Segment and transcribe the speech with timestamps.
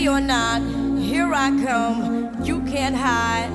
[0.00, 0.62] Ready or not,
[0.98, 2.42] here I come.
[2.42, 3.50] You can't hide.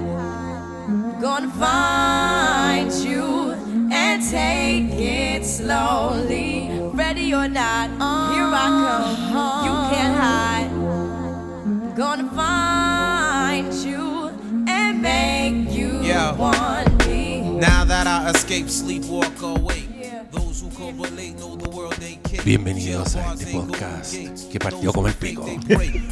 [1.19, 3.53] Gonna find you
[3.91, 6.69] and take it slowly.
[6.93, 7.89] Ready or not,
[8.31, 9.65] here I come.
[9.65, 10.69] You can't hide.
[11.97, 14.29] Gonna find you
[14.67, 15.99] and make you
[16.37, 17.41] want me.
[17.57, 19.74] Now that I escape, sleep, walk away.
[22.45, 24.13] Bienvenidos a este podcast
[24.51, 25.45] que partió como el pico.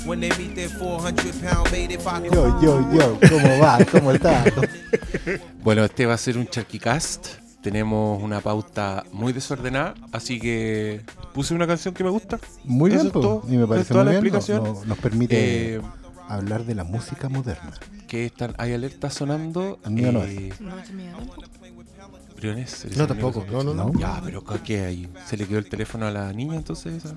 [0.06, 3.78] When they meet their 400 pound mate, if I Yo, yo, yo, ¿cómo va?
[3.92, 4.44] ¿Cómo está?
[5.64, 7.28] Bueno, este va a ser un Charquicast.
[7.62, 11.02] Tenemos una pauta muy desordenada, así que
[11.34, 12.38] puse una canción que me gusta.
[12.66, 13.22] Muy Eso bien, es po.
[13.22, 13.44] todo.
[13.48, 14.06] y me parece muy bien.
[14.06, 14.64] no- explicación.
[14.64, 15.82] no- nos permite Eh,
[16.28, 17.72] hablar de la música moderna.
[18.10, 19.80] que están, hay alertas sonando.
[19.90, 20.90] No eh, No es
[22.44, 22.54] mío.
[22.54, 23.46] Briones, ¿eres No, tampoco.
[23.52, 23.92] No, no, no.
[24.00, 25.10] Ya, pero ¿qué hay?
[25.26, 27.04] ¿Se le quedó el teléfono a la niña entonces?
[27.06, 27.16] esa?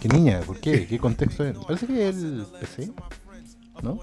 [0.00, 0.40] ¿Qué niña?
[0.40, 0.86] ¿Por qué?
[0.86, 1.56] ¿Qué contexto es?
[1.58, 2.92] Parece que es el PC.
[3.82, 4.00] ¿No?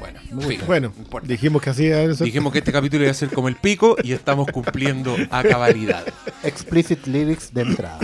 [0.00, 0.66] Bueno, Me en fin, gusta.
[0.66, 2.24] Bueno, no dijimos que hacía eso.
[2.24, 6.02] Dijimos que este capítulo iba a ser como el pico y estamos cumpliendo a cabalidad.
[6.42, 7.98] Explicit lyrics de entrada.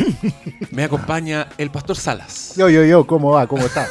[0.71, 2.55] Me acompaña el pastor Salas.
[2.57, 3.47] Yo, yo, yo, ¿cómo va?
[3.47, 3.89] ¿Cómo está?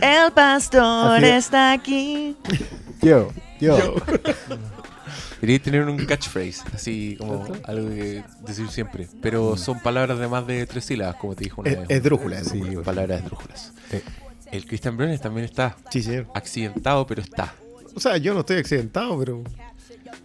[0.00, 1.44] El pastor Así es.
[1.44, 2.36] está aquí.
[3.00, 3.30] Yo,
[3.60, 3.94] yo.
[5.40, 9.08] Debería tener un catchphrase, así como algo que decir siempre.
[9.20, 11.86] Pero son palabras de más de tres sílabas, como te dijo una Es, vez.
[11.90, 12.76] es drújula, Sí, sí.
[12.84, 13.72] palabras esdrújulas.
[13.90, 13.98] Sí.
[14.52, 16.28] El Christian Briones también está Sí, señor.
[16.34, 17.54] accidentado, pero está.
[17.94, 19.42] O sea, yo no estoy accidentado, pero.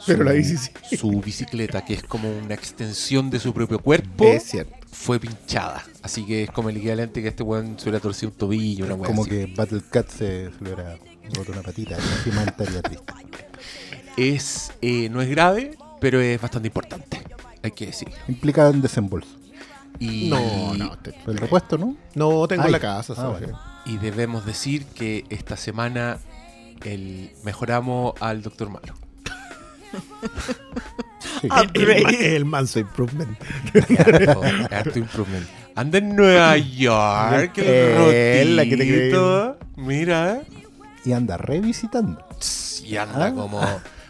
[0.06, 0.72] Pero la bici sí.
[0.98, 4.76] Su bicicleta, que es como una extensión de su propio cuerpo, Es cierto.
[4.92, 5.84] fue pinchada.
[6.04, 8.98] Así que es como el equivalente que este weón se hubiera torcido un tobillo, una
[8.98, 9.30] Como así.
[9.32, 10.98] que Battle Cat se, se le hubiera
[11.34, 11.96] roto una patita.
[11.98, 13.06] y encima estaría triste.
[14.18, 17.22] Es, eh, no es grave, pero es bastante importante.
[17.64, 18.16] Hay que decirlo.
[18.28, 19.30] Implica un desembolso.
[20.00, 20.98] Y, No, no.
[21.00, 21.96] te- El repuesto, ¿no?
[22.16, 22.72] No, tengo Ay.
[22.72, 23.14] la casa.
[23.14, 23.50] Ah, ¿sabes?
[23.88, 26.18] Y debemos decir que esta semana
[26.84, 28.94] el, mejoramos al Doctor Malo.
[31.42, 31.48] Sí.
[31.74, 33.38] El, el el manso improvement.
[34.00, 35.46] Harto, harto improvement.
[35.76, 39.58] Anda en Nueva York, el Eh, la que te rotito.
[39.76, 40.42] Mira.
[41.06, 42.26] Y anda revisitando.
[42.84, 43.34] Y anda Ah.
[43.34, 43.62] como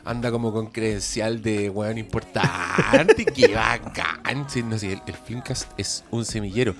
[0.05, 3.25] anda como con credencial de weón importante.
[3.25, 4.49] Qué bacán.
[4.49, 6.75] Sí, no sé, el, el Filmcast es un semillero.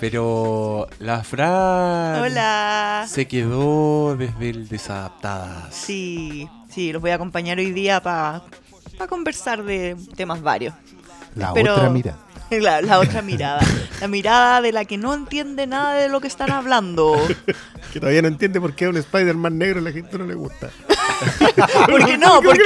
[0.00, 3.06] Pero la Fran Hola.
[3.08, 5.74] se quedó desde el Desadaptadas.
[5.74, 8.42] Sí, sí, los voy a acompañar hoy día para
[9.08, 10.74] conversar de temas varios.
[11.34, 12.16] La Pero- otra mira.
[12.50, 13.60] La, la otra mirada.
[14.00, 17.14] La mirada de la que no entiende nada de lo que están hablando.
[17.92, 20.34] Que todavía no entiende por qué a un Spider-Man negro a la gente no le
[20.34, 20.68] gusta.
[21.86, 22.40] ¿Por qué no?
[22.42, 22.56] ¿Por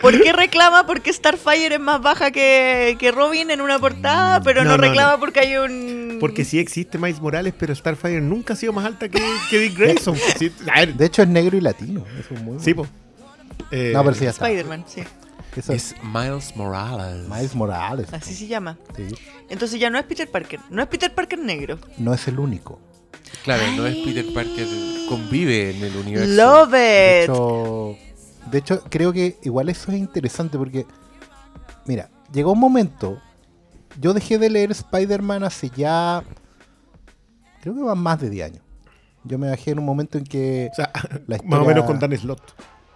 [0.00, 4.42] ¿Por qué por reclama porque Starfire es más baja que, que Robin en una portada,
[4.42, 5.20] pero no, No, no, reclama no.
[5.20, 6.16] porque hay un...
[6.20, 9.20] Porque sí existe Miles Morales, pero Starfire nunca ha sido más alta que,
[9.50, 10.16] que Dick Grayson.
[10.38, 12.04] Sí, a ver, De hecho, es negro y latino.
[12.18, 12.90] Eso es muy sí, bueno.
[12.90, 13.66] po.
[13.70, 14.46] Eh, No, pero sí ya está.
[14.46, 15.02] Spider-Man, sí.
[15.56, 17.28] Eso es Es Miles Morales.
[17.28, 18.12] Miles Morales.
[18.12, 18.78] Así se llama.
[18.96, 19.06] Sí.
[19.50, 20.60] Entonces ya no es Peter Parker.
[20.70, 21.78] No es Peter Parker negro.
[21.98, 22.80] No es el único.
[23.44, 24.66] Claro, no es Peter Parker,
[25.08, 26.34] convive en el universo.
[26.34, 27.30] Love De it.
[27.30, 27.96] hecho,
[28.50, 30.84] de hecho, creo que igual eso es interesante porque,
[31.86, 33.18] mira, llegó un momento,
[34.00, 36.22] yo dejé de leer Spider-Man hace ya,
[37.62, 38.62] creo que van más de 10 años.
[39.24, 40.68] Yo me bajé en un momento en que...
[40.72, 40.90] O sea,
[41.26, 42.40] La más o menos con Dan Slott.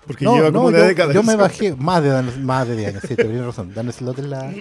[0.07, 1.13] Porque No, lleva no, como yo, una década.
[1.13, 3.73] yo me bajé más de, Dan- más de 10 años, sí, te tienes razón.
[3.75, 4.53] Dan Slott es la,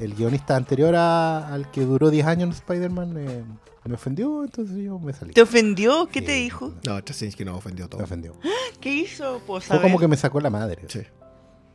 [0.00, 3.14] el guionista anterior a- al que duró 10 años en Spider-Man.
[3.18, 3.44] eh,
[3.88, 5.32] me ofendió, entonces yo me salí.
[5.32, 6.06] ¿Te ofendió?
[6.06, 6.26] ¿Qué Sí.
[6.26, 6.74] te dijo?
[6.86, 7.98] No, Straczynski nos ofendió todo.
[7.98, 8.34] Me ofendió.
[8.80, 9.40] ¿Qué hizo?
[9.46, 10.82] Pues, Fue como que me sacó la madre.
[10.88, 11.00] Sí.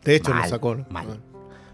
[0.04, 0.76] De hecho, Mal, lo sacó.
[0.76, 0.86] ¿no?
[0.90, 1.20] mal.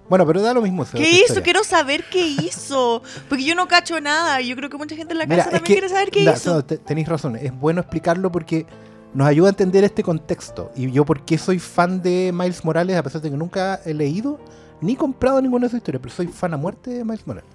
[0.09, 0.85] Bueno, pero da lo mismo.
[0.91, 1.19] ¿Qué hizo?
[1.21, 1.43] historia.
[1.43, 3.01] Quiero saber qué hizo.
[3.27, 4.39] Porque yo no cacho nada.
[4.41, 6.23] y Yo creo que mucha gente en la Mira, casa también que- quiere saber qué
[6.23, 6.53] da- hizo.
[6.55, 8.65] no, te- tenéis razón, es bueno explicarlo porque
[9.13, 10.71] nos ayuda a entender este contexto.
[10.75, 13.94] Y yo, por qué soy fan de Miles Morales, a pesar de que nunca he
[13.94, 14.39] leído
[14.79, 17.50] ni comprado ninguna de sus historias, pero soy fan a muerte de Miles Morales.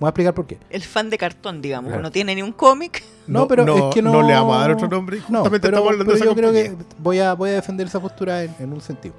[0.00, 0.58] Voy a explicar por qué.
[0.70, 1.88] El fan de cartón, digamos.
[1.90, 2.02] Claro.
[2.02, 3.04] No tiene ni un cómic.
[3.26, 4.22] No, pero es que no.
[4.22, 5.18] le vamos a dar otro nombre.
[5.28, 6.96] No, Justamente pero, estamos hablando pero de yo esa creo que compañía.
[6.98, 9.14] voy a, voy a defender esa postura en, en un sentido.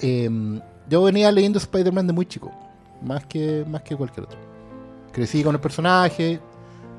[0.00, 2.52] Em, yo venía leyendo Spider-Man de muy chico,
[3.02, 4.38] más que, más que cualquier otro.
[5.12, 6.40] Crecí con el personaje,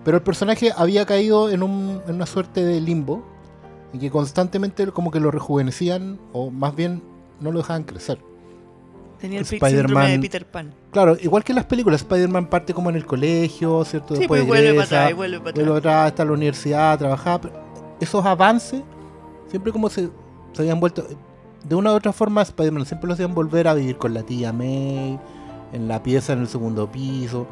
[0.04, 3.24] pero el personaje había caído en, un- en una suerte de limbo,
[3.94, 7.02] y que constantemente como que lo rejuvenecían, o más bien
[7.40, 8.20] no lo dejaban crecer.
[9.20, 10.74] Tenía el Spider-Man- síndrome de Peter Pan.
[10.92, 14.16] Claro, igual que en las películas, Spider-Man parte como en el colegio, ¿cierto?
[14.16, 15.78] Sí, Después pues vuelve para atrás y vuelve para atrás.
[15.78, 17.42] atrás está la universidad, trabajaba.
[17.42, 17.54] pero
[18.00, 18.82] esos avances,
[19.50, 20.10] siempre como se,
[20.54, 21.06] se habían vuelto.
[21.68, 24.54] De una u otra forma, Spider-Man siempre lo hacían volver a vivir con la tía
[24.54, 25.20] May.
[25.74, 27.46] en la pieza en el segundo piso.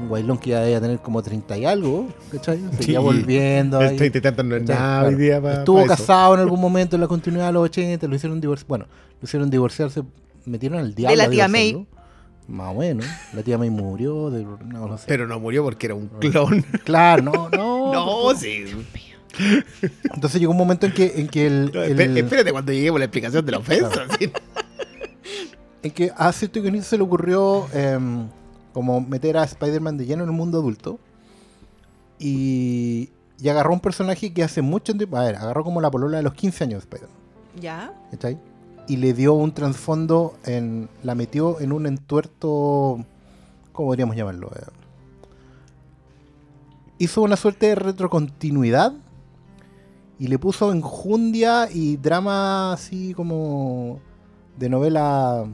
[0.00, 2.58] Un guailón que ya debía tener como 30 y algo, ¿cachai?
[2.78, 3.04] Seguía Sí.
[3.04, 3.80] volviendo.
[3.80, 3.88] ahí.
[3.88, 5.88] El 30 y tantos no nada hoy día Estuvo eso.
[5.88, 8.68] casado en algún momento en la continuidad de los 80, lo hicieron divorciar.
[8.68, 8.84] Bueno,
[9.20, 10.02] lo hicieron divorciarse,
[10.48, 11.16] metieron al diablo.
[11.16, 11.86] la a tía May.
[12.46, 13.04] Más o menos.
[13.34, 14.30] La tía May murió.
[14.30, 15.04] De, no, no sé.
[15.06, 16.62] Pero no murió porque era un clon.
[16.84, 17.92] Claro, no, no.
[17.92, 18.64] No, sí.
[20.14, 22.96] Entonces llegó un momento en que, en que el, No, el- espé- Espérate cuando lleguemos
[22.96, 24.06] a la explicación de la ofensa.
[24.18, 24.30] sí.
[25.82, 28.26] en que a cierto guionista se le ocurrió em,
[28.72, 30.98] como meter a Spider-Man de lleno en el mundo adulto
[32.18, 33.10] y,
[33.40, 36.22] y agarró un personaje que hace mucho tiempo, a ver, agarró como la polola de
[36.24, 37.16] los 15 años de Spider-Man,
[37.60, 37.92] ¿Ya?
[38.10, 38.38] ¿cachai?
[38.88, 43.04] Y le dio un trasfondo, en, la metió en un entuerto,
[43.72, 44.50] ¿cómo podríamos llamarlo?
[44.56, 44.64] Eh,
[46.98, 48.92] hizo una suerte de retrocontinuidad
[50.18, 54.00] y le puso enjundia y drama así como
[54.56, 55.44] de novela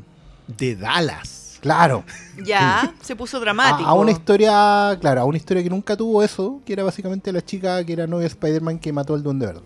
[0.46, 1.58] De Dallas.
[1.60, 2.04] Claro.
[2.44, 3.88] Ya, se puso dramático.
[3.88, 7.32] A, a una historia, claro, a una historia que nunca tuvo eso, que era básicamente
[7.32, 9.62] la chica que era novia de Spider-Man que mató al Duende Verde.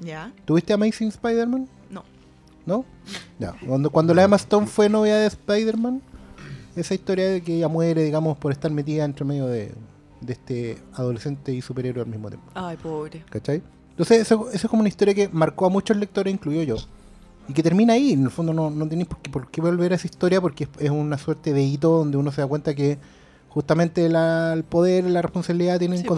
[0.00, 1.68] Ya, ¿Tuviste Amazing Spider-Man?
[2.66, 2.84] No.
[3.38, 3.54] Ya.
[3.66, 6.02] Cuando, cuando la Emma Stone fue novia de Spider-Man,
[6.74, 9.72] esa historia de que ella muere, digamos, por estar metida entre medio de,
[10.20, 12.50] de este adolescente y superhéroe al mismo tiempo.
[12.54, 13.24] Ay, pobre.
[13.30, 13.62] ¿Cachai?
[13.90, 16.76] Entonces, eso, eso es como una historia que marcó a muchos lectores, incluido yo.
[17.48, 18.12] Y que termina ahí.
[18.12, 20.64] En el fondo, no, no tenéis por qué, por qué volver a esa historia porque
[20.64, 22.98] es, es una suerte de hito donde uno se da cuenta que
[23.48, 26.14] justamente la- el poder, la responsabilidad tienen Sí, po.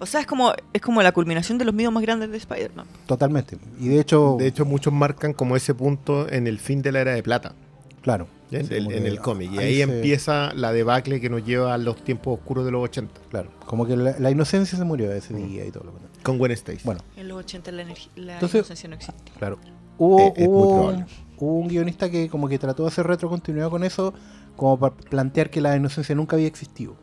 [0.00, 2.86] O sea, es como, es como la culminación de los miedos más grandes de Spider-Man.
[3.06, 3.58] Totalmente.
[3.78, 7.00] Y de hecho, De hecho, muchos marcan como ese punto en el fin de la
[7.00, 7.54] era de plata.
[8.02, 8.26] claro.
[8.50, 9.52] En, Sí, el- como en que el cómic.
[9.52, 12.72] Y ahí ahí se- empieza la debacle que nos lleva a los tiempos oscuros de
[12.72, 13.20] los 80.
[13.30, 13.50] Claro.
[13.64, 16.08] Como que la, la inocencia se murió ese día y todo lo demás.
[16.24, 16.80] Con Gwen Stacy.
[16.82, 19.34] Bueno, En los 80 la, energía- la Entonces- inocencia no existía.
[19.38, 19.60] Claro.
[19.98, 21.06] Hubo, es muy hubo, probable.
[21.38, 24.12] hubo un guionista que como que trató de hacer retrocontinuidad con eso,
[24.56, 26.96] como para plantear que la inocencia nunca había existido.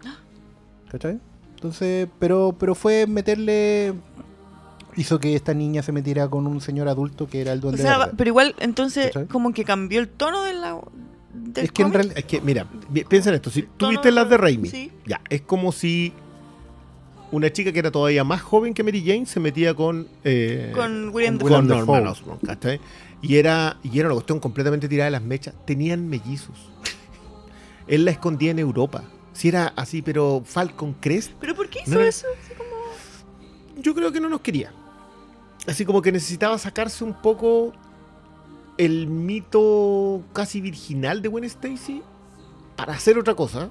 [0.91, 1.19] ¿Cachai?
[1.57, 3.93] Entonces, pero, pero fue meterle...
[4.95, 7.81] Hizo que esta niña se metiera con un señor adulto que era el O duende
[7.83, 8.13] sea, verde.
[8.17, 10.79] pero igual, entonces, como que cambió el tono de la,
[11.33, 12.17] del Es que en realidad...
[12.17, 13.51] Es que, mira, pi- piensa en esto.
[13.51, 14.91] Si tú Tono- viste las de Raimi, Sí.
[15.05, 16.13] ya, es como si
[17.31, 20.07] una chica que era todavía más joven que Mary Jane se metía con.
[20.23, 22.07] eh, Con William con William Norman.
[22.07, 22.79] Osborn, ¿cachai?
[23.21, 25.53] Y era, y era una cuestión completamente tirada de las mechas.
[25.65, 26.55] Tenían mellizos.
[27.87, 29.03] Él la escondía en Europa.
[29.37, 32.25] Si era así, pero Falcon Crest, ¿Pero por qué hizo No era- eso?
[32.43, 34.71] Así como- yo creo que no nos quería.
[35.67, 37.71] Así como que necesitaba sacarse un poco
[38.79, 42.01] el mito casi virginal de Gwen Stacy
[42.75, 43.69] para hacer otra cosa.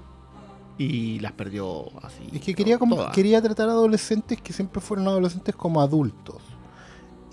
[0.78, 2.22] Y las perdió así.
[2.32, 3.12] Es que quería, como, todas.
[3.14, 6.42] quería tratar a adolescentes que siempre fueron adolescentes como adultos.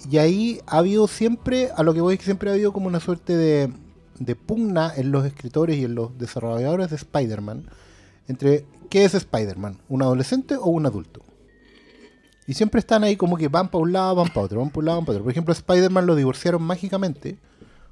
[0.09, 2.87] Y ahí ha habido siempre, a lo que voy es que siempre ha habido como
[2.87, 3.71] una suerte de,
[4.17, 7.69] de pugna en los escritores y en los desarrolladores de Spider-Man
[8.27, 11.21] entre qué es Spider-Man, un adolescente o un adulto.
[12.45, 14.79] Y siempre están ahí como que van para un lado, van para otro, van para
[14.79, 15.23] un lado, van para otro.
[15.23, 17.37] Por ejemplo, Spider-Man lo divorciaron mágicamente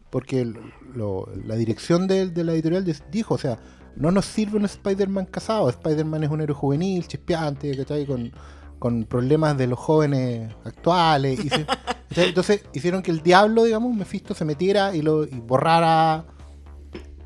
[0.09, 0.45] porque
[0.93, 3.59] lo- la dirección de, la editorial dijo, o sea,
[3.95, 5.69] no nos sirve un Spider-Man casado.
[5.69, 8.05] Spider-Man es un héroe juvenil, chispeante, ¿cachai?
[8.05, 8.31] Con,
[8.77, 11.39] con problemas de los jóvenes actuales.
[12.15, 16.25] Entonces hicieron que el diablo, digamos, Mephisto, se metiera y, lo, y borrara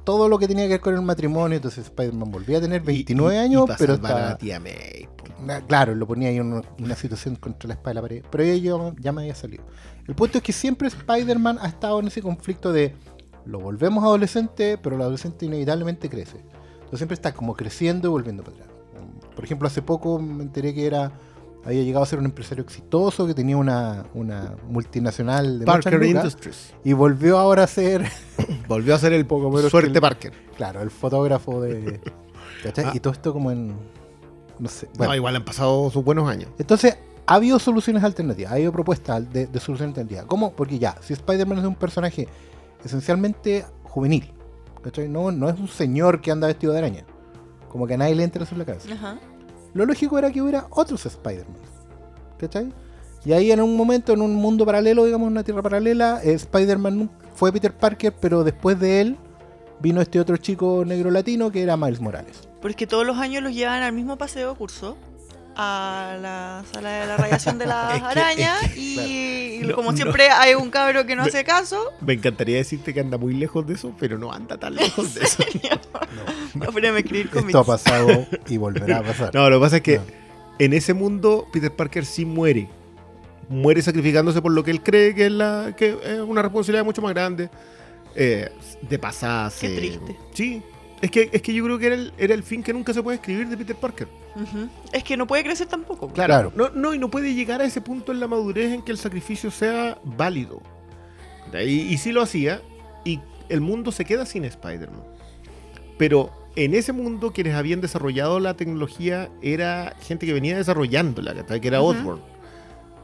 [0.06, 1.58] todo lo que tenía que ver con el matrimonio.
[1.58, 5.08] Entonces Spider-Man volvía a tener 29 Y- y- años, y pero estaba- la tía May.
[5.68, 8.24] Claro, lo ponía ahí en una, una situación contra la espalda de la pared.
[8.32, 9.64] Pero ella ya, ya me había salido.
[10.08, 12.96] El punto es que siempre Spider-Man ha estado en ese conflicto de
[13.46, 16.38] lo volvemos adolescente, pero el adolescente inevitablemente crece.
[16.76, 18.70] Entonces siempre está como creciendo y volviendo para atrás.
[19.36, 21.12] Por ejemplo, hace poco me enteré que era
[21.66, 25.94] había llegado a ser un empresario exitoso que tenía una, una multinacional de muchas Parker
[26.00, 26.74] lucas, Industries.
[26.84, 28.06] y volvió ahora a ser
[28.68, 30.32] Volvió a ser el Poco menos suerte el- Parker.
[30.56, 32.00] claro el fotógrafo de
[32.64, 32.86] ¿cachai?
[32.86, 32.92] Ah.
[32.94, 33.76] y todo esto como en
[34.60, 36.50] no sé No, bueno, igual han pasado sus buenos años.
[36.58, 40.26] Entonces, ha habido soluciones alternativas, ha habido propuestas de, de soluciones alternativas.
[40.26, 40.54] ¿Cómo?
[40.54, 42.28] Porque ya, si Spider-Man es un personaje
[42.86, 44.32] esencialmente juvenil,
[44.84, 45.10] ¿cachai?
[45.10, 47.06] No, no es un señor que anda vestido de araña.
[47.70, 48.94] Como que a nadie le entra eso en la cabeza.
[48.94, 49.18] Ajá.
[49.75, 51.58] Lo lógico era que hubiera otros Spider-Man,
[52.39, 52.72] ¿cachai?
[53.25, 57.51] Y ahí en un momento, en un mundo paralelo, digamos, una tierra paralela, Spider-Man fue
[57.51, 59.17] Peter Parker, pero después de él
[59.82, 62.48] vino este otro chico negro latino que era Miles Morales.
[62.62, 64.96] Porque todos los años los llevan al mismo paseo curso
[65.56, 69.92] a la sala de la radiación de las Es que- arañas es y, No, como
[69.92, 69.98] no.
[69.98, 73.66] siempre hay un cabro que no hace caso, Me encantaría decirte que anda muy lejos
[73.66, 75.44] de eso, pero no anda tan lejos de eso.
[76.56, 79.34] no, pero escribir Esto ha pasado y volverá a pasar.
[79.34, 80.04] No, lo que pasa es que No.
[80.60, 82.68] en ese mundo Peter Parker sí muere.
[83.48, 87.02] Muere sacrificándose por lo que él cree que es, la, que es una responsabilidad mucho
[87.02, 87.50] más grande.
[88.16, 88.50] Eh,
[88.82, 89.68] de pasarse.
[89.68, 90.16] Qué triste.
[90.34, 90.64] Sí,
[91.02, 93.04] Es que, es que yo creo que era el, era el fin que nunca se
[93.04, 94.08] puede escribir de Peter Parker.
[94.92, 96.10] Es que no puede crecer tampoco.
[96.10, 96.52] Claro.
[96.56, 98.98] No, no, y no puede llegar a ese punto en la madurez en que el
[98.98, 100.62] sacrificio sea válido.
[101.54, 102.62] Y, y sí lo hacía,
[103.04, 105.04] y el mundo se queda sin Spider-Man.
[105.98, 111.68] Pero en ese mundo, quienes habían desarrollado la tecnología era gente que venía desarrollándola, que
[111.68, 111.92] era Ujú.
[111.92, 112.22] Osborn.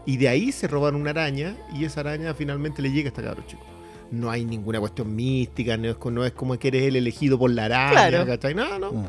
[0.06, 3.24] Y de ahí se roban una araña, y esa araña finalmente le llega a este
[3.24, 3.64] cabro chico.
[4.12, 7.50] No hay ninguna cuestión mística, no es, no es como que eres el elegido por
[7.52, 8.26] la araña, Claro.
[8.28, 8.54] ¿cachai?
[8.54, 8.92] No, no.
[8.92, 9.06] Mm.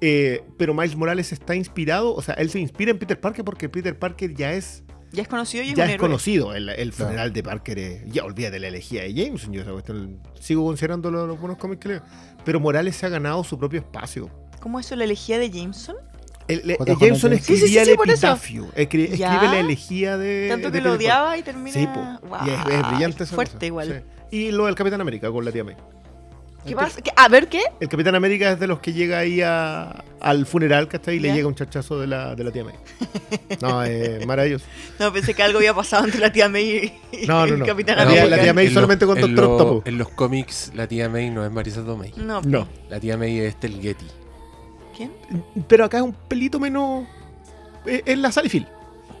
[0.00, 3.68] Eh, pero Miles Morales está inspirado, o sea, él se inspira en Peter Parker porque
[3.68, 6.06] Peter Parker ya es, Ya es conocido y es ya un es héroe.
[6.08, 6.54] conocido.
[6.54, 7.06] El, el Claro.
[7.10, 9.52] funeral de Parker es, ya olvídate la elegía de Jameson.
[9.52, 12.02] Yo esa cuestión sigo considerando los, los buenos cómics que leo.
[12.44, 14.28] Pero Morales se ha ganado su propio espacio.
[14.60, 14.96] ¿Cómo eso?
[14.96, 15.96] ¿La elegía de Jameson?
[16.48, 16.92] El, el- J.
[16.92, 19.42] el Jameson escribía Sí, sí, sí, el epitafio, escri- escribe Ya.
[19.42, 20.48] la elegía de.
[20.50, 21.72] Tanto de que lo odiaba y termina...
[21.72, 22.04] Sí, po.
[22.46, 23.66] Y es, es brillante esa Fuerte cosa.
[23.66, 24.04] igual.
[24.30, 24.36] Sí.
[24.36, 25.76] Y lo del Capitán América con la tía May.
[26.66, 27.02] ¿Qué pasa?
[27.02, 27.10] ¿Qué?
[27.14, 27.60] A ver, ¿qué?
[27.78, 31.16] El Capitán América es de los que llega ahí a- al funeral, ¿cachai?
[31.16, 32.74] Y le llega un chachazo de la, de la tía May.
[33.60, 34.64] No, es maravilloso.
[34.98, 37.64] No, pensé que algo había pasado entre la tía May y No, no, el.
[37.64, 38.24] Capitán América.
[38.26, 39.86] la tía May en solamente en Doctor Octopus.
[39.86, 42.12] En los cómics, la tía May no es Marisa Tomei.
[42.16, 42.66] No, No.
[42.88, 44.06] La tía May es Tel Getty.
[44.96, 45.10] ¿Quién?
[45.68, 47.04] Pero acá es un pelito menos.
[47.86, 48.66] Es es la Sally Field.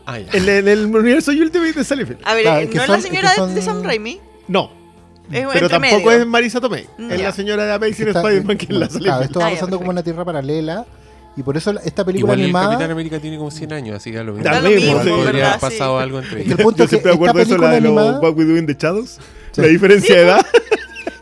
[0.06, 0.30] Ah, ya.
[0.32, 2.20] En, en el universo Ultimate de Sally Field.
[2.24, 4.20] A ver, Claro, eh, ¿no es la señora son- de Sam Raimi?
[4.48, 4.70] No.
[5.32, 6.20] Es Pero tampoco medio.
[6.20, 6.86] es Marisa Tomei.
[6.98, 7.24] Mm, Es ya.
[7.24, 9.30] la señora de Amazing Spider-Man que es la Sally Claro, Field.
[9.30, 10.84] esto va Ah, pasando como una tierra paralela.
[11.36, 12.66] Y por eso esta película Igual el animada.
[12.72, 14.50] Capitán América tiene como 100 años, así que a lo mismo.
[14.60, 15.08] Mismo, sí.
[15.10, 15.48] Podría ¿verdad?
[15.48, 16.02] haber pasado Sí.
[16.04, 16.60] algo entre el ellos.
[16.60, 18.20] punto Yo es que siempre acuerdo de eso, la de los animada.
[18.20, 19.18] What We Do in the Shadows.
[19.52, 19.60] Sí.
[19.62, 20.46] La diferencia de edad.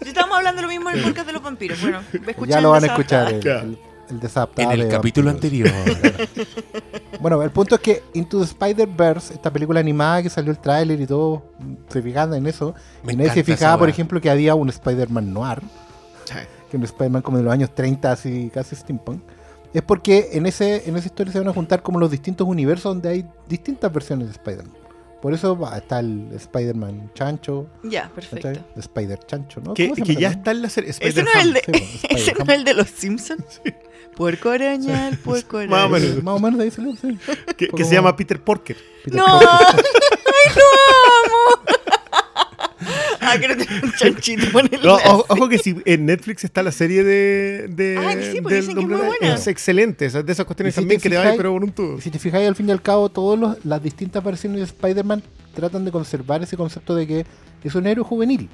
[0.03, 1.81] Si estamos hablando lo mismo en el podcast de los vampiros.
[1.81, 2.01] Bueno,
[2.47, 3.41] Ya lo van a escuchar,
[4.21, 5.71] el, En el de capítulo anterior.
[7.21, 11.01] Bueno, el punto es que Into the Spider-Verse, esta película animada que salió el tráiler
[11.01, 11.45] y todo,
[11.89, 12.75] se fijaban en eso.
[13.05, 15.61] Me y nadie se fijaba, por ejemplo, que había un Spider-Man noir,
[16.69, 19.23] que un Spider-Man como de los años 30, así casi steampunk.
[19.73, 22.93] Es porque en, ese, en esa historia se van a juntar como los distintos universos
[22.93, 24.82] donde hay distintas versiones de Spider-Man.
[25.23, 28.15] Por eso va, está el Spider-Man chancho, Ya, ¿cachai?
[28.15, 28.49] perfecto.
[28.49, 29.73] El Spider-Chancho, ¿no?
[29.73, 30.91] Que, ¿Cómo se que ya está en la serie.
[30.91, 33.63] Ese no es el de, Sí, ese no es el de los Simpsons.
[34.17, 35.71] Puerco araña, el puerco araña.
[35.71, 36.23] Más o menos.
[36.25, 37.17] Más o menos de ahí salió, sí.
[37.57, 38.77] Que, que se llama Peter Porker.
[39.05, 40.65] Peter No, ay, lo
[41.25, 41.81] amo.
[43.23, 44.51] Ah, quiero tener un chanchito.
[44.53, 45.09] ponerle No, así.
[45.09, 47.69] ojo, ojo que si en Netflix está la serie de.
[47.69, 49.35] de Ay, sí, del dicen que es muy buena.
[49.35, 50.07] Es excelente.
[50.07, 52.01] esas- de esas cuestiones si también que le va pero con un tubo.
[52.01, 55.23] Si te fijáis, al fin y al cabo, todas las distintas versiones de Spider-Man
[55.55, 57.27] tratan de conservar ese concepto de que
[57.63, 58.49] es un héroe juvenil.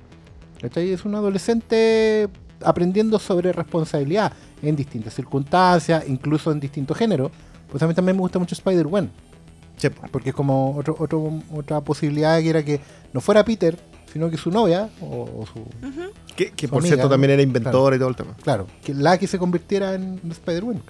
[0.60, 0.90] ¿cachai?
[0.92, 2.28] Es un adolescente
[2.64, 4.32] aprendiendo sobre responsabilidad
[4.62, 7.30] en distintas circunstancias, incluso en distintos géneros.
[7.70, 9.10] Pues a mí también me gusta mucho Spider-Man,
[9.76, 12.80] Sí, porque es como otro, otro- otra posibilidad que era que
[13.12, 13.78] no fuera Peter,
[14.12, 15.64] sino que su novia o, o su...
[16.34, 18.36] Que, que Su por amiga, cierto también era inventora y todo el tema.
[18.42, 20.82] Claro, que la que se convirtiera en Spider-Man.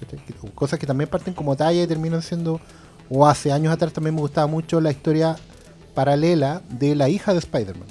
[0.53, 2.61] Cosas que también parten como talla y terminan siendo.
[3.09, 5.35] O hace años atrás también me gustaba mucho la historia
[5.95, 7.87] paralela de la hija de Spider-Man.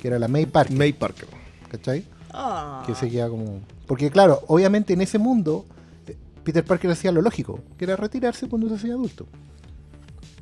[0.00, 0.76] Que era la May Parker.
[0.76, 1.26] May Parker.
[1.68, 2.04] ¿Cachai?
[2.32, 2.84] Ah.
[2.86, 3.60] Que seguía como.
[3.86, 5.64] Porque claro, obviamente en ese mundo,
[6.06, 9.26] eh, Peter Parker hacía lo lógico, que era retirarse cuando se hacía adulto.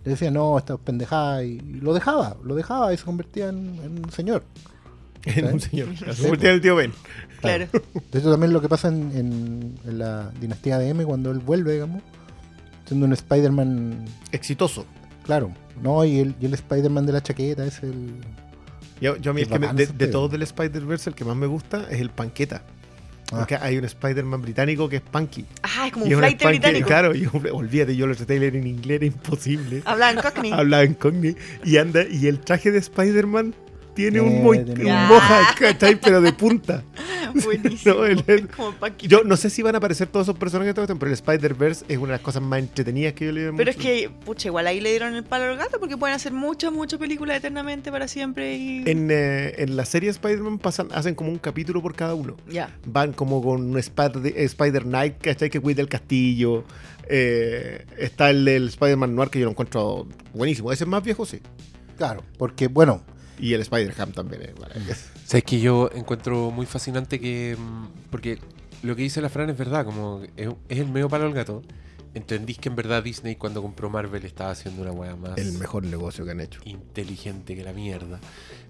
[0.04, 3.78] Le decía, no, esta pendejada, y, y lo dejaba, lo dejaba y se convertía en,
[3.84, 4.44] en un señor.
[5.24, 5.88] En un señor.
[5.96, 6.92] Sí, Se convertía en el tío Ben.
[7.40, 7.66] Claro.
[8.10, 11.38] De hecho, también lo que pasa en, en- en la dinastía de M cuando él
[11.38, 12.02] vuelve, digamos,
[12.86, 14.84] siendo un Spider-Man, Exitoso.
[15.24, 16.04] claro, ¿no?
[16.04, 18.14] Y el, y el Spider-Man de la chaqueta es el.
[19.00, 21.36] Yo, yo a mí el que me- de, de todos del Spider-Verse el que más
[21.36, 22.62] me gusta es el Panqueta.
[23.32, 23.38] Ah.
[23.38, 25.46] Porque hay un Spider-Man británico que es Punky.
[25.62, 26.86] Ah, es como Y un flight británico.
[26.86, 29.82] Claro, y hombre, olvídate, yo lo Taylor en inglés era imposible.
[29.84, 30.52] Habla en Cockney.
[30.52, 33.54] Hablaba en Cockney y anda, y el traje de Spider-Man
[33.94, 36.00] tiene un, Eh, moi- tiene- un moja, ¿cachai?
[36.00, 36.82] Pero de punta.
[37.44, 37.94] Buenísimo.
[37.98, 39.08] No, el- Es como Paquito.
[39.18, 41.14] Yo no sé si van a aparecer todos esos personajes, de esta cuestión, pero el
[41.14, 44.48] Spider-Verse es una de las cosas más entretenidas que yo le Pero es que, pucha,
[44.48, 47.90] igual ahí le dieron el palo al gato porque pueden hacer muchas, muchas películas eternamente
[47.90, 48.82] para siempre y...
[48.86, 52.36] En, eh, en la serie Spider-Man pasan, hacen como un capítulo por cada uno.
[52.48, 52.74] Ya.
[52.86, 55.50] Van como con un Spider- Spider-Knight, ¿cachai?
[55.50, 56.64] Que cuida el castillo.
[57.08, 60.72] Eh, está el del Spider-Man Noir, que yo lo encuentro buenísimo.
[60.72, 61.40] Ese es más viejo, sí.
[61.98, 63.02] Claro, porque, bueno,
[63.42, 65.00] Y el Spider-Ham también es maravilloso.
[65.26, 67.56] Sabes que yo encuentro muy fascinante que.
[67.58, 68.38] mm, Porque
[68.82, 71.62] lo que dice la Fran es verdad, como es, es el medio palo al gato.
[72.14, 75.82] Entendís que en verdad Disney cuando compró Marvel estaba haciendo una weá más El mejor
[75.84, 76.60] negocio que han hecho.
[76.64, 78.20] inteligente que la mierda.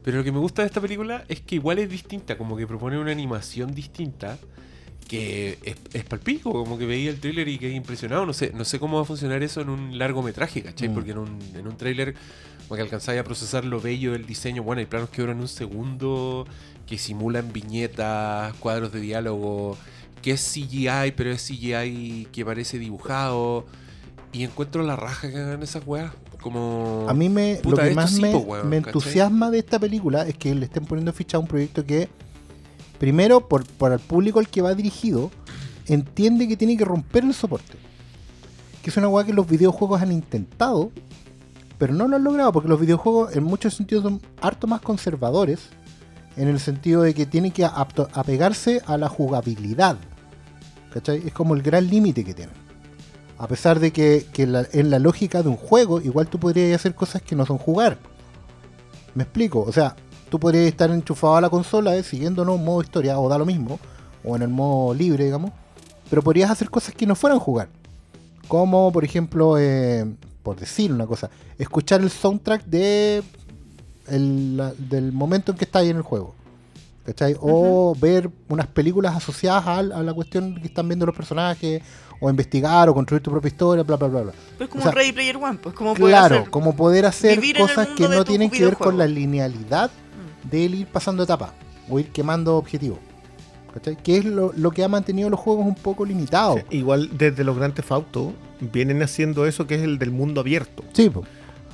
[0.04, 2.66] Pero lo que me gusta de esta película es que igual es distinta, como que
[2.68, 4.38] propone una animación distinta
[5.08, 8.26] que es, es palpico, como que veía el tráiler y quedé impresionado.
[8.26, 10.88] No sé, no sé cómo va a funcionar eso en un largometraje, ¿cachai?
[10.88, 10.94] Mm.
[10.94, 12.14] Porque en un, en un tráiler
[12.68, 14.62] como que alcanzáis a procesar lo bello del diseño.
[14.62, 16.46] Bueno, hay planos que duran un segundo,
[16.86, 19.76] que simulan viñetas, cuadros de diálogo,
[20.22, 23.66] que es CGI, pero es CGI que parece dibujado.
[24.32, 26.12] Y encuentro la raja que hagan esas weas.
[26.40, 27.06] Como.
[27.08, 29.78] A mí me, Puta, lo que más sí, me, po, weón, me entusiasma de esta
[29.78, 32.08] película es que le estén poniendo ficha a un proyecto que,
[33.02, 35.32] primero, por, por el público al que va dirigido,
[35.88, 37.76] entiende que tiene que romper el soporte.
[38.80, 40.92] Que es una weá que los videojuegos han intentado,
[41.78, 45.70] pero no lo han logrado, porque los videojuegos en muchos sentidos son harto más conservadores,
[46.36, 49.96] en el sentido de que tienen que apegarse a la jugabilidad.
[50.94, 51.26] ¿Cachai?
[51.26, 52.54] Es como el gran límite que tienen.
[53.36, 56.94] A pesar de que, que en la lógica de un juego, igual tú podrías hacer
[56.94, 57.98] cosas que no son jugar.
[59.16, 59.62] Me explico.
[59.62, 59.96] O sea,
[60.32, 63.44] tú podrías estar enchufado a la consola, eh, siguiendo un modo historia, o da lo
[63.44, 63.78] mismo,
[64.24, 65.50] o en el modo libre, digamos.
[66.08, 67.68] Pero podrías hacer cosas que no fueran jugar.
[68.48, 70.06] Como, por ejemplo, eh,
[70.42, 73.22] por decir una cosa, escuchar el soundtrack de
[74.08, 76.34] el- la- del momento en que estás ahí en el juego.
[77.04, 77.36] ¿Cachai?
[77.40, 81.82] O ver unas películas asociadas al- a, la cuestión que están viendo los personajes,
[82.20, 84.32] o investigar, o construir tu propia historia, bla, bla, bla, bla.
[84.56, 87.38] Pues como O sea, Ready Player One, pues como poder Claro, hacer- como poder hacer
[87.58, 89.90] cosas que no tienen que ver con la linealidad.
[90.44, 91.50] De él ir pasando etapas
[91.88, 92.98] o ir quemando objetivos.
[93.72, 93.96] ¿Cachai?
[93.96, 96.60] Que es lo, lo que ha mantenido los juegos un poco limitados.
[96.68, 100.42] Sí, Igual desde los Grand Theft Auto vienen haciendo eso que es el del mundo
[100.42, 100.84] abierto.
[100.92, 101.24] Sí, po.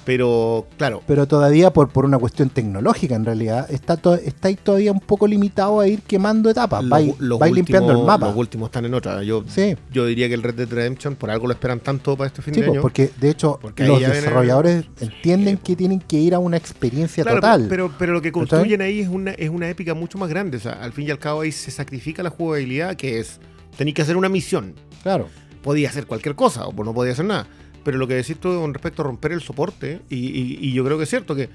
[0.05, 4.57] Pero claro, pero todavía por, por una cuestión tecnológica en realidad, está, to- está ahí
[4.57, 6.83] todavía un poco limitado a ir quemando etapas.
[6.83, 8.27] los, Va, y- los va y limpiando el últimos- mapa.
[8.29, 9.23] Los últimos están en otra.
[9.23, 12.29] Yo, Sí, yo diría que el Red Dead Redemption, por algo lo esperan tanto para
[12.29, 12.81] este fin sí, de año.
[12.81, 17.23] porque de hecho Porque los viene- desarrolladores entienden que tienen que ir a una experiencia
[17.25, 17.67] Claro, total.
[17.69, 20.57] Pero, pero lo que construyen ahí es una, es una épica mucho más grande.
[20.57, 23.41] O sea, al fin y al cabo ahí se sacrifica la jugabilidad, que es,
[23.77, 24.75] tenéis que hacer una misión.
[25.03, 25.29] Claro.
[25.63, 27.47] Podía hacer cualquier cosa, o no podía hacer nada.
[27.89, 30.85] Pero lo que decís tú con respecto a romper el soporte, y, y- y yo
[30.85, 31.49] creo que es cierto que,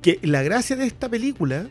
[0.00, 1.66] que la gracia de esta película,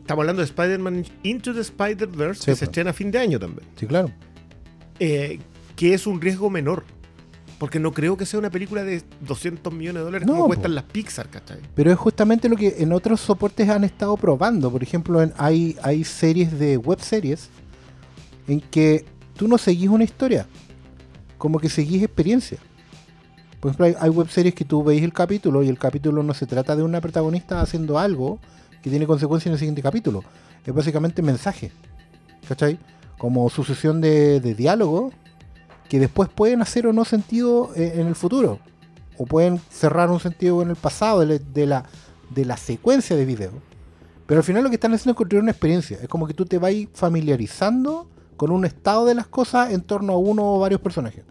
[0.00, 3.40] estamos hablando de Spider-Man Into the Spider-Verse, Sí, que se estrena a fin de año
[3.40, 4.12] también, Sí, claro.
[5.00, 5.40] eh,
[5.74, 6.84] que es un riesgo menor.
[7.58, 10.48] Porque no creo que sea una película de 200 millones de dólares No, como po.
[10.50, 11.58] cuestan las Pixar, ¿cachai?
[11.74, 14.70] Pero es justamente lo que en otros soportes han estado probando.
[14.70, 17.50] Por ejemplo, en- hay, hay series de web series
[18.46, 19.04] en que
[19.36, 20.46] tú no seguís una historia,
[21.42, 22.58] como que seguís experiencia.
[23.58, 26.34] Por ejemplo, hay, hay web series que tú veis el capítulo y el capítulo no
[26.34, 28.38] se trata de una protagonista haciendo algo
[28.80, 30.22] que tiene consecuencias en el siguiente capítulo.
[30.64, 31.72] Es básicamente mensaje.
[32.46, 32.78] ¿Cachai?
[33.18, 35.10] Como sucesión de, de diálogo
[35.88, 38.60] que después pueden hacer o no sentido eh, en el futuro.
[39.18, 43.50] O pueden cerrar un sentido en el pasado de, la- secuencia de video.
[44.28, 45.98] Pero al final lo que están haciendo es construir una experiencia.
[46.00, 48.06] Es como que tú te vas familiarizando
[48.42, 51.22] con un estado de las cosas en torno a uno o varios personajes.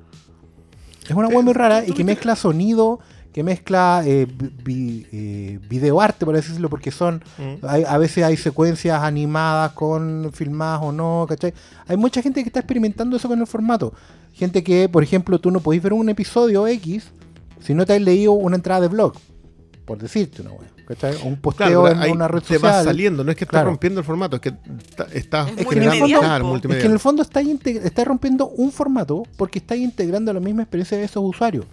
[1.04, 3.02] Es una web muy rara y que mezcla sonido,
[3.34, 4.28] que mezcla eh,
[4.64, 7.66] vi- eh, videoarte, por decirlo, porque son Mm.
[7.68, 11.54] hay- a veces hay secuencias animadas con filmadas o no, ¿cachai?
[11.86, 13.94] Hay mucha gente que está experimentando eso con el formato.
[14.34, 17.08] Gente que, por ejemplo, tú no podéis ver un episodio X
[17.60, 19.16] si no te has leído una entrada de blog,
[19.92, 20.52] por decirte una.
[20.52, 22.62] O un posteo Claro, en una red te social.
[22.62, 23.68] vas saliendo, no es que estés Claro.
[23.72, 24.54] rompiendo el formato, es que
[25.14, 26.56] estás Es Es que en el multimedial, fondo, claro, po.
[26.56, 30.62] es que en el fondo está, está rompiendo un formato porque está integrando la misma
[30.64, 31.66] experiencia de esos usuarios.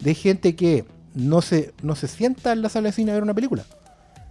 [0.00, 3.22] De gente que no se, no se sienta en la sala de cine a ver
[3.22, 3.64] una película,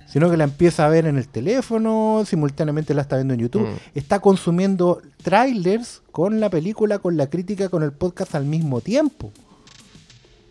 [0.06, 3.67] sino que la empieza a ver en el teléfono, simultáneamente la está viendo en YouTube.
[3.67, 3.75] Mm.
[3.95, 9.32] Está consumiendo trailers con la película, con la crítica, con el podcast al mismo tiempo.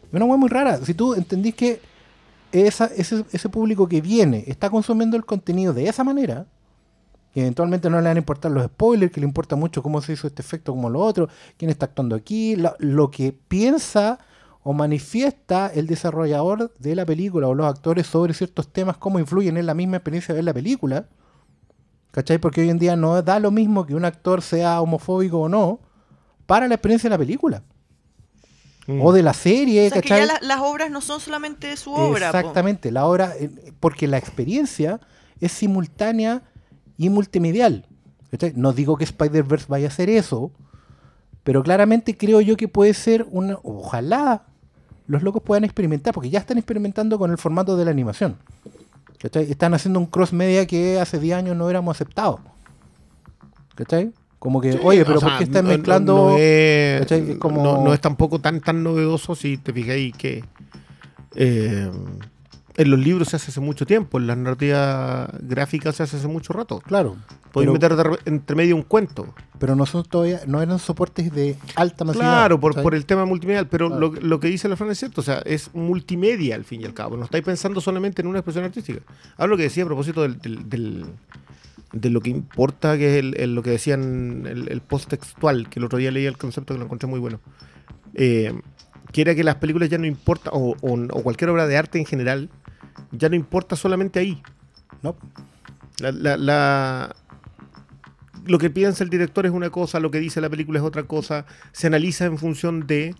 [0.08, 0.78] Es una hueá muy rara.
[0.84, 1.80] Si tú entendís que
[2.52, 6.46] esa, ese, ese público que viene está consumiendo el contenido de esa manera,
[7.32, 10.14] que eventualmente no le van a importar los spoilers, que le importa mucho cómo se
[10.14, 14.18] hizo este efecto como lo otro, quién está actuando aquí, lo, lo que piensa
[14.62, 19.56] o manifiesta el desarrollador de la película o los actores sobre ciertos temas, cómo influyen
[19.56, 21.06] en la misma experiencia de ver la película.
[22.10, 22.38] ¿Cachai?
[22.38, 25.80] Porque hoy en día no da lo mismo que un actor sea homofóbico o no
[26.46, 27.62] para la experiencia de la película.
[28.88, 29.02] Mm.
[29.04, 31.92] O de la serie, O sea, que ya la- las obras no son solamente su
[31.92, 32.32] obra.
[32.32, 32.38] po.
[32.38, 34.98] Exactamente, la obra, eh, porque la experiencia
[35.40, 36.42] es simultánea
[36.96, 37.86] y multimedial.
[38.30, 38.54] ¿cachai?
[38.56, 40.50] No digo que Spider-Verse vaya a hacer eso,
[41.44, 43.58] pero claramente creo yo que puede ser una.
[43.62, 44.44] Ojalá
[45.06, 48.36] los locos puedan experimentar, porque ya están experimentando con el formato de la animación.
[49.18, 49.50] ¿cachai?
[49.50, 52.40] Están haciendo un cross media que hace 10 años no hubiéramos aceptado.
[53.74, 54.12] ¿Cachai?
[54.38, 56.14] Como que, oye, pero sea, ¿por qué no- no- mezclando.?
[56.30, 57.30] No, es, ¿cachai?
[57.32, 60.44] Es como- no- no es tampoco tan, tan novedoso si te fijáis que
[61.34, 61.90] eh,
[62.76, 66.28] en los libros se hace hace mucho tiempo, en las narrativas gráficas se hace hace
[66.28, 66.78] mucho rato.
[66.80, 67.16] Claro.
[67.52, 67.96] Podéis meter
[68.26, 69.34] entre medio un cuento.
[69.58, 72.30] pero no son todavía, no eran soportes de alta masividad.
[72.30, 74.12] Claro, por, por el tema multimedial, pero Claro.
[74.12, 76.84] lo, lo que dice la Fran es cierto, o sea, es multimedia al fin y
[76.84, 77.16] al cabo.
[77.16, 79.00] No estáis pensando solamente en una expresión artística.
[79.36, 81.06] Ahora lo que decía a propósito del, del, del-
[81.92, 85.68] de lo que importa, que es el- el- lo que decían el, el post textual,
[85.70, 87.40] que el otro día leí el concepto que lo encontré muy bueno.
[88.14, 88.52] Eh,
[89.12, 91.98] que era que las películas ya no importa, o, o- o cualquier obra de arte
[91.98, 92.50] en general,
[93.12, 94.42] ya no importa solamente ahí.
[95.02, 95.16] No,
[96.00, 97.16] La, la- la-
[98.46, 101.02] lo que piensa el director es una cosa, lo que dice la película es otra
[101.04, 101.44] cosa.
[101.72, 103.14] Se analiza en función de.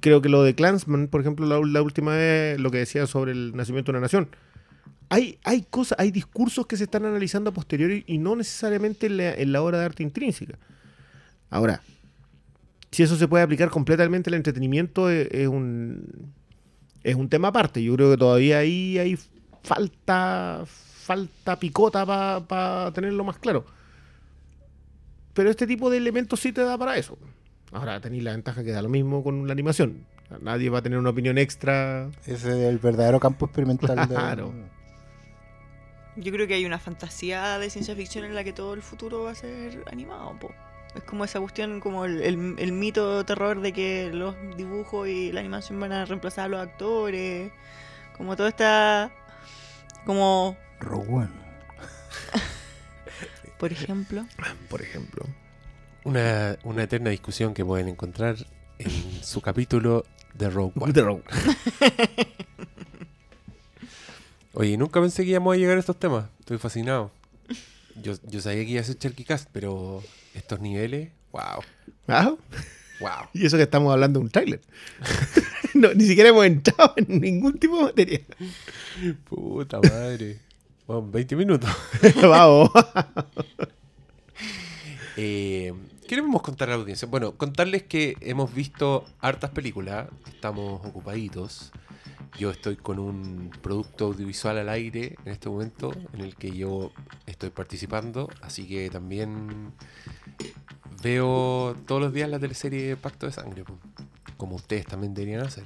[0.00, 3.32] Creo que lo de Clansman, por ejemplo, la, la última vez, lo que decía sobre
[3.32, 4.28] el nacimiento de una nación.
[5.10, 9.16] Hay, hay cosas, hay discursos que se están analizando a posteriori y no necesariamente en
[9.18, 10.58] la, en la obra de arte intrínseca.
[11.50, 11.82] Ahora,
[12.90, 16.32] si eso se puede aplicar completamente al entretenimiento, es, es un,
[17.02, 17.82] es un tema aparte.
[17.82, 19.18] Yo creo que todavía ahí hay
[19.62, 22.04] falta, falta picota
[22.46, 23.64] para tenerlo más claro.
[25.34, 27.18] Pero este tipo de elementos sí te da para eso.
[27.72, 30.06] Ahora tenéis la ventaja que da lo mismo con la animación.
[30.40, 32.08] Nadie va a tener una opinión extra.
[32.26, 33.96] ese es el verdadero campo experimental.
[34.08, 34.52] de- Claro.
[36.16, 39.24] Yo creo que hay una fantasía de ciencia ficción en la que todo el futuro
[39.24, 40.52] va a ser animado, po.
[40.94, 45.32] Es como esa cuestión, como el, el- el mito terror de que los dibujos y
[45.32, 47.50] la animación van a reemplazar a los actores.
[48.16, 49.10] Como todo está.
[50.06, 51.30] Como, Rogue One.
[53.58, 54.24] por ejemplo.
[54.68, 55.24] Por ejemplo.
[56.04, 58.36] Una, una eterna discusión que pueden encontrar
[58.78, 60.92] en su capítulo de Rogue One.
[60.92, 61.24] The Rogue.
[64.56, 66.26] Oye, nunca pensé que íbamos a llegar a estos temas.
[66.38, 67.10] Estoy fascinado.
[68.00, 70.02] Yo, yo sabía que iba a ser Cast, pero
[70.34, 71.62] estos niveles, wow,
[72.06, 72.34] Ah,
[73.00, 73.28] wow.
[73.32, 74.60] Y eso que estamos hablando de un tráiler.
[75.74, 78.20] no, ni siquiera hemos entrado en ningún tipo de materia.
[79.24, 80.38] Puta madre.
[80.86, 81.70] Bueno, 20 minutos.
[82.22, 82.70] Vamos.
[85.16, 85.72] Eh,
[86.08, 87.06] ¿Qué le podemos contar a la audiencia?
[87.06, 91.70] Bueno, contarles que hemos visto hartas películas, estamos ocupaditos.
[92.38, 96.90] Yo estoy con un producto audiovisual al aire en este momento en el que yo
[97.26, 99.72] estoy participando, así que también
[101.02, 103.64] veo todos los días la teleserie Pacto de Sangre,
[104.36, 105.64] como ustedes también deberían hacer.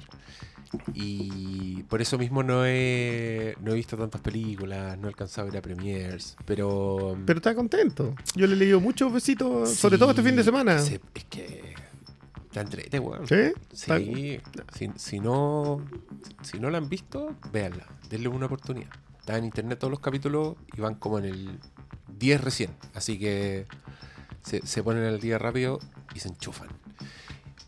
[0.93, 5.51] Y por eso mismo no he, no he visto tantas películas, no he alcanzado a
[5.51, 7.17] ir a premiers, pero...
[7.25, 8.13] Pero está contento.
[8.35, 10.77] Yo le he leído muchos besitos, sobre todo este fin de semana.
[10.77, 11.73] se- es que.
[12.51, 13.27] Te entrete, weón.
[13.27, 13.53] ¿Sí?
[13.73, 14.39] Sí.
[14.73, 15.85] Si, si no,
[16.41, 17.85] si no la han visto, véanla.
[18.09, 18.89] Denle una oportunidad.
[19.19, 21.59] Está en internet todos los capítulos y van como en el
[22.17, 22.71] 10 recién.
[22.95, 23.67] Así que
[24.41, 25.79] se, se ponen al día rápido
[26.15, 26.69] y se enchufan.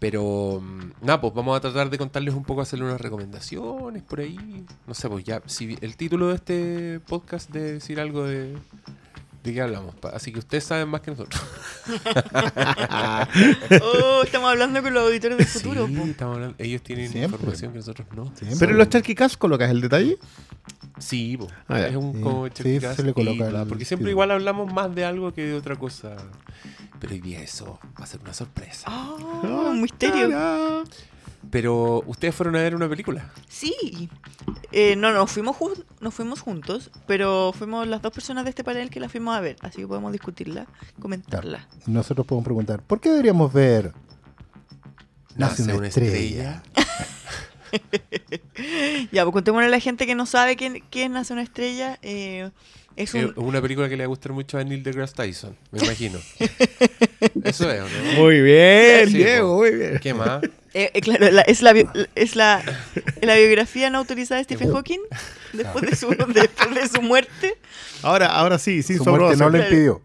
[0.01, 4.19] Pero mm, nada, pues vamos a tratar de contarles un poco, hacerle unas recomendaciones por
[4.19, 4.65] ahí.
[4.87, 8.57] No sé, pues ya, si el título de este podcast de decir algo de,
[9.43, 9.95] de qué hablamos.
[10.13, 11.41] Así que ustedes saben más que nosotros.
[13.81, 16.03] Oh, estamos hablando con los auditores del futuro, Sí, po.
[16.03, 17.35] estamos hablando- ellos tienen Siempre.
[17.37, 18.25] información que nosotros no.
[18.35, 18.57] Siempre.
[18.59, 20.17] Pero en los charquicas colocas el detalle.
[20.99, 21.47] Sí, po.
[21.67, 22.21] Ah, es un Sí.
[22.21, 25.53] como Sí, se le coloca el Porque siempre igual hablamos más de algo que de
[25.55, 26.15] otra cosa.
[26.99, 28.83] Pero hoy día eso va a ser una sorpresa.
[28.87, 29.15] Ah,
[29.71, 30.83] un misterio.
[31.49, 33.31] Pero ustedes fueron a ver una película.
[33.49, 34.09] Sí.
[34.71, 35.57] Eh, no, nos fuimos,
[35.99, 39.41] nos fuimos juntos, pero fuimos las dos personas de este panel que la fuimos a
[39.41, 40.67] ver, así que podemos discutirla,
[40.99, 41.67] comentarla.
[41.87, 43.93] Nosotros podemos preguntar, ¿por qué deberíamos ver
[45.35, 46.63] Nace una, estrella?
[49.13, 51.97] Ya, pues contémosle a la gente que no sabe quién, quién nace una estrella.
[52.01, 52.51] eh,
[53.03, 55.79] es un, una película que le va a gustar mucho a Neil deGrasse Tyson, me
[55.83, 56.19] imagino.
[57.43, 58.21] Eso es, ¿o ¿no?
[58.21, 59.99] Muy bien, Sí, Diego, muy bien.
[59.99, 60.43] ¿Qué más?
[60.73, 61.71] eh, eh, claro, la- es, la,
[62.15, 62.63] es la,
[63.21, 64.99] la biografía no autorizada de Stephen Hawking
[65.53, 67.57] después de su, después de su muerte.
[68.03, 70.01] Ahora, ahora sí, sin Su muerte no lo impidió.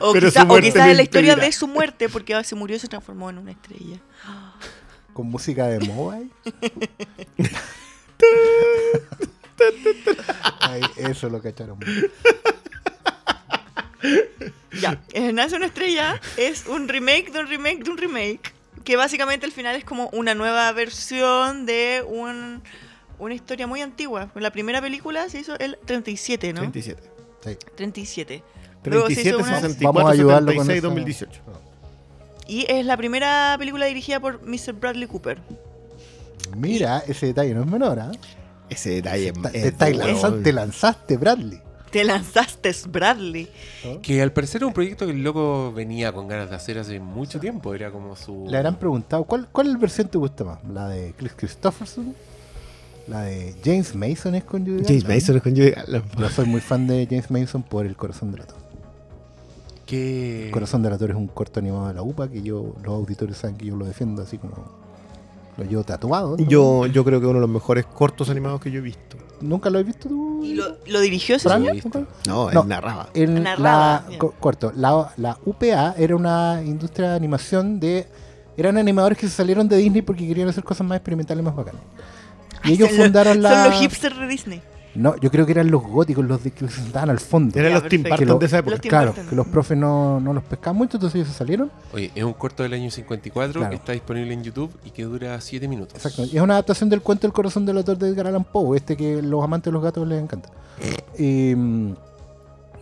[0.00, 3.30] O, quizá- quizás es la historia de su muerte, porque se murió y se transformó
[3.30, 3.98] en una estrella.
[5.12, 6.30] Con música de mobile.
[10.60, 11.78] Ay, eso lo cacharon.
[14.80, 18.52] Ya, eh, Nace una estrella es un remake de un remake de un remake.
[18.84, 22.62] Que básicamente al final es como una nueva versión de un,
[23.20, 24.30] una historia muy antigua.
[24.34, 26.60] La primera película se hizo el 37, ¿no?
[26.62, 27.00] 37.
[27.44, 27.56] Sí.
[27.76, 28.42] 37.
[28.84, 31.40] Luego se 37, hizo una- 64, Vamos a ayudarlo con 76, esa- 2018.
[32.48, 34.72] Y es la primera película dirigida por Mr.
[34.72, 35.38] Bradley Cooper.
[36.56, 38.10] Mira, ese detalle no es menor, ¿ah?
[38.72, 39.72] Ese detalle es- Te,
[40.42, 41.60] te lanzaste, Bradley.
[41.90, 43.48] Te lanzaste, Bradley.
[44.02, 46.98] Que al parecer era un proyecto que el loco venía con ganas de hacer hace
[47.00, 47.74] mucho tiempo.
[47.74, 48.46] Era como su.
[48.48, 50.58] Le habrán preguntado, ¿cuál, ¿cuál versión te gusta más?
[50.64, 52.14] ¿La de Chris Christopherson?
[53.08, 55.06] ¿La de James Mason es con Judy James?
[55.06, 55.72] Mason es con Judy.
[56.18, 58.56] Yo soy muy fan de James Mason por El Corazón Delator.
[59.84, 60.46] Que.
[60.46, 63.56] El Corazón Delator es un corto animado de la UPA que yo, los auditores saben
[63.56, 64.80] que yo lo defiendo así como...
[65.56, 66.36] Lo llevo tatuado.
[66.36, 66.44] ¿no?
[66.48, 69.16] Yo, yo creo que uno de los mejores cortos animados que yo he visto.
[69.40, 70.44] ¿Nunca lo has visto tú?
[70.44, 71.76] ¿Y lo, lo dirigió ese señor?
[72.26, 72.64] No, él No.
[72.64, 73.08] narraba.
[73.58, 78.06] La, co- corto, la, la UPA era una industria de animación de...
[78.56, 81.82] Eran animadores que se salieron de Disney porque querían hacer cosas más experimentales, más bacanas.
[82.64, 83.50] Y Ay, ellos fundaron la...
[83.64, 84.62] Son los hipsters de Disney.
[84.94, 87.58] No, yo creo que eran los góticos, los de que se sentaban al fondo.
[87.58, 88.02] Eran los Tim.
[88.02, 88.78] Burton de esa época.
[88.78, 91.70] Claro, que los profes no, no los pescaban mucho, entonces ellos se salieron.
[91.94, 93.70] Oye, es un corto del año 54 Claro.
[93.70, 95.94] que está disponible en YouTube y que dura 7 minutos.
[95.94, 96.24] Exacto.
[96.24, 98.96] Y es una adaptación del cuento El corazón del autor de Edgar Allan Poe, este
[98.96, 100.50] que los amantes de los gatos les encanta.
[101.18, 101.94] Y, mm,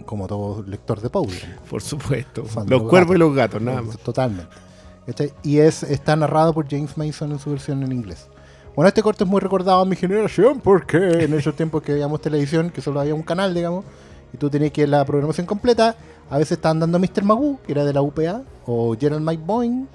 [0.05, 1.29] como todo lector de Poe.
[1.68, 2.42] Por supuesto.
[2.42, 3.99] Los los cuervos y los gatos, nada más.
[3.99, 4.49] Totalmente.
[5.42, 8.29] Y es, está narrado por James Mason en su versión en inglés.
[8.75, 12.21] Bueno, este corto es muy recordado a mi generación porque en esos tiempos que veíamos
[12.21, 13.85] televisión, que solo había un canal, digamos,
[14.33, 15.97] y tú tenías que ir la programación completa,
[16.31, 17.25] a veces estaban dando Mr.
[17.25, 19.87] Magoo, que era de la UPA, o Gerald Mike Boeing,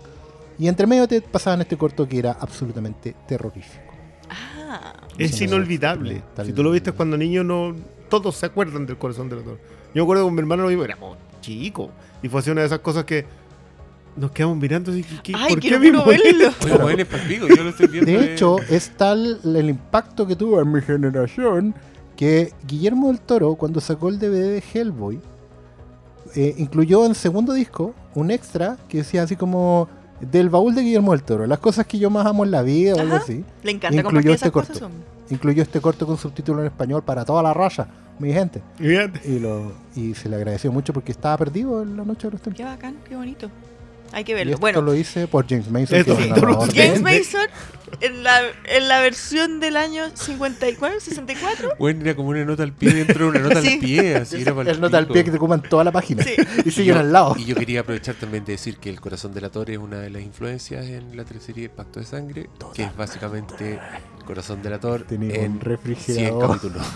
[0.59, 3.83] y entre medio te pasaban este corto que era absolutamente terrorífico.
[4.29, 6.21] Ah, Es Eso inolvidable.
[6.43, 7.75] Si tú lo viste cuando niño, no
[8.09, 9.57] todos se acuerdan del corazón del autor.
[9.93, 11.89] Yo me acuerdo que con mi hermano lo vimos, éramos chicos.
[12.21, 13.25] Y fue así una de esas cosas que
[14.17, 16.49] nos quedamos mirando así, ¿qué- qué- Ay, ¿por qué quiero vimos puro verlo.
[16.63, 18.11] Oye, bueno, es palpico, yo lo estoy viendo.
[18.11, 18.33] De eh.
[18.33, 21.75] hecho, es tal el impacto que tuvo en mi generación
[22.15, 25.19] que Guillermo del Toro, cuando sacó el DVD de Hellboy,
[26.35, 29.87] eh, incluyó en segundo disco un extra que decía así como
[30.21, 32.95] del baúl de Guillermo del Toro, las cosas que yo más amo en la vida
[32.95, 33.43] o algo así.
[33.63, 34.67] Le encanta Incluyó compartir este esas cosas.
[34.79, 34.79] corto.
[34.79, 37.87] son- Incluyó este corto con subtítulo en español para toda la raza,
[38.19, 38.61] mi gente.
[38.79, 42.41] Y, lo, y se le agradeció mucho porque estaba perdido en la noche de los
[42.41, 42.57] tiempos.
[42.57, 43.49] Qué bacán, qué bonito.
[44.15, 44.51] Hay que Y verlo.
[44.53, 45.97] esto Bueno, lo hice por James Mason.
[45.99, 46.29] Esto que.
[46.73, 47.47] James Mason
[47.99, 51.73] en la, en la versión del año 54, 64.
[51.77, 53.73] Bueno, era como una nota al pie dentro de una nota Sí.
[53.73, 56.23] al pie, así era El nota al pie que te ocupan toda la página.
[56.23, 56.33] Sí.
[56.63, 57.35] Y siguen al lado.
[57.37, 60.09] Y yo quería aprovechar también de decir que El Corazón del Ator es una de
[60.09, 63.79] las influencias en la teleserie Pacto de Sangre, que es básicamente
[64.25, 66.47] Corazón del Ator Tenía en un 100 refrigerador.
[66.47, 66.87] capítulos.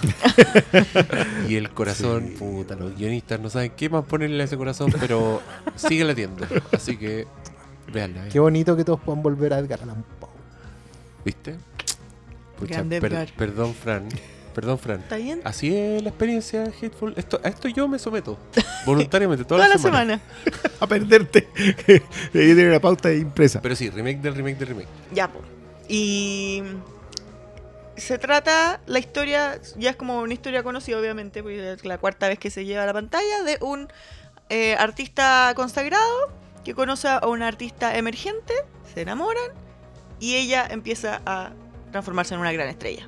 [1.48, 5.42] y el corazón, puta, los guionistas no saben qué más ponerle a ese corazón, pero
[5.76, 6.46] sigue latiendo.
[6.72, 7.28] Así que,
[7.94, 8.30] veanla, ¿eh?
[8.32, 10.30] Qué bonito que todos puedan volver a Edgar Allan Poe.
[11.24, 11.56] ¿viste?
[12.58, 13.30] Pucha, Grande per- Edgar.
[13.38, 14.10] perdón, Fran.
[14.56, 15.00] Perdón, Fran.
[15.02, 15.42] ¿Está bien?
[15.46, 17.13] Así es la experiencia Hateful.
[17.15, 18.38] Esto, a esto yo me someto
[18.86, 20.20] voluntariamente toda, Toda la, la semana.
[20.44, 20.70] semana.
[20.82, 21.48] A perderte.
[21.88, 22.02] Ahí
[22.34, 23.62] tiene una pauta impresa.
[23.62, 24.88] Pero sí, remake del remake del remake.
[25.13, 25.39] Ya, po.
[25.88, 26.63] Y
[27.99, 32.27] se trata, la historia, ya es como una historia conocida, obviamente, porque es la cuarta
[32.27, 33.88] vez que se lleva a la pantalla, de un
[34.49, 36.31] eh, artista consagrado
[36.63, 38.53] que conoce a una artista emergente,
[38.93, 39.51] se enamoran
[40.19, 41.51] y ella empieza a
[41.91, 43.07] transformarse en una gran estrella.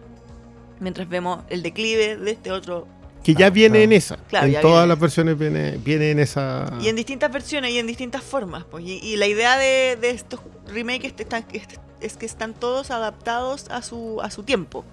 [0.80, 2.88] Mientras vemos el declive de este otro
[3.24, 3.84] Que ya viene claro.
[3.84, 4.18] en esa.
[4.28, 4.88] Claro, en todas viene.
[4.88, 6.74] las versiones viene, viene en esa.
[6.82, 8.64] Y en distintas versiones y en distintas formas.
[8.64, 8.84] Pues.
[8.86, 11.64] Y, y la idea de, de estos remakes están- es,
[12.00, 14.84] es que están todos adaptados a su, a su tiempo.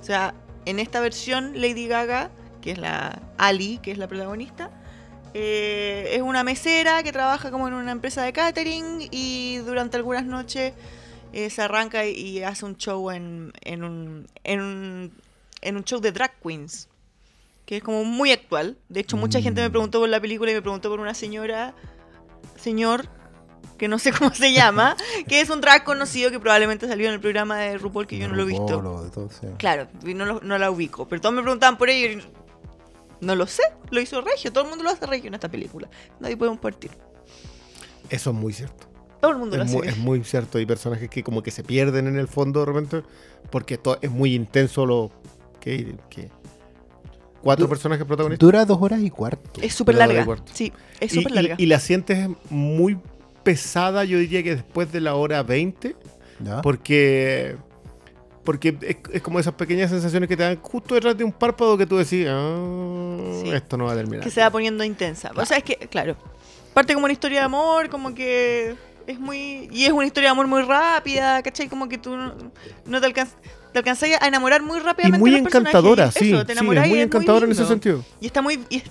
[0.00, 0.34] O sea,
[0.66, 2.30] en esta versión, Lady Gaga,
[2.62, 4.70] que es la Ali, que es la protagonista,
[5.34, 10.24] eh, es una mesera que trabaja como en una empresa de catering y durante algunas
[10.24, 10.72] noches
[11.32, 15.12] eh, se arranca y, y hace un show en, en, un, en, un,
[15.60, 16.88] en un show de drag queens
[17.68, 18.78] que es como muy actual.
[18.88, 21.74] De hecho, mucha gente me preguntó por la película y me preguntó por una señora,
[22.56, 23.10] señor,
[23.76, 24.96] que no sé cómo se llama,
[25.28, 28.26] que es un drag conocido que probablemente salió en el programa de RuPaul que yo
[28.26, 28.64] no lo he visto.
[28.66, 29.46] Polo, de todo, sí.
[29.58, 31.06] Claro, no, lo- no la ubico.
[31.08, 32.22] Pero todos me preguntaban por ella y
[33.20, 33.64] no lo sé.
[33.90, 34.50] Lo hizo Regio.
[34.50, 35.90] Todo el mundo lo hace Regio en esta película.
[36.20, 36.90] Nadie puede compartir.
[38.08, 38.86] Eso es muy cierto.
[39.20, 39.76] Todo el mundo lo hace.
[39.76, 40.56] muy, es muy cierto.
[40.56, 43.02] Hay personajes que como que se pierden en el fondo de repente.
[43.50, 45.10] Porque es muy intenso lo.
[45.60, 46.30] que que
[47.42, 48.44] Cuatro Du- personajes protagonistas.
[48.44, 49.60] Dura dos horas y cuarto.
[49.62, 50.26] Es súper larga.
[50.52, 51.54] Sí, es súper larga.
[51.58, 52.98] y la sientes muy
[53.42, 55.96] pesada, yo diría que después de la hora 20.
[56.40, 56.62] ¿ya?
[56.62, 57.56] Porque.
[58.44, 61.76] Porque es, es como esas pequeñas sensaciones que te dan justo detrás de un párpado
[61.76, 63.50] que tú decís, ah, Sí.
[63.50, 64.24] esto no va a terminar.
[64.24, 65.30] que se va poniendo intensa.
[65.36, 66.16] O sea, es que, claro,
[66.72, 68.74] parte como una historia de amor, como que
[69.06, 69.68] es muy...
[69.70, 71.68] Y es una historia de amor muy rápida, ¿cachai?
[71.68, 72.34] Como que tú no,
[72.86, 73.30] no te, alcanz,
[73.72, 75.18] te alcanzas a enamorar muy y rápidamente.
[75.18, 75.68] muy los personajes.
[75.74, 76.32] encantadora, sí.
[76.32, 78.04] Eso, te sí, es y muy encantadora en ese sentido.
[78.20, 78.64] Y está muy...
[78.70, 78.82] y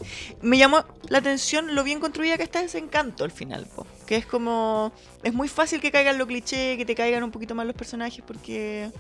[0.42, 3.86] me llamó la atención lo bien construida que está ese encanto al final, po.
[4.06, 4.92] Que es como...
[5.24, 8.24] Es muy fácil que caigan los clichés, que te caigan un poquito más los personajes,
[8.26, 8.92] porque...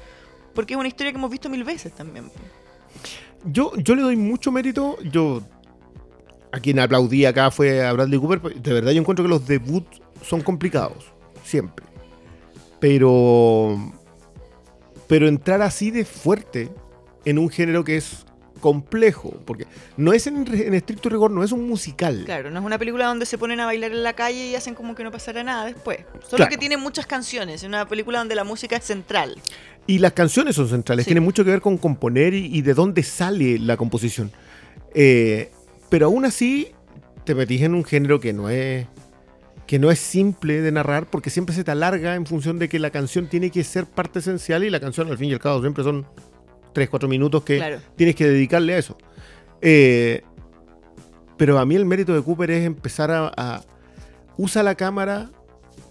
[0.53, 2.29] Porque es una historia que hemos visto mil veces también.
[2.29, 2.39] po.
[3.45, 4.97] Yo, yo le doy mucho mérito.
[5.03, 5.41] Yo.
[6.51, 8.41] A quien aplaudí acá fue a Bradley Cooper.
[8.41, 11.05] pues, De verdad, yo encuentro que los debuts son complicados.
[11.43, 11.85] Siempre.
[12.79, 13.93] Pero.
[15.07, 16.69] Pero entrar así de fuerte
[17.25, 18.25] en un género que es
[18.61, 19.67] complejo, porque
[19.97, 22.23] no es en, en estricto rigor, no es un musical.
[22.25, 24.73] Claro, no es una película donde se ponen a bailar en la calle y hacen
[24.73, 25.99] como que no pasará nada después.
[26.23, 26.49] Solo Claro.
[26.49, 27.61] que tiene muchas canciones.
[27.61, 29.37] Es una película donde la música es central.
[29.85, 31.09] Y las canciones son centrales, Sí.
[31.09, 34.31] tienen mucho que ver con componer y, y de dónde sale la composición.
[34.95, 35.51] Eh,
[35.89, 36.69] pero aún así,
[37.23, 38.87] te metís en un género que no es
[39.67, 42.79] que no es simple de narrar porque siempre se te alarga en función de que
[42.79, 45.59] la canción tiene que ser parte esencial y la canción al fin y al cabo
[45.61, 46.07] siempre son
[46.73, 47.79] 3, 4 minutos que Claro.
[47.95, 48.97] tienes que dedicarle a eso.
[49.61, 50.21] Eh,
[51.37, 53.63] pero a mí el mérito de Cooper es empezar a, a-
[54.37, 55.29] usa la cámara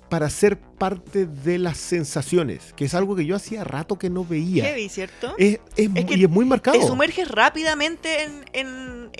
[0.09, 4.25] para ser parte de las sensaciones, que es algo que yo hacía rato que no
[4.25, 4.65] veía.
[4.65, 5.35] Heavy, ¿cierto?
[5.37, 6.79] Es, es muy- que y es muy marcado.
[6.79, 8.45] Te sumerges rápidamente en.
[8.53, 9.11] en-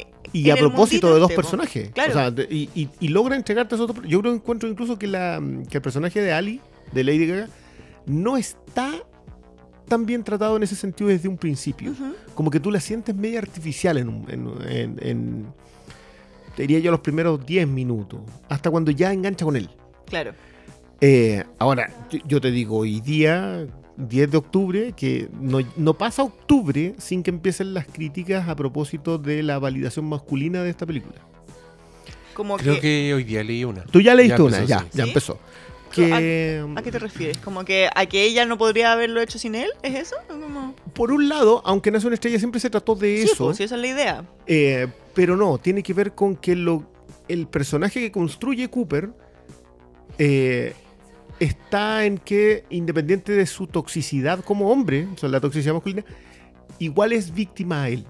[0.41, 1.91] Y a propósito de dos este, personajes.
[1.91, 2.11] Claro.
[2.11, 3.97] O sea, de- y, y- y logra entregarte esos dos.
[4.07, 6.61] Yo creo que encuentro incluso que, la, que el personaje de Ali,
[6.93, 7.49] de Lady Gaga,
[8.07, 8.93] no está
[9.89, 11.95] tan bien tratado en ese sentido desde un principio.
[12.35, 15.47] Como que tú la sientes media artificial en, un- en, en- en-
[16.57, 19.69] te diría yo los primeros 10 minutos, hasta cuando ya engancha con él.
[20.07, 20.33] Claro.
[21.01, 26.23] Eh, ahora, yo- yo te digo, hoy día, 10 de octubre, que no, no pasa
[26.23, 31.17] octubre sin que empiecen las críticas a propósito de la validación masculina de esta película.
[32.35, 32.81] Como Creo que.
[32.81, 33.85] que hoy día leí una.
[33.85, 34.87] Tú ya leíste Ya una, empezó, ya, sí.
[34.93, 35.11] ya ¿Sí?
[35.11, 35.33] empezó.
[35.35, 37.39] ¿A- Que, ¿A qué te refieres?
[37.39, 39.71] ¿Como que a que ella no podría haberlo hecho sin él?
[39.83, 40.17] ¿Es eso?
[40.29, 43.45] ¿O como- por un lado, aunque Nace una estrella siempre se trató de Sí, eso,
[43.47, 44.25] pues, sí, esa es la idea.
[44.47, 46.85] eh, pero no, tiene que ver con que lo,
[47.29, 49.09] el personaje que construye Cooper
[50.19, 50.75] eh,
[51.41, 56.05] está en que, independiente de su toxicidad como hombre, o sea, la toxicidad masculina,
[56.79, 58.05] igual es víctima a él.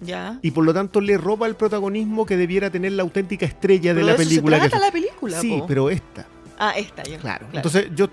[0.00, 0.38] Ya.
[0.42, 4.02] Y por lo tanto le roba el protagonismo que debiera tener la auténtica estrella de
[4.02, 4.56] la eso película.
[4.56, 5.66] que trata es- la película, sí, po.
[5.66, 6.26] pero esta.
[6.58, 7.18] Ah, esta, ya.
[7.18, 7.46] Claro.
[7.52, 8.08] Entonces yo...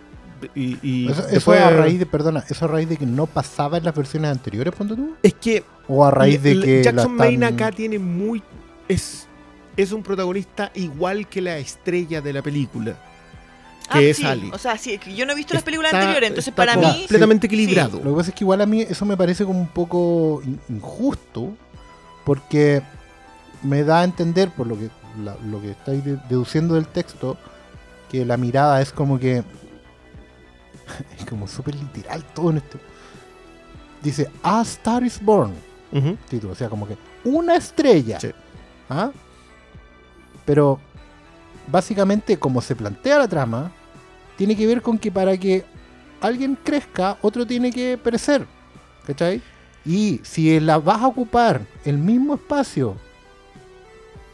[0.55, 3.77] Y, y Eso, eso a raíz de, perdona, eso a raíz de que no pasaba
[3.77, 5.15] en las versiones anteriores, ponte tú.
[5.21, 6.81] Es que O a raíz de que.
[6.83, 8.41] Jackson Maine acá tiene muy...
[8.87, 9.27] Es,
[9.75, 12.95] es un protagonista igual que la estrella de la película.
[13.89, 14.25] Ah, que es sí.
[14.25, 14.49] Ali.
[14.53, 16.55] O sea, sí, es que yo no he visto las Está- películas anteriores, entonces está
[16.65, 16.99] para mí.
[16.99, 17.55] completamente sí.
[17.55, 17.97] equilibrado.
[18.03, 20.59] Lo que pasa es que igual a mí eso me parece como un poco in-
[20.69, 21.53] injusto,
[22.25, 22.81] porque
[23.63, 24.89] me da a entender, por lo que,
[25.23, 27.37] la- lo que estáis de- deduciendo del texto,
[28.11, 29.43] que la mirada es como que.
[31.19, 32.79] Es como súper literal todo en esto.
[34.01, 35.53] Dice, A Star is Born.
[36.29, 38.19] Título, o sea, como que una estrella.
[38.19, 38.29] Sí.
[38.89, 39.11] ¿Ah?
[40.45, 40.79] Pero
[41.67, 43.71] básicamente, como se plantea la trama,
[44.39, 45.65] tiene que ver con que para que
[46.21, 48.45] alguien crezca, otro tiene que perecer.
[49.05, 49.41] ¿Cachai?
[49.85, 52.95] Y si la vas a ocupar el mismo espacio,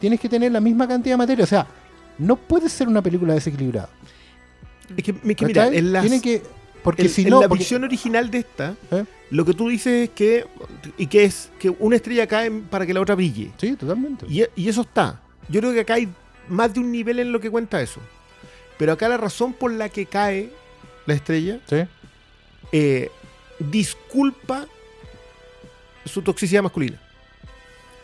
[0.00, 1.42] tienes que tener la misma cantidad de materia.
[1.44, 1.66] O sea,
[2.18, 3.88] no puede ser una película desequilibrada.
[4.96, 6.42] Es que, es que mira, en, las- Tiene que.
[6.84, 7.40] Porque en- si en no.
[7.40, 9.04] la porque- visión original de esta, ¿Eh?
[9.30, 10.46] lo que tú dices es que...
[10.96, 13.50] Y que es que una estrella cae para que la otra brille.
[13.56, 14.24] Sí, totalmente.
[14.28, 15.20] Y, y eso está.
[15.48, 16.08] Yo creo que acá hay
[16.48, 18.00] más de un nivel en lo que cuenta eso.
[18.78, 20.50] Pero acá la razón por la que cae
[21.06, 21.76] la estrella Sí.
[22.72, 23.10] eh,
[23.58, 24.66] disculpa
[26.04, 27.00] su toxicidad masculina.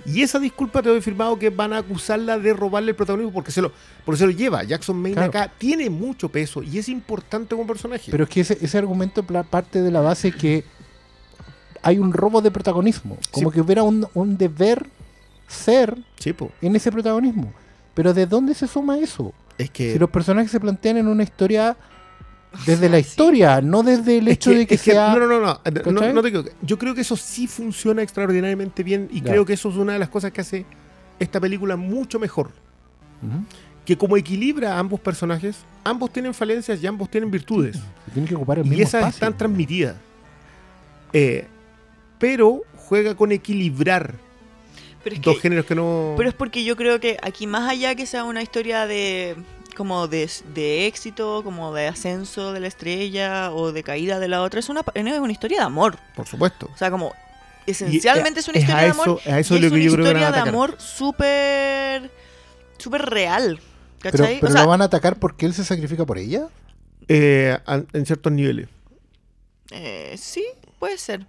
[0.05, 3.53] Y esa disculpa te doy firmado que van a acusarla de robarle el protagonismo porque
[3.53, 3.71] se lo,
[4.05, 4.65] porque se lo lleva.
[4.65, 5.29] Jackson Maine Claro.
[5.29, 8.11] acá tiene mucho peso y es importante como personaje.
[8.11, 10.65] Pero es que ese, ese argumento parte de la base que
[11.83, 13.17] hay un robo de protagonismo.
[13.31, 13.55] Como Sí.
[13.55, 14.87] que hubiera un, un deber
[15.47, 17.53] ser Sí, en ese protagonismo.
[17.95, 19.33] Pero ¿de dónde se suma eso?
[19.59, 21.77] Es que, Si los personajes se plantean en una historia
[22.67, 23.03] desde la Sí.
[23.09, 25.15] historia, no desde el es hecho de que es sea...
[25.15, 25.61] no, no, no,
[26.13, 26.55] no, equivoques.
[26.63, 29.31] Yo creo que eso sí funciona extraordinariamente bien y Ya.
[29.31, 30.67] creo que eso es una de las cosas que hace
[31.19, 32.51] esta película mucho mejor.
[33.85, 37.79] Que como equilibra a ambos personajes, ambos tienen falencias y ambos tienen virtudes.
[38.13, 39.09] Tienen que ocupar el y esas espacio.
[39.09, 39.97] están transmitidas.
[41.13, 41.47] Eh,
[42.19, 44.15] pero juega con equilibrar
[45.05, 46.15] Pero es, dos que, géneros que no.
[46.17, 49.37] pero es porque yo creo que aquí, más allá que sea una historia de
[49.77, 54.43] como de, de éxito, como de ascenso de la estrella o de caída de la
[54.43, 55.99] otra, es una, es una historia de amor.
[56.15, 56.69] Por supuesto.
[56.73, 57.13] O sea, como
[57.67, 59.21] esencialmente es una es historia a de amor.
[59.25, 60.43] eso- a eso y es lo es que una yo creo que van a historia
[60.45, 62.11] de amor súper
[62.79, 63.61] súper real.
[64.01, 64.41] Pero, ¿Cachai?
[64.41, 66.49] pero o sea, lo van a atacar porque él se sacrifica por ella.
[67.09, 67.57] Eh,
[67.93, 68.69] en ciertos niveles.
[69.71, 70.45] eh, sí,
[70.79, 71.27] puede ser.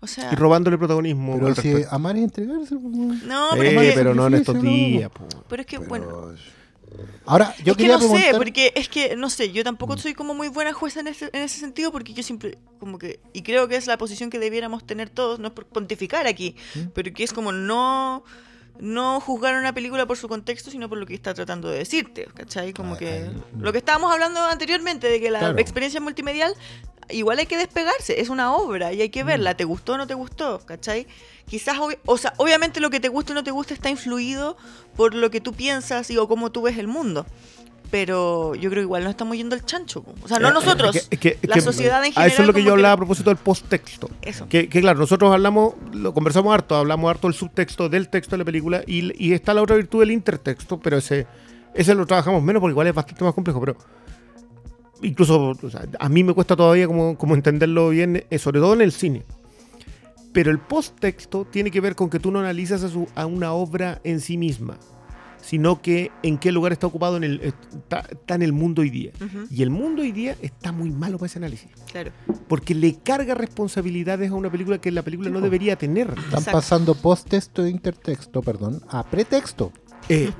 [0.00, 1.38] O sea, Y robándole protagonismo.
[1.38, 1.94] Pero si respecto.
[1.94, 2.76] amar es entregarse.
[2.76, 3.54] pues, no.
[3.54, 4.62] Eh, pero, es que, pero no en estos no.
[4.62, 5.10] días.
[5.10, 5.26] po.
[5.48, 6.32] pero es que, bueno,
[7.26, 9.64] Ahora, yo es que no sé, porque es que, no sé, yo Mm.
[9.64, 12.98] tampoco soy como muy buena jueza en ese, en ese sentido, porque yo siempre, como
[12.98, 16.26] que, y creo que es la posición que debiéramos tener todos, no es por pontificar
[16.28, 16.80] aquí, ¿Mm?
[16.94, 18.22] pero que es como no,
[18.80, 22.26] no juzgar una película por su contexto, sino por lo que está tratando de decirte,
[22.34, 22.72] ¿cachai?
[22.72, 25.58] Como Ah, que lo que estábamos hablando anteriormente, de que la Claro.
[25.58, 26.54] experiencia multimedial,
[27.10, 29.26] igual hay que despegarse, es una obra y hay que Mm.
[29.26, 30.60] verla, ¿te gustó o no te gustó?
[30.66, 31.06] ¿cachai?
[31.46, 34.56] Quizás, o sea, obviamente lo que te gusta o no te gusta está influido
[34.96, 37.26] por lo que tú piensas y o cómo tú ves el mundo.
[37.96, 40.02] Pero yo creo que igual no estamos yendo al chancho.
[40.02, 40.14] po.
[40.24, 42.12] O sea, no Eh, nosotros, es que- es que- es la que- sociedad en a
[42.14, 42.32] general.
[42.32, 44.10] Eso es lo que yo hablaba a propósito del posttexto.
[44.20, 44.48] Eso.
[44.48, 48.44] Que, claro, nosotros hablamos, lo conversamos harto, hablamos harto del subtexto, del texto de la
[48.44, 51.28] película, y, y está la otra virtud del intertexto, pero ese,
[51.72, 53.76] ese lo trabajamos menos porque igual es bastante más complejo, pero
[55.02, 58.74] incluso o sea, a mí me cuesta todavía como, como entenderlo bien, eh, sobre todo
[58.74, 59.22] en el cine.
[60.32, 63.52] Pero el posttexto tiene que ver con que tú no analizas a, su- a una
[63.52, 64.78] obra en sí misma,
[65.44, 68.90] sino que en qué lugar está ocupado en el, está, está en el mundo hoy
[68.90, 69.12] día.
[69.50, 72.12] Y el mundo hoy día está muy malo para ese análisis claro.
[72.48, 76.08] porque le carga responsabilidades a una película que la película no debería tener.
[76.08, 76.52] Están Exacto.
[76.52, 79.72] pasando post-texto e intertexto, perdón, a pretexto.
[80.08, 80.30] Eh.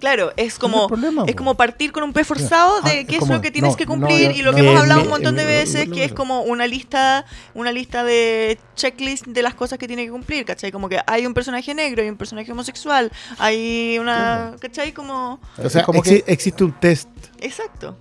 [0.00, 3.14] Claro, es como problema, es como partir con un pez forzado Ah, de es qué
[3.16, 4.74] es como- lo que tienes no, que no, cumplir yo- y lo que no, hemos
[4.74, 8.04] me- hablado un me- montón de veces me- que es como una lista una lista
[8.04, 10.70] de checklist de las cosas que tiene que cumplir, ¿cachai?
[10.70, 14.92] Como que hay un personaje negro, hay un personaje homosexual, hay una, ¿cachai?
[14.92, 17.08] Como O sea, Es como exi- que- existe un test.
[17.40, 17.96] exacto.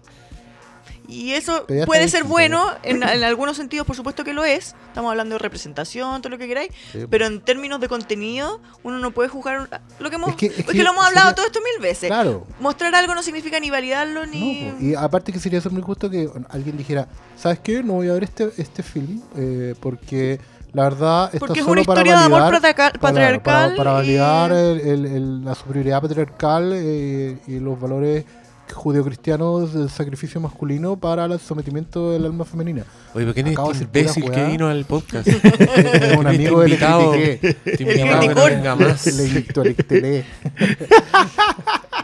[1.10, 5.10] Y eso puede ser bueno, en, en algunos sentidos por supuesto que lo es, estamos
[5.10, 7.08] hablando de representación, todo lo que queráis, Sí, po.
[7.10, 10.30] pero en términos de contenido uno no puede juzgar lo que hemos...
[10.32, 12.10] Es que- Es es que, que lo hemos hablado sería- todo esto mil veces.
[12.10, 12.46] Claro.
[12.60, 14.64] Mostrar algo no significa ni validarlo ni...
[14.64, 14.84] No, po.
[14.84, 17.82] y aparte que sería ser muy justo que alguien dijera, ¿sabes qué?
[17.84, 20.42] No voy a ver este, este film eh, porque
[20.74, 23.76] la verdad está Porque es solo una para historia de amor validar, patriarca- para- patriarcal
[23.76, 28.26] para, para y- validar el- el- el- la superioridad patriarcal eh, y los valores
[28.74, 32.84] judeocristianos del sacrificio masculino para el sometimiento del alma femenina.
[33.14, 35.28] Oye, ¿pero quién es Acabo este pura imbécil que vino al podcast?
[35.28, 37.12] Es un amigo que le invitado.
[37.12, 37.54] critiqué.
[37.54, 39.08] Te El invitaba que no más.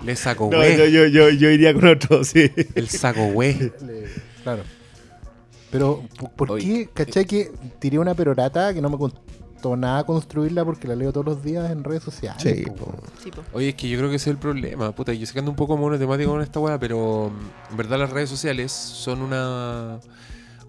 [0.03, 0.77] Le saco No, güey.
[0.77, 2.51] yo, yo, yo, yo iría con otro, sí.
[2.75, 3.71] El saco güey.
[4.43, 4.63] Claro.
[5.71, 7.05] Pero, ¿por- ¿por Oye, qué?
[7.05, 8.97] ¿Cachai que tiré una perorata que no me
[9.63, 12.41] costó nada construirla porque la leo todos los días en redes sociales?
[12.41, 12.85] Sí, po, po.
[12.85, 13.01] weón?
[13.23, 13.41] Sí, po.
[13.53, 15.13] Oye, es que yo creo que ese es el problema, puta.
[15.13, 18.09] Yo sé que ando un poco monotemático con esta weá, pero mm, en verdad las
[18.09, 19.99] redes sociales son una,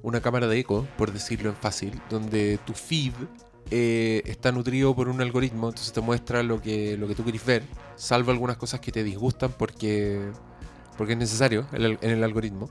[0.03, 3.13] una cámara de eco, por decirlo en fácil, donde tu feed
[3.71, 7.45] eh, está nutrido por un algoritmo, entonces te muestra lo que, lo que tú querés
[7.45, 7.65] ver,
[7.97, 10.31] salvo algunas cosas que te disgustan porque,
[10.97, 12.71] porque es necesario en el, en el algoritmo.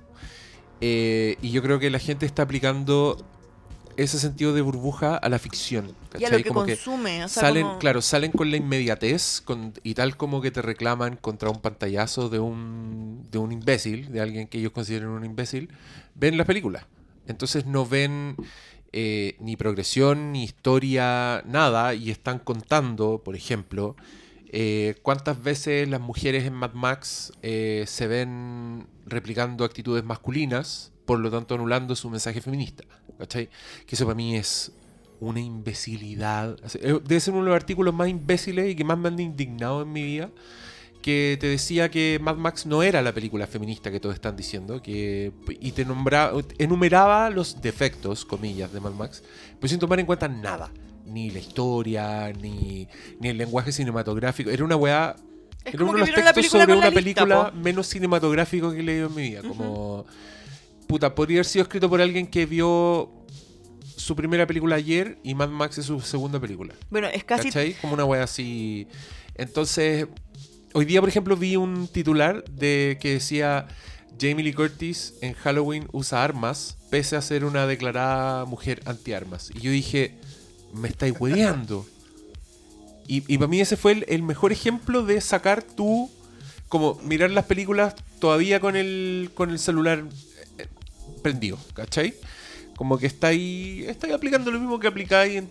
[0.80, 3.18] Eh, y yo creo que la gente está aplicando
[3.98, 5.88] ese sentido de burbuja a la ficción.
[5.88, 6.32] Y a ¿cachai?
[6.32, 7.24] lo que Como que consume.
[7.24, 10.62] O sea, salen, como- claro, salen con la inmediatez con- y tal como que te
[10.62, 15.26] reclaman contra un pantallazo de un, de un imbécil, de alguien que ellos consideren un
[15.26, 15.70] imbécil,
[16.16, 16.86] ven las películas.
[17.28, 18.36] Entonces no ven
[18.92, 23.96] eh, ni progresión, ni historia, nada, y están contando, por ejemplo,
[24.56, 31.20] eh, cuántas veces las mujeres en Mad Max eh, se ven replicando actitudes masculinas, por
[31.20, 32.84] lo tanto anulando su mensaje feminista.
[33.18, 33.50] ¿Cachai?
[33.86, 34.72] Que eso para mí es
[35.20, 36.58] una imbecilidad.
[36.76, 39.82] Eh, Debe ser uno de los artículos más imbéciles y que más me han indignado
[39.82, 40.30] en mi vida.
[41.02, 44.82] Que te decía que Mad Max no era la película feminista que todos están diciendo.
[44.82, 49.22] Que, y te nombraba, enumeraba los defectos, comillas, de Mad Max,
[49.60, 50.72] pero sin tomar en cuenta nada.
[51.06, 52.88] Ni la historia, ni,
[53.20, 54.50] ni el lenguaje cinematográfico.
[54.50, 55.16] Era una weá.
[55.66, 57.58] Es Era uno de los textos sobre una lista, película po.
[57.58, 59.42] menos cinematográfico que he leído en mi vida.
[59.42, 60.06] Como.
[60.88, 63.10] Puta, podría haber sido escrito por alguien que vio
[63.96, 66.74] su primera película ayer y Mad Max es su segunda película.
[66.90, 67.46] Bueno, es casi.
[67.46, 67.74] ¿Cachai?
[67.76, 68.88] Como una wea así.
[69.36, 70.08] Entonces,
[70.74, 73.68] hoy día, por ejemplo, vi un titular de que decía
[74.20, 79.52] Jamie Lee Curtis en Halloween usa armas, pese a ser una declarada mujer antiarmas.
[79.56, 80.16] Y yo dije,
[80.74, 81.86] me estáis hueveando.
[83.08, 86.10] Y, y para mí ese fue el, el mejor ejemplo de sacar tú,
[86.70, 90.06] como mirar las películas todavía con el, con el celular
[91.24, 92.14] prendido, ¿cachai?
[92.76, 95.42] Como que estáis, estáis aplicando lo mismo que aplicáis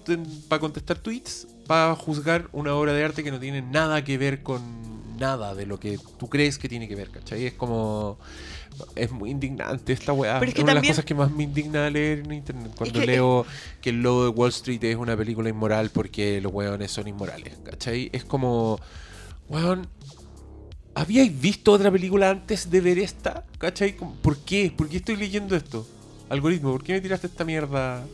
[0.48, 4.42] para contestar tweets, para juzgar una obra de arte que no tiene nada que ver
[4.42, 4.60] con
[5.18, 7.46] nada de lo que tú crees que tiene que ver, ¿cachai?
[7.46, 8.18] Es como...
[8.96, 10.40] Es muy indignante esta weá.
[10.40, 12.72] Pero es es que una de las cosas que más me indigna leer en internet.
[12.76, 13.46] Cuando que- leo
[13.82, 17.56] que el logo de Wall Street es una película inmoral porque los weones son inmorales,
[17.64, 18.10] ¿cachai?
[18.12, 18.80] Es como...
[19.48, 19.86] Weón,
[20.95, 23.45] ¿Habíais visto otra película antes de ver esta?
[23.59, 23.97] ¿Cachai?
[23.97, 24.72] ¿Por qué?
[24.76, 25.86] ¿Por qué estoy leyendo esto?
[26.28, 28.05] Algoritmo, ¿por qué me tiraste esta mierda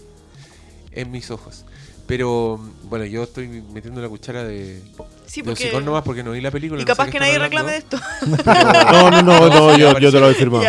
[0.93, 1.65] en mis ojos?
[2.07, 4.81] Pero bueno, yo estoy metiendo la cuchara de,
[5.27, 5.65] Sí, de porque.
[5.65, 6.81] hocicón nomás porque no vi la película.
[6.81, 7.99] Y no sé capaz que nadie reclame de esto.
[8.93, 10.65] No, no, no, no, yo, yo te lo he firmado.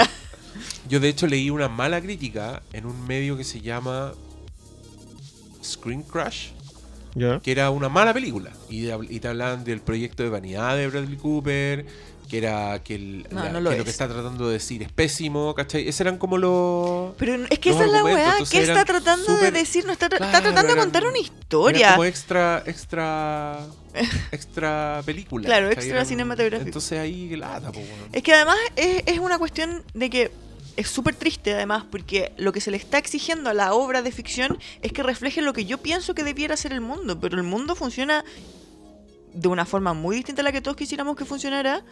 [0.89, 4.13] Yo de hecho leí una mala crítica en un medio que se llama
[5.63, 6.49] Screen Crush.
[7.43, 8.51] Que era una mala película.
[8.69, 11.85] Y, de- y te hablaban del proyecto de vanidad de Bradley Cooper,
[12.29, 14.83] que era que, el- No, la- no lo que lo que está tratando de decir
[14.83, 15.87] es pésimo, ¿cachai?
[15.87, 17.13] Esos eran como los...
[17.17, 18.35] Pero es que esa es la weá.
[18.49, 19.85] ¿Qué está tratando de decir?
[19.85, 21.91] No está, tra- está tratando de contar una Era historia.
[21.91, 23.59] como extra, extra,
[24.31, 25.45] extra película.
[25.45, 25.79] Claro, ¿cachai?
[25.83, 26.67] extra Eran- cinematográfico.
[26.67, 28.09] Entonces ahí, lata, po, weón.
[28.13, 30.31] Es que además es, es una cuestión de que
[30.79, 34.13] es súper triste además porque lo que se le está exigiendo a la obra de
[34.13, 37.43] ficción es que refleje lo que yo pienso que debiera ser el mundo, pero el
[37.43, 38.23] mundo funciona
[39.33, 41.83] de una forma muy distinta a la que todos quisiéramos que funcionara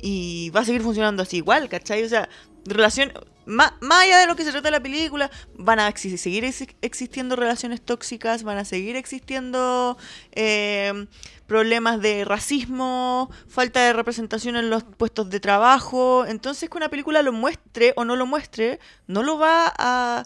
[0.00, 2.02] y va a seguir funcionando así igual, ¿cachai?
[2.02, 2.30] O sea,
[2.64, 3.12] relación,
[3.46, 6.66] más, más allá de lo que se trata de la película, van a seguir ex-
[6.82, 9.98] existiendo relaciones tóxicas, van a seguir existiendo
[10.32, 11.06] eh,
[11.46, 16.24] problemas de racismo, falta de representación en los puestos de trabajo.
[16.26, 20.24] Entonces, que una película lo muestre o no lo muestre, no lo va a.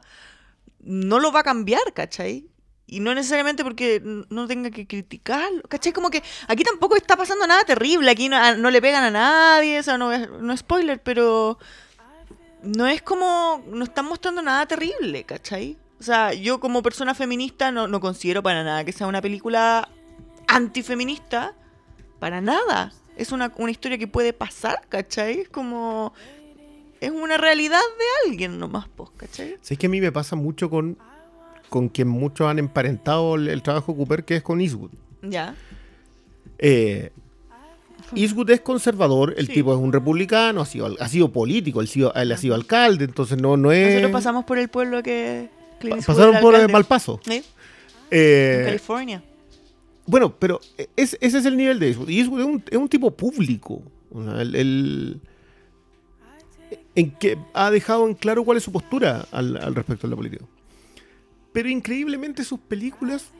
[0.80, 2.46] no lo va a cambiar, ¿cachai?
[2.90, 5.92] Y no necesariamente porque no tenga que criticarlo, ¿cachai?
[5.92, 9.82] Como que aquí tampoco está pasando nada terrible, aquí no, le pegan a nadie, o
[9.82, 11.58] sea, no no spoiler, pero
[12.62, 15.76] no es como, no están mostrando nada terrible, ¿cachai?
[16.00, 19.88] O sea, yo como persona feminista no, no considero para nada que sea una película
[20.46, 21.54] antifeminista,
[22.18, 22.92] para nada.
[23.16, 25.40] Es una, una historia que puede pasar, ¿cachai?
[25.40, 26.12] Es como...
[27.00, 29.56] Es una realidad de alguien nomás, pues, ¿cachai?
[29.60, 30.98] ¿Sabes que a mí me pasa mucho con,
[31.68, 34.90] con quien muchos han emparentado el, el trabajo de Cooper, que es con Eastwood?
[35.22, 35.54] Ya.
[36.58, 37.12] Eh,
[38.14, 39.54] Eastwood es conservador, el Sí.
[39.54, 43.04] tipo es un republicano, ha sido, ha sido político, él, sido- él ha sido alcalde,
[43.04, 43.88] entonces no, no es...
[43.88, 45.50] Nosotros pasamos por el pueblo que...
[45.80, 46.72] Clint pasaron por alcalde.
[46.72, 47.20] Malpaso.
[47.24, 47.42] Sí,
[48.10, 49.22] Eh, en California.
[50.06, 50.60] Bueno, pero
[50.96, 52.08] es- ese es el nivel de Eastwood.
[52.08, 53.82] Eastwood es un, es un tipo público.
[54.38, 55.20] El- el-
[56.94, 60.16] en que ha dejado en claro cuál es su postura al, al respecto de la
[60.16, 60.44] política.
[61.52, 63.30] Pero increíblemente sus películas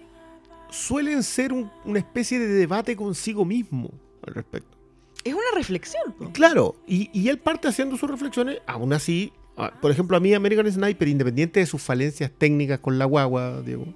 [0.70, 3.90] suelen ser un- una especie de debate consigo mismo
[4.28, 4.76] al respecto.
[5.24, 6.12] Es una reflexión.
[6.12, 6.30] po.
[6.32, 10.32] Claro, y, y él parte haciendo sus reflexiones, aún así, ah, por ejemplo, a mí
[10.32, 13.86] American Sniper, independiente de sus falencias técnicas con la guagua, Diego,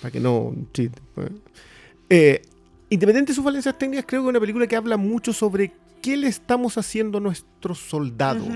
[0.00, 1.30] para que no chiste, pues,
[2.08, 2.42] eh,
[2.88, 6.16] independiente de sus falencias técnicas, creo que es una película que habla mucho sobre qué
[6.16, 8.48] le estamos haciendo a nuestros soldados.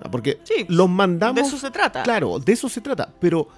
[0.00, 1.40] Ah, Porque Sí, los mandamos...
[1.40, 2.02] De eso se trata.
[2.02, 3.48] Claro, de eso se trata, pero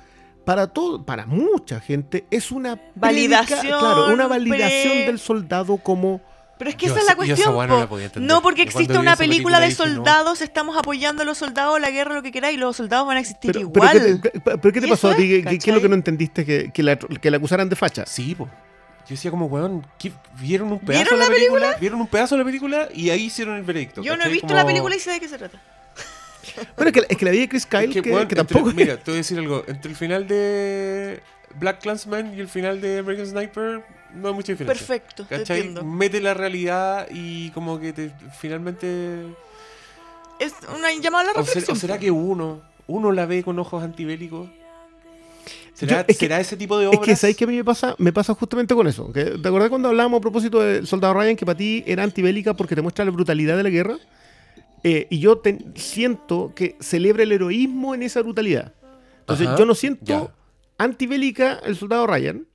[0.45, 6.20] para todo, para mucha gente es una Validación, claro, una validación pre- del soldado como
[6.59, 7.68] Pero es que Yo esa es la esa- yo esa cuestión.
[7.68, 7.78] no
[8.20, 8.20] la.
[8.36, 9.95] No porque vi una esa película de película dije, no.
[9.97, 13.16] soldados, estamos apoyando a los soldados, la guerra, lo que queráis, y los soldados van
[13.16, 14.20] a existir Pero, pero igual.
[14.22, 15.42] ¿qué te, pero ¿qué te pasó a ti?
[15.42, 16.45] ¿Qué, qué- es lo que no entendiste?
[16.45, 18.07] Que, que, la, que la acusaran de facha.
[18.07, 18.45] Sí, po.
[19.07, 21.76] Yo decía como, weón, ¿qué- ¿vieron un pedazo ¿Vieron de la la película?
[21.80, 22.88] ¿Vieron un pedazo de la película?
[22.95, 24.03] Y ahí hicieron el veredicto.
[24.03, 25.61] Yo no he visto Como- la película y sé de qué se trata.
[26.77, 28.35] Bueno, es que, es que la vi de Chris Kyle, Es que, que, weón, que
[28.39, 28.75] entre- tampoco...
[28.75, 29.65] Mira, te voy a decir algo.
[29.67, 31.21] Entre el final de
[31.59, 33.85] Black Clansman y el final de American Sniper
[34.15, 34.87] no hay mucha diferencia.
[34.87, 35.57] Perfecto, te ¿Cachai?
[35.59, 35.85] entiendo.
[35.85, 39.27] Mete la realidad y como que te, finalmente...
[40.39, 41.77] Es una llamada a la ¿O, ser- reflexión.
[41.77, 44.49] o será que uno, uno la ve con ojos antibélicos?
[44.49, 44.55] Yo-
[45.75, 47.03] ¿Será, es que- será ese tipo de Es obras?
[47.05, 47.95] que, ¿sabes qué a mí me pasa?
[47.99, 49.11] Me pasa justamente con eso.
[49.13, 52.75] ¿Te acordás cuando hablábamos a propósito del Soldado Ryan que para ti era antibélica porque
[52.77, 53.97] te muestra la brutalidad de la guerra?
[54.87, 58.74] Eh, y yo te- siento que celebra el heroísmo en esa brutalidad.
[59.20, 60.30] Entonces Ajá, yo no siento
[60.78, 62.47] antibélica el Soldado Ryan.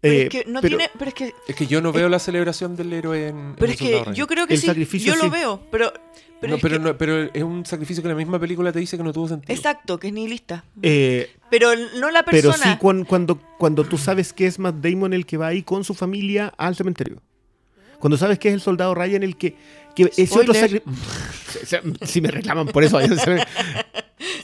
[0.00, 0.90] Pero eh, es que no pero- tiene.
[0.98, 3.38] Pero es que, Es que yo no veo la celebración del héroe en...
[3.38, 4.14] en pero El es que Ryan.
[4.14, 4.66] yo creo que El sí.
[4.66, 5.24] sacrificio Yo sí.
[5.26, 5.92] lo veo, pero.
[6.40, 8.80] Pero, no, es pero, que- no- pero es un sacrificio que la misma película te
[8.80, 9.54] dice que no tuvo sentido.
[9.54, 10.64] Exacto, que es nihilista.
[10.82, 11.68] eh, Pero
[12.00, 12.72] no la Pero persona.
[12.72, 15.84] sí cuan- cuando, cuando tú sabes que es Matt Damon el que va ahí con
[15.84, 17.22] su familia al cementerio.
[18.00, 19.54] Cuando sabes que es el soldado Ryan el que...
[19.94, 20.54] que ese otro
[22.06, 22.98] Si me reclaman por eso.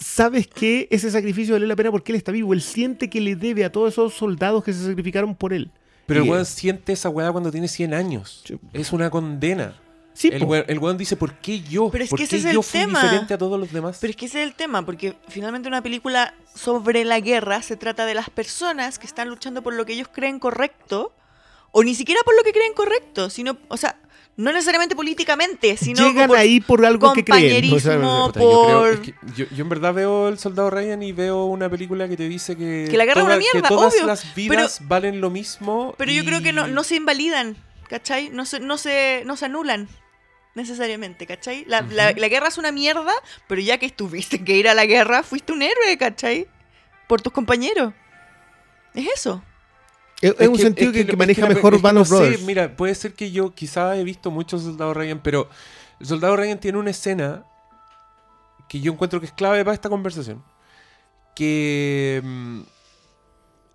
[0.00, 2.52] sabes que ese sacrificio vale la pena porque él está vivo.
[2.52, 5.70] Él siente que le debe a todos esos soldados que se sacrificaron por él.
[6.06, 8.42] Pero el weón siente esa weá cuando tiene 100 años.
[8.46, 8.58] Sí.
[8.72, 9.74] Es una condena.
[10.14, 11.90] Sí, el, weón, el weón dice, ¿por qué yo?
[11.90, 13.02] Pero es ¿Por que ese qué es el fui tema.
[13.02, 13.98] diferente a todos los demás?
[14.00, 17.76] Pero es que ese es el tema, porque finalmente una película sobre la guerra se
[17.76, 21.12] trata de las personas que están luchando por lo que ellos creen correcto,
[21.70, 24.00] o ni siquiera por lo que creen correcto, sino, o sea,
[24.38, 27.74] no necesariamente políticamente, sino Llegan por ahí por algo que creen.
[27.74, 31.02] o sea, yo, creo- por- es que yo, yo en verdad veo El Soldado Ryan
[31.02, 33.68] y veo una película que te dice que, Que la guerra es una toda- mierda,
[33.68, 35.94] que todas obvio, las vidas valen lo mismo.
[35.98, 37.56] Pero yo creo que no, no se invalidan,
[37.88, 38.30] ¿cachai?
[38.30, 39.88] No se, no se, no se anulan
[40.54, 41.64] necesariamente, ¿cachai?
[41.66, 43.12] La, la- la guerra es una mierda,
[43.48, 46.46] pero ya que tuviste que ir a la guerra, fuiste un héroe, ¿cachai?
[47.08, 47.92] Por tus compañeros.
[48.94, 49.42] Es eso.
[50.20, 52.42] Es, es un que- sentido es que, maneja mejor Band no of sé, Brothers.
[52.42, 55.48] mira, puede ser que yo quizás he visto mucho Soldado Ryan, pero
[56.00, 57.44] El Soldado Ryan tiene una escena
[58.68, 60.42] que yo encuentro que es clave para esta conversación.
[61.34, 62.60] Que mm,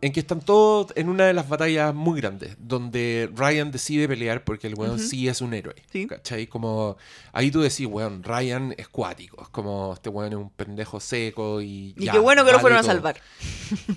[0.01, 4.43] en que están todos en una de las batallas muy grandes, donde Ryan decide pelear
[4.43, 5.75] porque el weón sí es un héroe.
[5.93, 6.07] Sí.
[6.07, 6.47] ¿Cachai?
[6.47, 6.97] Como
[7.31, 9.41] ahí tú decís, weón, Ryan es cuático.
[9.41, 11.95] Es como este weón es un pendejo seco y.
[11.97, 13.15] Y ya, qué bueno que lo fueron a salvar.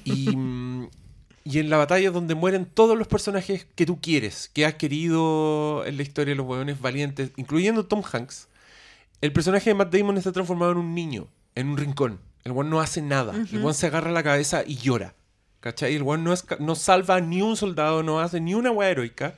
[0.05, 0.89] Y, mm,
[1.49, 5.85] y en la batalla donde mueren todos los personajes que tú quieres, que has querido
[5.87, 8.49] en la historia de los hueones valientes, incluyendo Tom Hanks,
[9.21, 12.19] el personaje de Matt Damon está transformado en un niño, en un rincón.
[12.43, 13.33] El weón no hace nada.
[13.33, 15.15] El weón se agarra la cabeza y llora.
[15.61, 15.95] ¿Cachai?
[15.95, 19.37] El weón no, es no salva ni un soldado, no hace ni una hueá heroica.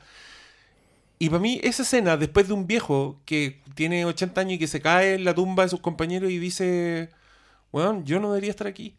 [1.18, 4.66] Y para mí, esa escena, después de un viejo que tiene 80 años y que
[4.66, 7.10] se cae en la tumba de sus compañeros y dice,
[7.70, 8.94] weón, yo no debería estar aquí.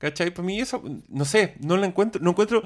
[0.00, 0.32] ¿Cachai?
[0.32, 2.64] Para mí eso, no sé, no la encuentro, no encuentro...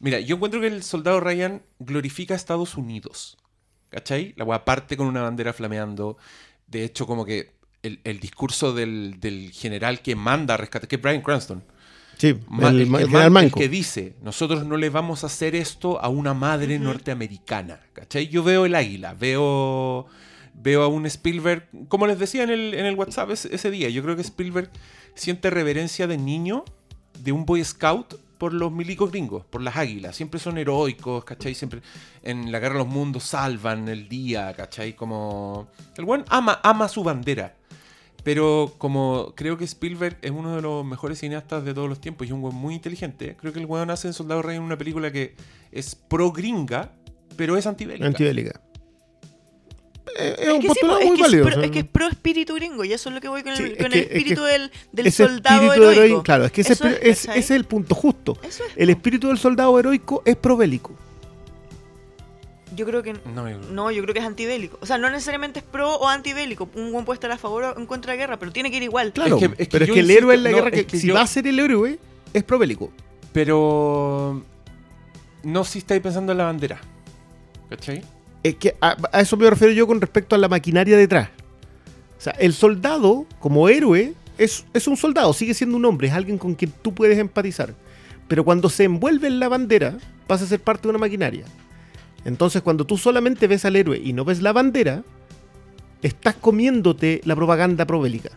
[0.00, 3.36] Mira, yo encuentro que el soldado Ryan glorifica a Estados Unidos.
[3.90, 4.32] ¿Cachai?
[4.36, 6.16] La weá parte con una bandera flameando.
[6.68, 7.50] De hecho, como que
[7.82, 11.64] el, el discurso del, del general que manda a rescatar, que es Brian Cranston.
[12.16, 13.58] Sí, Ma- el, el, el que general man- el Manco.
[13.58, 17.80] que dice, nosotros no le vamos a hacer esto a una madre norteamericana.
[17.92, 18.28] ¿Cachai?
[18.28, 20.06] Yo veo el águila, veo,
[20.54, 23.88] veo a un Spielberg, como les decía en el, en el WhatsApp ese, ese día,
[23.88, 24.70] yo creo que Spielberg
[25.18, 26.64] siente reverencia de niño,
[27.20, 30.16] de un Boy Scout, por los milicos gringos, por las águilas.
[30.16, 31.54] Siempre son heroicos, ¿cachai?
[31.54, 31.82] Siempre
[32.22, 34.94] en la Guerra de los Mundos salvan el día, ¿cachai?
[34.94, 35.68] Como...
[35.96, 37.56] El buen ama, ama su bandera.
[38.22, 42.28] Pero como creo que Spielberg es uno de los mejores cineastas de todos los tiempos
[42.28, 45.10] y un weón muy inteligente, creo que el weón hace en Soldado Ryan una película
[45.10, 45.34] que
[45.72, 46.92] es pro gringa,
[47.36, 48.06] pero es antibélica.
[48.06, 48.60] Antibélica.
[50.20, 51.44] Eh, es Es un que, sí, es, muy que es válido.
[51.44, 53.42] pro, o sea, es que es pro espíritu gringo, y eso es lo que voy
[53.44, 55.82] con, Sí, el, es con que- el es que espíritu del, del ese soldado espíritu
[55.82, 56.00] heroico.
[56.02, 57.38] heroico, claro, es que ese, Eso es, espíritu- es- ¿cachai?
[57.40, 58.38] ese es el punto justo.
[58.42, 58.72] Eso es.
[58.76, 60.94] El espíritu del soldado heroico es probélico.
[62.76, 64.78] Yo creo que No, yo- no, yo creo que es antibélico.
[64.80, 66.68] O sea, no necesariamente es pro o antibélico.
[66.74, 68.76] Un buen puede estar a favor o en contra de la guerra, pero tiene que
[68.76, 69.12] ir igual.
[69.12, 70.68] Claro, Es que- es que pero es que el insisto- héroe en la no, guerra,
[70.70, 71.98] es que, que si yo- va a ser el héroe,
[72.34, 72.92] es probélico.
[73.32, 74.42] Pero
[75.44, 76.80] no si estáis pensando en la bandera.
[77.70, 78.02] ¿Cachai?
[78.80, 81.30] A, eso me refiero yo con respecto a la maquinaria detrás.
[82.18, 86.14] O sea, el soldado, como héroe, es, es un soldado, sigue siendo un hombre, es
[86.14, 87.74] alguien con quien tú puedes empatizar.
[88.26, 89.96] Pero cuando se envuelve en la bandera,
[90.26, 91.44] pasa a ser parte de una maquinaria.
[92.24, 95.02] Entonces, cuando tú solamente ves al héroe y no ves la bandera,
[96.02, 98.30] estás comiéndote la propaganda probélica.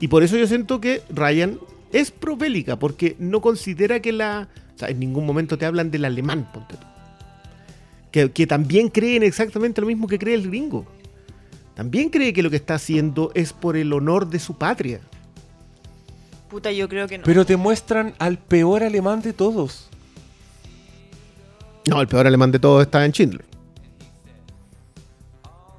[0.00, 1.58] Y por eso yo siento que Ryan
[1.92, 4.48] es probélica, porque no considera que la.
[4.74, 6.86] O sea, en ningún momento te hablan del alemán, ponte tú
[8.10, 10.86] que, que también creen exactamente lo mismo que cree el gringo.
[11.74, 15.00] También cree que lo que está haciendo es por el honor de su patria.
[16.48, 17.24] Puta, yo creo que no.
[17.24, 19.88] Pero te muestran al peor alemán de todos.
[21.88, 23.44] No, el peor alemán de todos está en Schindler.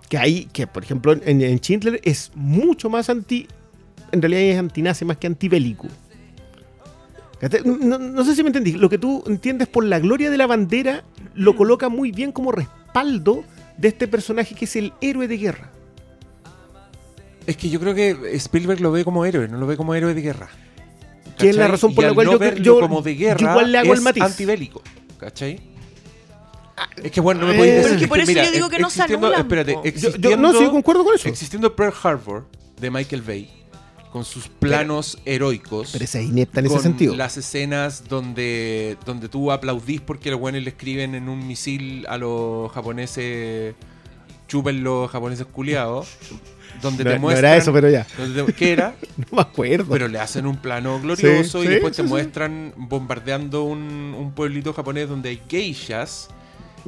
[0.08, 3.48] Que ahí, que por ejemplo en, en Schindler es mucho más anti.
[4.12, 5.88] En realidad es antinazi más que antibélico.
[7.64, 8.74] No, no sé si me entendí.
[8.74, 11.04] Lo que tú entiendes por la gloria de la bandera
[11.36, 13.44] lo coloca muy bien como respaldo
[13.78, 15.72] de este personaje que es el héroe de guerra.
[17.48, 20.14] Es que yo creo que Spielberg lo ve como héroe, no lo ve como héroe
[20.14, 20.50] de guerra.
[21.38, 23.20] Que es la razón por Y la al cual no yo- yo- como de yo
[23.28, 24.24] guerra igual le hago el matiz.
[24.24, 24.82] antibélico.
[25.18, 25.60] ¿Cachai?
[27.02, 27.92] Es que bueno, no me Eh, podéis decir.
[27.92, 29.74] es que es por eso mira, yo digo que no se Espérate.
[29.96, 31.28] Yo, yo- no, sí, yo concuerdo con eso.
[31.30, 32.46] existiendo Pearl Harbor
[32.80, 33.50] de Michael Bay,
[34.12, 35.89] con sus planos heroicos.
[35.91, 37.16] Pero esa es inepta en ese sentido.
[37.16, 42.18] Las escenas donde, donde tú aplaudís porque los buenos le escriben en un misil a
[42.18, 43.76] los japoneses,
[44.47, 46.07] chupen los japoneses culiados,
[46.82, 47.51] donde No, te no muestran.
[47.51, 48.05] era eso, pero ya.
[48.05, 48.95] te- ¿Qué era?
[49.18, 49.86] No me acuerdo.
[49.91, 54.16] Pero le hacen un plano glorioso Sí, y sí, después sí, te muestran bombardeando un,
[54.18, 56.30] un pueblito japonés donde hay geishas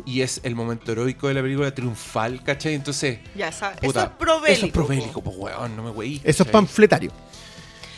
[0.05, 2.73] y es el momento heroico de la película triunfal, ¿cachai?
[2.75, 4.51] Entonces, Ya, sa- puta, eso es probélico.
[4.53, 6.21] Eso es probélico, pues weón, no me weí.
[6.23, 7.11] Eso es panfletario.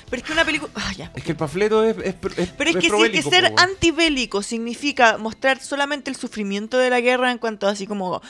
[0.10, 0.72] Pero es que una película.
[0.76, 1.12] Ah, ya.
[1.16, 3.50] Es que el panfleto es, es, es- Pero es que si es que probélico, ser
[3.52, 8.22] po, antibélico significa mostrar solamente el sufrimiento de la guerra en cuanto a así como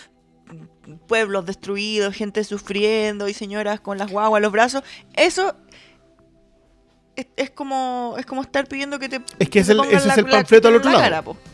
[1.08, 4.84] pueblos destruidos, gente sufriendo y señoras con las guaguas los brazos,
[5.14, 5.56] eso
[7.16, 10.08] es, es como es como estar pidiendo que te Es que es te el- ese
[10.08, 11.34] la- es el la panfleto al otro la lado.
[11.34, 11.53] cara.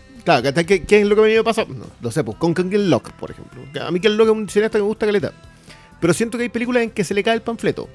[0.65, 1.67] ¿Qué, es lo que me ha pasado?
[1.73, 3.61] No, lo sé, pues, con Ken Lock, por ejemplo.
[3.85, 5.33] A mí Ken Lock es un cineasta que me gusta caleta.
[5.99, 7.89] Pero siento que hay películas en que se le cae el panfleto.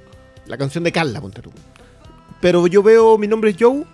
[0.47, 1.51] La canción de Carla, ponte tú.
[2.41, 3.85] Pero yo veo Mi nombre es Joe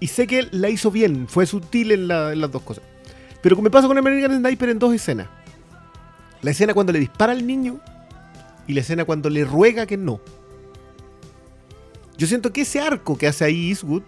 [0.00, 2.82] y sé que la hizo bien, fue sutil en, la- en las dos cosas.
[3.42, 5.28] Pero me pasa con American Sniper en dos escenas.
[6.42, 7.78] La escena cuando le dispara al niño
[8.66, 10.20] y la escena cuando le ruega que no.
[12.16, 14.02] Yo siento que ese arco que hace ahí Eastwood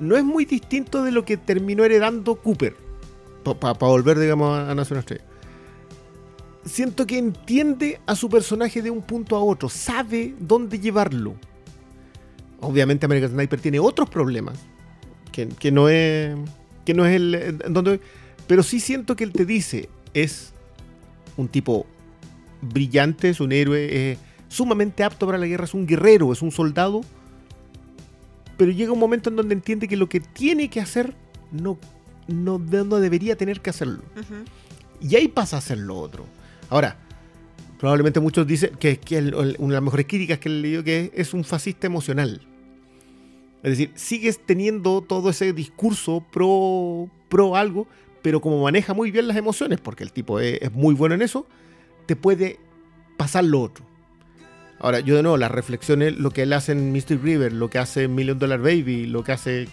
[0.00, 2.76] no es muy distinto de lo que terminó heredando Cooper.
[3.42, 5.24] Para volver, digamos, a, Nación Estrella.
[6.64, 11.34] Siento que entiende a su personaje de un punto a otro, sabe dónde llevarlo.
[12.60, 14.58] Obviamente American Sniper tiene otros problemas,
[15.32, 16.36] que, que no es
[16.84, 18.00] que no es el eh, donde
[18.46, 20.52] pero sí siento que él te dice es
[21.36, 21.86] un tipo
[22.60, 24.18] brillante, es un héroe, es
[24.48, 27.02] sumamente apto para la guerra, es un guerrero, es un soldado,
[28.58, 31.14] pero llega un momento en donde entiende que lo que tiene que hacer
[31.50, 31.78] no,
[32.26, 34.02] no, no debería tener que hacerlo.
[35.00, 36.26] Y ahí pasa a hacer lo otro.
[36.68, 36.98] Ahora,
[37.78, 40.84] probablemente muchos dicen que, que el- el- una de las mejores críticas que he leído
[40.84, 42.42] que es, es un fascista emocional.
[43.62, 47.86] Es decir, sigues teniendo todo ese discurso pro, pro algo,
[48.22, 51.22] pero como maneja muy bien las emociones, porque el tipo es, es muy bueno en
[51.22, 51.46] eso,
[52.06, 52.58] te puede
[53.16, 53.84] pasar lo otro.
[54.80, 57.78] Ahora, yo de nuevo, las reflexiones, lo que él hace en Mystic River, lo que
[57.78, 59.68] hace en Million Dollar Baby, lo que hace...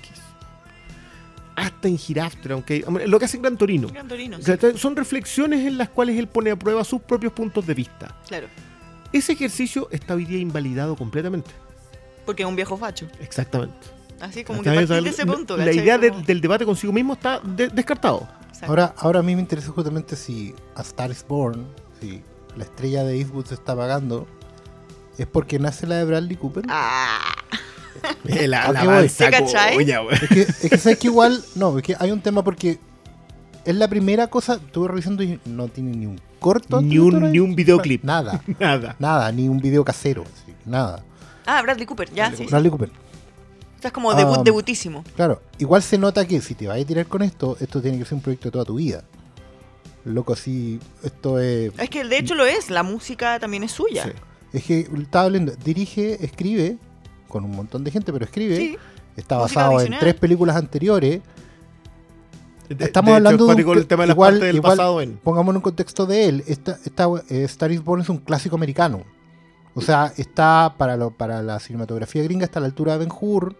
[1.55, 2.83] Hasta en Hereafter, aunque...
[2.85, 3.87] hombre, Lo que hace en Gran Torino.
[3.87, 7.65] Gran Torino, sí, son reflexiones en las cuales él pone a prueba sus propios puntos
[7.65, 8.15] de vista.
[8.27, 8.47] claro.
[9.13, 11.49] Ese ejercicio está hoy día invalidado completamente.
[12.25, 13.07] Porque es un viejo facho.
[13.21, 13.75] Exactamente.
[14.19, 17.39] Así como que partir de ese punto, la idea de- del debate consigo mismo está
[17.39, 18.27] de- descartado.
[18.47, 18.65] Exacto.
[18.67, 21.65] Ahora, ahora a mí me interesa justamente si A Star is Born,
[22.01, 22.21] si
[22.57, 24.27] la estrella de Eastwood se está apagando,
[25.17, 26.63] es porque nace la de Bradley Cooper.
[26.69, 27.19] Ah,
[28.25, 29.01] Eh, La, ¿A la.
[29.03, 29.15] Es
[30.29, 32.77] que, es que sabes que igual, no, es que hay un tema porque
[33.63, 36.81] es la primera cosa, estuve revisando y no tiene ni un corto.
[36.81, 38.03] Ni un- ni un videoclip.
[38.03, 38.95] Nada, Nada.
[38.99, 41.03] nada, ni un video casero, sí, nada.
[41.45, 42.37] ah, Bradley Cooper, ya, sí.
[42.37, 42.45] sí.
[42.45, 42.89] Bradley Cooper.
[42.89, 45.03] O sea, es como debut, Ah, debutísimo.
[45.15, 48.05] Claro, igual se nota que si te vas a tirar con esto, esto tiene que
[48.05, 49.03] ser un proyecto de toda tu vida.
[50.03, 51.71] Loco, así, esto es...
[51.79, 54.03] Es que de hecho lo es, la música también es suya.
[54.03, 54.11] Sí.
[54.55, 56.77] Es que estaba hablando, dirige, escribe,
[57.27, 58.55] con un montón de gente, pero escribe.
[58.57, 58.77] Sí.
[59.17, 61.21] Está basado en tres películas anteriores.
[62.69, 65.17] De- Estamos de hecho, hablando de un el tema de igual- del igual- pasado en.
[65.17, 66.43] Pongámonos en un contexto de él.
[66.47, 69.03] Esta, esta, eh, Star is Born es un clásico americano.
[69.75, 73.09] O sea, está para, lo, para la cinematografía gringa, está a la altura de Ben
[73.19, 73.55] Hur.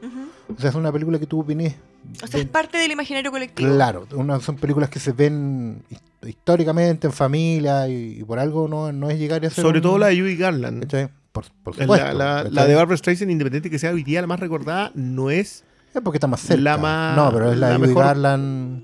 [0.56, 1.76] O sea, es una película que tú vienes.
[2.24, 3.70] O sea, es parte del imaginario colectivo.
[3.74, 6.00] Claro, una- son películas que se ven his-
[6.30, 9.64] históricamente en familia y, y por algo no, no es llegar a ser.
[9.64, 10.82] Sobre un- todo la de Judy Garland.
[10.84, 11.10] ¿cachai?
[11.32, 12.14] Por, supuesto.
[12.14, 15.64] la- de Barbara Streisand, independiente que sea hoy día la más recordada, no es.
[15.94, 16.62] Es porque está más cerca.
[16.62, 18.84] La más- no, pero es la, la de Judy mejor- Garland.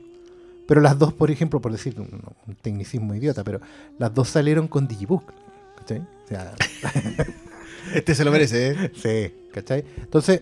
[0.68, 3.62] Pero las dos, por ejemplo, por decir un, un tecnicismo idiota, pero
[4.00, 5.32] las dos salieron con Digibook.
[5.78, 6.00] ¿Cachai?
[6.00, 6.54] O sea,
[7.94, 8.92] Este se lo merece, ¿eh?
[8.96, 9.84] sí, ¿cachai?
[9.98, 10.42] Entonces,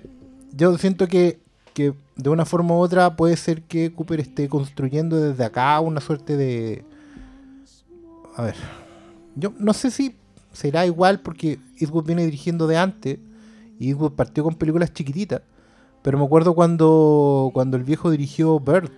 [0.53, 1.39] yo siento que,
[1.73, 6.01] que de una forma u otra puede ser que Cooper esté construyendo desde acá una
[6.01, 6.83] suerte de.
[8.35, 8.55] A ver.
[9.35, 10.15] Yo no sé si
[10.51, 13.17] será igual porque Eastwood viene dirigiendo de antes
[13.79, 15.41] y Eastwood partió con películas chiquititas.
[16.01, 18.91] Pero me acuerdo cuando, cuando el viejo dirigió Bird.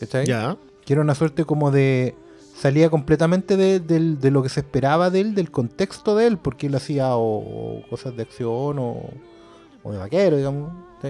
[0.00, 0.26] ¿Cachai?
[0.26, 0.56] Ya.
[0.84, 2.14] Que era una suerte como de.
[2.54, 6.66] Salía completamente de, de lo que se esperaba de él, del contexto de él, porque
[6.68, 7.38] él hacía o,
[7.78, 9.10] o cosas de acción o,
[9.82, 10.70] o de vaquero, digamos.
[11.02, 11.08] ¿sí?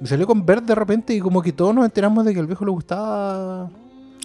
[0.00, 2.46] Y salió con Bird de repente y como que todos nos enteramos de que al
[2.46, 3.70] viejo le gustaba.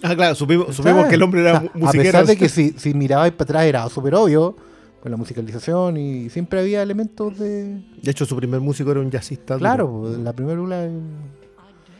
[0.02, 2.02] Ah, claro, supimos, supimos que el hombre era O sea, mu- A musiquero.
[2.04, 4.56] pesar de que si, si mirabais para atrás era súper obvio,
[5.02, 7.82] con la musicalización y siempre había elementos de.
[8.02, 9.56] De hecho, su primer músico era un jazzista.
[9.58, 10.88] Claro, pues, la primera película,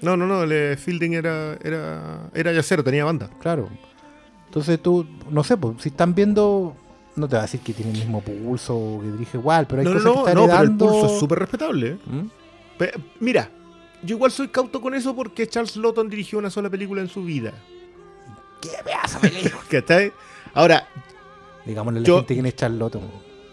[0.03, 3.31] No, no, no, el eh, Fielding era, era, era jazzero, tenía banda.
[3.41, 3.69] claro.
[4.49, 6.75] Entonces tú, no sé, pues, si están viendo,
[7.17, 9.81] no te va a decir que tiene el mismo pulso o que dirige igual, pero
[9.81, 11.99] hay No, no, cosas que no, está no, pero el heredando- pulso es súper respetable.
[12.07, 12.27] ¿Mm?
[13.21, 13.51] Mira,
[14.03, 17.25] yo igual soy cauto con eso porque Charles Lawton dirigió una sola película en su
[17.25, 17.53] vida.
[18.63, 19.57] ¿Qué pedazo película?
[19.71, 20.13] ¿Cachai?
[20.55, 20.87] Ahora,
[21.67, 22.99] Digámosle a la Yo- gente quién es Charlotte,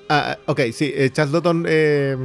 [0.07, 2.15] ah, ok, sí, eh, Charles Lawton eh,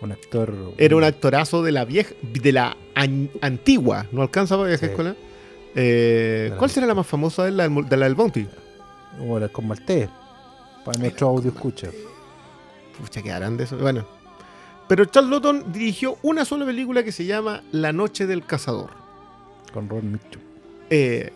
[0.00, 0.54] un actor.
[0.78, 4.90] era un actorazo de la vieja, de la an- antigua, no alcanza para vieja Sí.
[4.90, 5.16] escuela.
[5.74, 8.46] Eh, la- ¿Cuál será la más famosa de la, de la del Bounty?
[9.18, 10.08] Bueno, con Maltés.
[10.84, 11.88] Para nuestro audio escucha.
[12.98, 13.76] Pucha, quedarán de eso.
[13.78, 14.04] Bueno.
[14.88, 18.90] Pero Charles Lawton dirigió una sola película que se llama La Noche del Cazador.
[19.72, 20.42] Con Ron Mitchum.
[20.90, 21.32] Eh,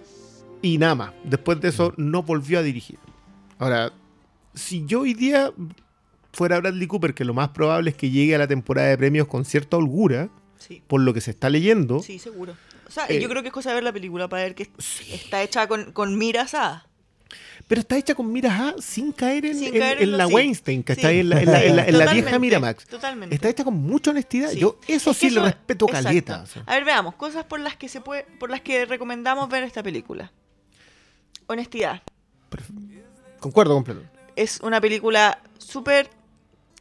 [0.62, 1.12] y nada más.
[1.24, 2.98] Después de eso no volvió a dirigir.
[3.58, 3.92] Ahora,
[4.52, 5.52] si yo hoy día
[6.32, 9.26] fuera Bradley Cooper, que lo más probable es que llegue a la temporada de premios
[9.28, 10.28] con cierta holgura,
[10.58, 12.54] Sí, por lo que se está leyendo, sí, seguro.
[12.86, 14.70] O sea, Eh, yo creo que es cosa de ver la película para ver que
[15.10, 16.86] está hecha con, con miras a.
[17.66, 20.16] pero está hecha con miras a sin caer en, Sin en- caer en en lo-
[20.18, 20.34] la sí.
[20.34, 21.14] Weinstein, ¿cachai?
[21.14, 21.20] Sí.
[21.20, 22.86] En la, en la- vieja Miramax.
[22.86, 23.34] Totalmente.
[23.34, 24.52] Está hecha con mucha honestidad.
[24.52, 26.08] Yo eso Es sí le eso- respeto exacto.
[26.08, 26.42] caleta.
[26.42, 26.62] o sea.
[26.66, 29.82] A ver, veamos, cosas por las que se puede, por las que recomendamos ver esta
[29.82, 30.30] película.
[31.48, 32.02] Honestidad.
[33.40, 34.02] Concuerdo completo.
[34.36, 36.08] Es una película súper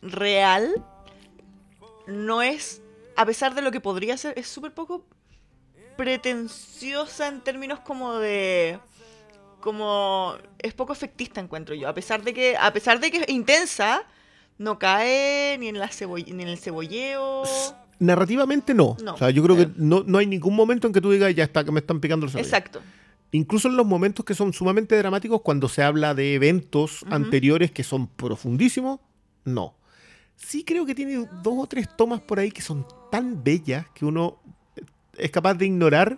[0.02, 0.72] real.
[2.08, 2.82] No es,
[3.16, 5.04] a pesar de lo que podría ser, es súper poco
[5.98, 8.80] pretenciosa en términos como de
[9.62, 13.30] como es poco efectista encuentro yo a pesar de que a pesar de que es
[13.30, 14.04] intensa
[14.58, 17.44] no cae ni en la ceboll- ni en el cebolleo
[18.00, 18.98] narrativamente no.
[19.04, 19.14] No.
[19.14, 19.66] O sea, yo creo Eh.
[19.68, 22.00] que no, no hay ningún momento en que tú digas, ya está, que me están
[22.02, 22.46] picando el cebolla.
[22.48, 22.82] Exacto.
[23.32, 27.84] Incluso en los momentos que son sumamente dramáticos, cuando se habla de eventos anteriores que
[27.84, 29.00] son profundísimos,
[29.46, 29.76] no.
[30.36, 34.04] Sí creo que tiene dos o tres tomas por ahí que son tan bellas que
[34.06, 34.40] uno
[35.18, 36.18] es capaz de ignorar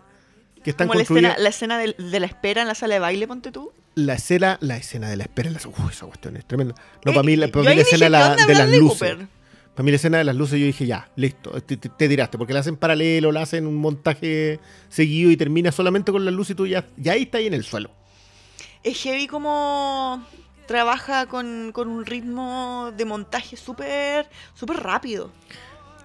[0.63, 2.99] que están Como la escena, la escena de, de la espera en la sala de
[2.99, 3.71] baile, ponte tú.
[3.95, 6.75] La escena, la escena de la espera, la, Uy, esa cuestión es tremenda.
[7.05, 8.45] No, Eh, para mí, la, yo para mí ahí la escena de, ¿qué la- onda
[8.45, 8.99] de las luces.
[9.13, 9.27] Cooper?
[9.73, 12.37] Para mí la escena de las luces yo dije, ya, listo, te, te- te tiraste,
[12.37, 16.49] porque la hacen paralelo, la hacen un montaje seguido y termina solamente con la luz
[16.49, 17.91] y tú ya, ya ahí está ahí en el suelo.
[18.83, 20.25] Es heavy como
[20.67, 25.31] trabaja con, con un ritmo de montaje súper súper rápido.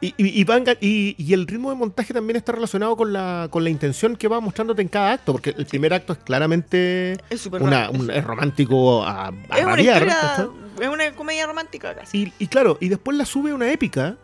[0.03, 3.47] Y, y, y van y- y el ritmo de montaje también está relacionado con la,
[3.51, 7.17] con la intención que va mostrándote en cada acto, porque el primer acto es claramente
[7.31, 10.49] Es una, un- es romántico a, a es una historia,
[10.81, 12.19] es una comedia romántica casi.
[12.19, 14.17] Y, y claro, y después la sube una épica.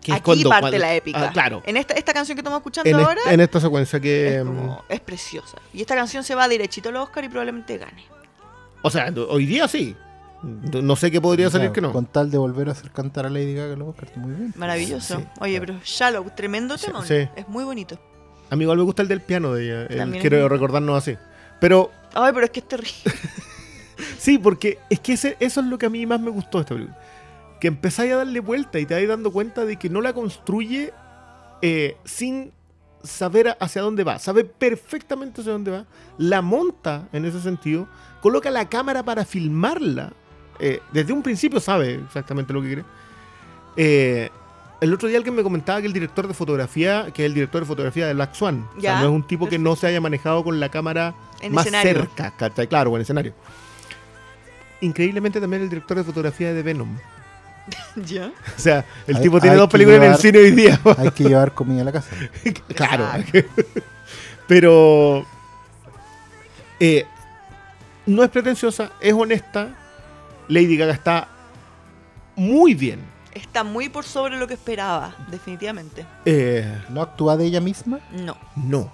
[0.00, 1.24] Que es Aquí cuando- parte cuando- la épica.
[1.26, 1.60] Ah, claro.
[1.66, 4.36] En esta, esta canción que estamos escuchando En, ahora en esta secuencia que.
[4.36, 5.58] es, como- es preciosa.
[5.74, 8.04] Y esta canción se va derechito al Oscar y probablemente gane.
[8.82, 9.96] O sea, hoy día sí.
[10.42, 11.92] No sé qué podría salir Claro, que no.
[11.92, 14.52] Con tal de volver a hacer cantar a Lady Gaga los Oscars, muy bien.
[14.56, 15.18] Maravilloso.
[15.18, 17.04] Sí, Oye, pero Shallow, tremendo Sí, temón.
[17.06, 17.28] sí.
[17.34, 17.98] Es muy bonito.
[18.50, 20.02] A mí igual me gusta el del piano de ella.
[20.04, 21.16] el- quiero recordarnos así.
[21.60, 22.94] Pero Ay, pero es que es terrible.
[24.18, 26.62] sí, porque es que ese- eso es lo que a mí más me gustó de
[26.62, 26.98] esta película.
[27.60, 30.92] Que empezáis a darle vuelta y te vais dando cuenta de que no la construye
[31.62, 32.52] eh, sin
[33.02, 34.18] saber hacia dónde va.
[34.20, 35.84] Sabe perfectamente hacia dónde va.
[36.18, 37.88] La monta en ese sentido.
[38.22, 40.12] Coloca la cámara para filmarla.
[40.58, 42.84] Eh, desde un principio sabe exactamente lo que quiere.
[43.76, 44.30] Eh,
[44.80, 47.60] el otro día alguien me comentaba que el director de fotografía, que es el director
[47.62, 49.86] de fotografía de Black Swan, o sea, Ya, no es un tipo que no se
[49.88, 51.92] haya manejado con la cámara En más escenario.
[51.94, 52.68] cerca, ¿cachai?
[52.68, 53.32] Claro, en escenario.
[54.80, 56.96] Increíblemente también el director de fotografía de Venom.
[57.96, 58.26] ¿Ya?
[58.56, 60.80] O sea, el Hay- tipo tiene dos películas en el cine hoy día.
[60.98, 62.10] Hay que llevar comida a la casa.
[62.74, 63.06] claro.
[64.46, 65.26] Pero
[66.80, 67.04] eh,
[68.06, 69.74] no es pretenciosa, es honesta.
[70.48, 71.28] Lady Gaga está
[72.36, 73.00] muy bien.
[73.34, 76.06] Está muy por sobre lo que esperaba, definitivamente.
[76.24, 78.00] Eh, ¿No actúa de ella misma?
[78.12, 78.36] No.
[78.56, 78.90] no.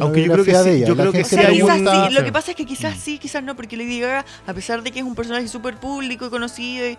[0.00, 0.86] Aunque yo creo que sí, de ella.
[0.86, 4.00] yo creo que sí lo que pasa es que quizás sí, quizás no, porque Lady
[4.00, 6.96] Gaga, a pesar de que es un personaje súper público y conocido, y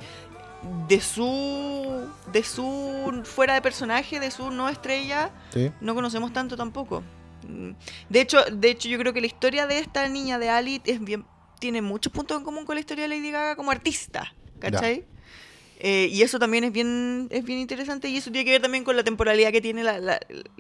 [0.88, 5.72] de su de su fuera de personaje, de su no estrella, Sí.
[5.80, 7.02] no conocemos tanto tampoco.
[8.10, 11.00] De hecho, de hecho yo creo que la historia de esta niña de Ali es
[11.00, 11.26] bien
[11.60, 15.04] tiene muchos puntos en común con la historia de Lady Gaga como artista, ¿cachai?
[15.80, 18.84] Eh, y eso también es bien es bien interesante y eso tiene que ver también
[18.86, 20.20] con la temporalidad que tiene la, la-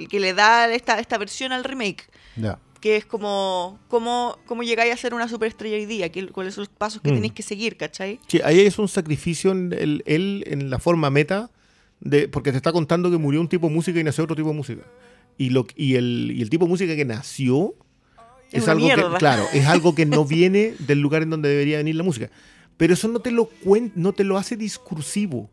[0.09, 2.03] que le da esta, esta versión al remake
[2.35, 2.59] Ya.
[2.81, 6.63] que es como cómo, cómo llegáis a ser una superestrella hoy día, que- cuáles son
[6.63, 7.15] los pasos que Mm.
[7.15, 8.19] tenéis que seguir, ¿cachai?
[8.27, 9.73] Sí, ahí es un sacrificio en
[10.05, 11.49] él en la forma meta,
[12.01, 14.49] de, porque te está contando que murió un tipo de música y nació otro tipo
[14.49, 14.83] de música.
[15.37, 17.73] Y, lo, y, el, y el tipo de música que nació
[18.55, 19.11] Es es, una algo mierda.
[19.11, 22.29] que, claro, es algo que no viene del lugar en donde debería venir la música.
[22.77, 25.49] Pero eso no te lo cuen- no te lo hace discursivo.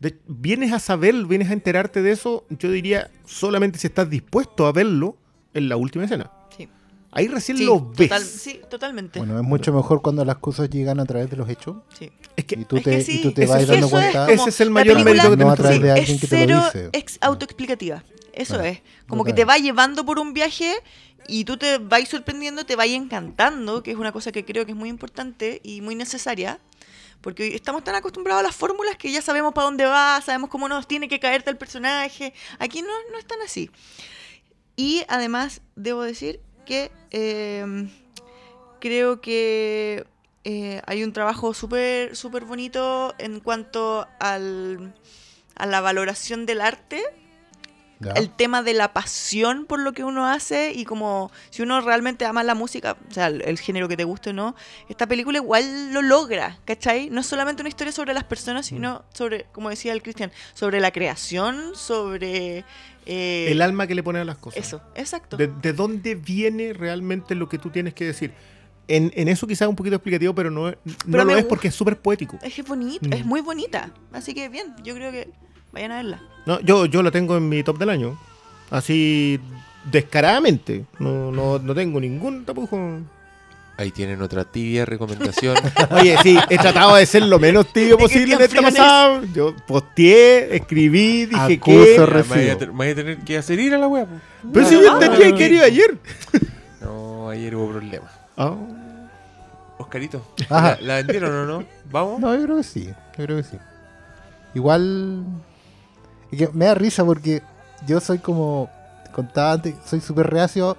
[0.00, 4.66] De- vienes a saber, vienes a enterarte de eso, yo diría, solamente si estás dispuesto
[4.66, 5.16] a verlo
[5.54, 6.30] en la última escena.
[6.56, 6.68] Sí.
[7.12, 8.08] Ahí recién Sí, lo ves.
[8.10, 9.18] total- sí, totalmente.
[9.18, 12.10] Bueno, es mucho mejor cuando las cosas llegan a través de los hechos sí.
[12.36, 14.30] Es que y tú Es te, que y tú te vas es- dando es cuenta.
[14.30, 16.60] ese es el mayor mérito que No a través de alguien es que te lo
[16.60, 16.88] cero dice.
[16.92, 18.04] ex- autoexplicativa.
[18.34, 18.82] Eso Ah, es.
[19.08, 20.74] Como que te va llevando por un viaje
[21.28, 24.72] y tú te vas sorprendiendo, te vas encantando, que es una cosa que creo que
[24.72, 26.58] es muy importante y muy necesaria.
[27.20, 30.68] Porque estamos tan acostumbrados a las fórmulas que ya sabemos para dónde va, sabemos cómo
[30.68, 32.34] nos tiene que caer tal personaje.
[32.58, 33.70] Aquí no, no es tan así.
[34.76, 37.88] Y además, debo decir que eh,
[38.80, 40.06] creo que
[40.44, 44.94] eh, hay un trabajo súper súper bonito en cuanto al,
[45.56, 47.02] a la valoración del arte,
[47.98, 48.12] Ya.
[48.12, 52.26] el tema de la pasión por lo que uno hace y como si uno realmente
[52.26, 54.54] ama la música, o sea, el, el género que te guste o no,
[54.90, 57.08] esta película igual lo logra, ¿cachai?
[57.08, 60.78] No es solamente una historia sobre las personas, sino sobre, como decía el Cristian, sobre
[60.80, 62.64] la creación, sobre...
[63.06, 64.62] eh, el alma que le pone a las cosas.
[64.66, 65.38] Eso, exacto.
[65.38, 68.32] De, de dónde viene realmente lo que tú tienes que decir?
[68.88, 70.76] En, en eso quizás un poquito explicativo, pero no, no
[71.10, 72.38] Pero lo es porque es súper poético.
[72.42, 73.12] Es que es bonita, Mm.
[73.14, 73.90] es muy bonita.
[74.12, 75.28] Así que bien, yo creo que
[75.76, 76.20] vayan a verla.
[76.46, 78.18] No, yo, yo la tengo en mi top del año.
[78.70, 79.38] Así
[79.84, 80.86] descaradamente.
[80.98, 83.00] No, no, no tengo ningún tapujo.
[83.78, 85.54] Ahí tienen otra tibia recomendación.
[85.90, 89.22] Oye, sí, he tratado de ser lo menos tibio ¿De qué posible en esta pasada.
[89.34, 91.96] Yo posteé, escribí, dije que.
[91.98, 94.06] Me vaya a me vaya a tener que hacer ir a la wea.
[94.06, 94.14] po.
[94.54, 95.36] Pero si No, yo no, tenía no.
[95.36, 95.98] que ir ayer.
[96.80, 98.10] No, ayer hubo problemas.
[98.38, 98.54] Ah.
[99.78, 100.78] Oscarito, Ajá.
[100.80, 101.64] ¿la, la vendieron o no?
[101.90, 102.18] ¿Vamos?
[102.18, 102.86] No, yo creo que sí.
[103.18, 103.58] Yo creo que sí.
[104.54, 105.22] Igual.
[106.30, 107.42] Y que me da risa porque
[107.86, 108.68] yo soy como
[109.12, 110.76] contaba antes, soy súper reacio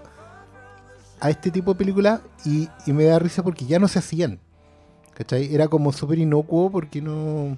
[1.20, 4.40] a este tipo de películas y, me da risa porque ya no se hacían.
[5.16, 5.54] ¿Cachai?
[5.54, 7.58] Era como súper inocuo porque no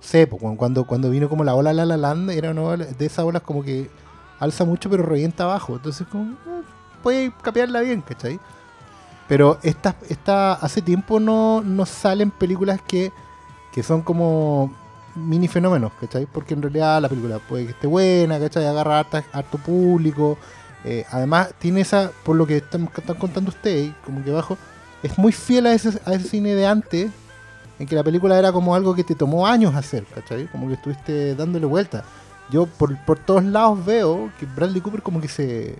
[0.00, 3.06] sé, po, cuando- cuando, vino como la ola La La Land, era una ola- de
[3.06, 3.90] esas olas como que
[4.38, 5.76] alza mucho pero revienta abajo.
[5.76, 6.62] Entonces como, eh,
[7.02, 8.40] puede capearla bien, ¿cachai?
[9.28, 13.12] Pero esta, esta, hace tiempo no, no salen películas que,
[13.72, 14.72] que son como
[15.16, 16.26] mini fenómenos, ¿cachai?
[16.26, 18.66] Porque en realidad la película puede que esté buena, ¿cachai?
[18.66, 20.38] Agarra harta- harto público.
[20.84, 22.86] Eh, además, tiene esa, por lo que están,
[23.18, 24.56] contando ustedes, como que abajo,
[25.02, 27.10] es muy fiel a ese, a ese cine de antes,
[27.78, 30.46] en que la película era como algo que te tomó años hacer, ¿cachai?
[30.46, 32.04] Como que estuviste dándole vuelta.
[32.50, 35.76] Yo por, por todos lados veo que Bradley Cooper como que se...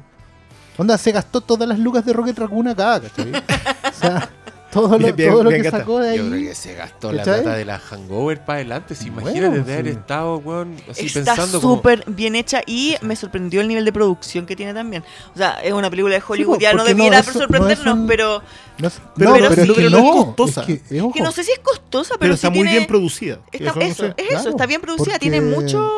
[0.78, 3.32] Onda, se gastó todas las lucas de Rocket Raccoon acá, ¿cachai?
[3.90, 4.28] o sea,
[4.72, 5.82] todo lo, Bien, todo lo que gastado.
[5.82, 6.18] sacó de ahí...
[6.18, 8.94] Yo creo que se gastó la plata de la hangover para adelante.
[8.94, 9.90] ¿Se Bueno, imagina desde haber sí.
[9.98, 11.76] estado, weón, así Está pensando como...
[11.76, 15.02] súper bien hecha y me sorprendió el nivel de producción que tiene también.
[15.34, 18.42] O sea, es una película de Hollywood, ya no no debiera no sorprendernos, un- pero
[18.78, 20.60] No, Pero- no, pero pero, sí, es que pero no, no es costosa.
[20.62, 22.72] es que, es que no sé si es costosa, pero, Pero sí está muy tiene-
[22.72, 23.38] bien producida.
[23.52, 25.90] Está, Eso no eso, es Claro, eso, está bien producida, tiene mucho...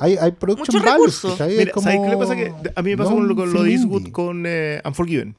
[0.00, 1.30] hay, hay mucho values, recurso.
[1.32, 1.52] ¿cachai?
[1.52, 2.36] Es Mira, como- ¿sabes qué le pasa?
[2.36, 4.80] Que a mí me pasó no con lo, un con lo de Eastwood con eh,
[4.84, 5.36] Unforgiven.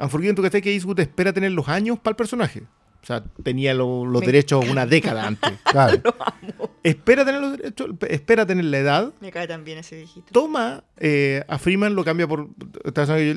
[0.00, 0.04] ¿Mm?
[0.04, 2.62] Unforgiven, tú que que Eastwood espera tener los años para el personaje.
[3.02, 5.52] O sea, tenía lo- los Me derechos una década antes.
[5.64, 6.02] Claro.
[6.82, 9.12] espera tener los derechos, espera tener la edad.
[9.20, 10.26] Me cae tan bien ese viejito.
[10.32, 12.48] Toma eh, a Freeman, lo cambia por.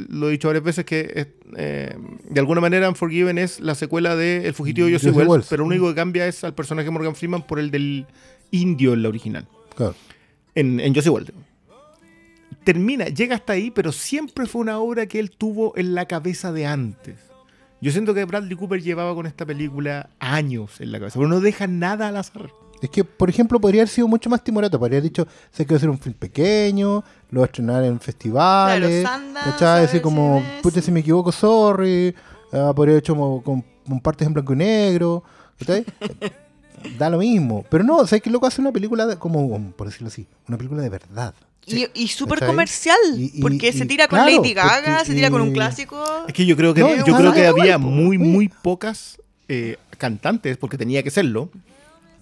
[0.10, 1.96] lo he dicho varias veces que es, eh,
[2.30, 5.48] de alguna manera Unforgiven es la secuela de El fugitivo de Joseph Joseph Wells, Wells.
[5.50, 8.06] pero lo único que cambia es al personaje de Morgan Freeman por el del
[8.52, 9.48] indio en la original.
[9.76, 9.96] claro.
[10.56, 11.32] en, en Joseph Wells.
[12.64, 16.52] Termina, llega hasta ahí, pero siempre fue una obra que él tuvo en la cabeza
[16.52, 17.16] de antes.
[17.82, 21.42] Yo siento que Bradley Cooper llevaba con esta película años en la cabeza, pero no
[21.42, 22.50] deja nada al azar.
[22.82, 24.78] Es que, por ejemplo, podría haber sido mucho más timorato.
[24.78, 27.84] Podría haber dicho, sé que va a ser un film pequeño, lo va a estrenar
[27.84, 29.08] en festivales.
[29.58, 32.14] Claro, Decir como, puta, si me equivoco, sorry.
[32.52, 35.24] Ah, podría haber hecho como con, con partes en blanco y negro.
[35.58, 35.86] ¿cachai?
[36.98, 37.66] da lo mismo.
[37.70, 40.26] Pero no, o sea, que loco hace una película de- como, como, por decirlo así,
[40.48, 41.34] una película de verdad.
[41.66, 45.06] Y, y súper comercial, Y- y- porque y- se tira con claro, Lady Gaga, porque-
[45.06, 46.04] se tira con un y- clásico.
[46.28, 49.18] Es que yo creo que, No, yo es creo que había muy, muy pocas
[49.48, 51.50] eh, cantantes, porque tenía que serlo,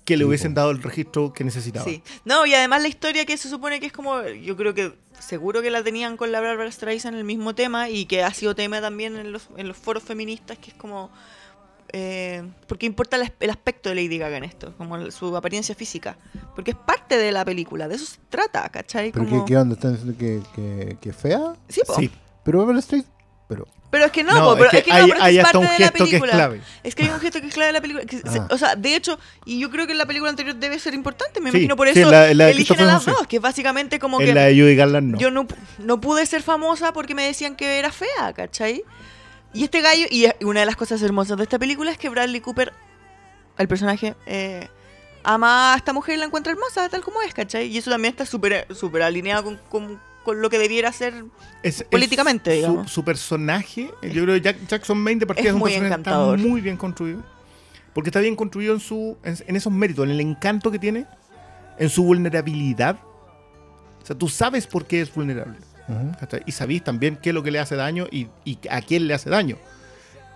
[0.05, 1.85] que le hubiesen dado el registro que necesitaba.
[1.85, 2.01] Sí.
[2.25, 5.61] No, y además la historia que se supone que es como, yo creo que seguro
[5.61, 8.81] que la tenían con la Barbara Streisand el mismo tema y que ha sido tema
[8.81, 11.09] también en los, en los foros feministas, que es como...
[11.93, 15.75] Eh, porque importa el, el aspecto de Lady Gaga en esto, como el- su apariencia
[15.75, 16.17] física.
[16.55, 19.11] Porque es parte de la película, de eso se trata, ¿cachai?
[19.11, 19.75] ¿Pero Como- qué, qué onda?
[19.75, 21.53] ¿Están diciendo que, que, que fea?
[21.67, 21.95] Sí, po.
[21.95, 22.09] Sí.
[22.43, 23.11] Pero Streisand...
[23.49, 23.67] Pero...
[23.89, 25.19] Pero es que no, No, po, pero es que es que, no, hay- pero es
[25.19, 26.31] que hay es hasta parte un de la gesto que es película.
[26.31, 26.61] clave.
[26.81, 28.05] Es que hay un gesto que es clave de la película.
[28.05, 28.47] que se- Ah.
[28.49, 31.41] O sea, de hecho, y yo creo que en la película anterior debe ser importante,
[31.41, 33.11] me Sí, imagino por sí, eso la- la eligen a las sí.
[33.11, 35.17] dos, que es básicamente como En que la de Judy Garland no.
[35.19, 35.45] yo no,
[35.79, 38.85] no pude ser famosa porque me decían que era fea, ¿cachai?
[39.53, 42.39] Y este gallo, y una de las cosas hermosas de esta película es que Bradley
[42.41, 42.71] Cooper,
[43.57, 44.67] el personaje, eh,
[45.23, 47.67] ama a esta mujer y la encuentra hermosa, tal como es, ¿cachai?
[47.67, 51.25] Y eso también está súper súper alineado con, con- con lo que debiera ser
[51.63, 52.91] Es- políticamente, su, digamos.
[52.91, 55.89] su personaje, yo creo que Jack- Jackson Maine de partida Es es un muy personaje
[55.89, 56.37] que encantador.
[56.37, 57.23] está muy bien construido.
[57.93, 61.07] Porque está bien construido en, su, en, en esos méritos, en el encanto que tiene,
[61.77, 62.97] en su vulnerabilidad.
[64.01, 65.57] O sea, tú sabes por qué es vulnerable.
[66.45, 69.13] Y sabéis también qué es lo que le hace daño y, y a quién le
[69.13, 69.57] hace daño.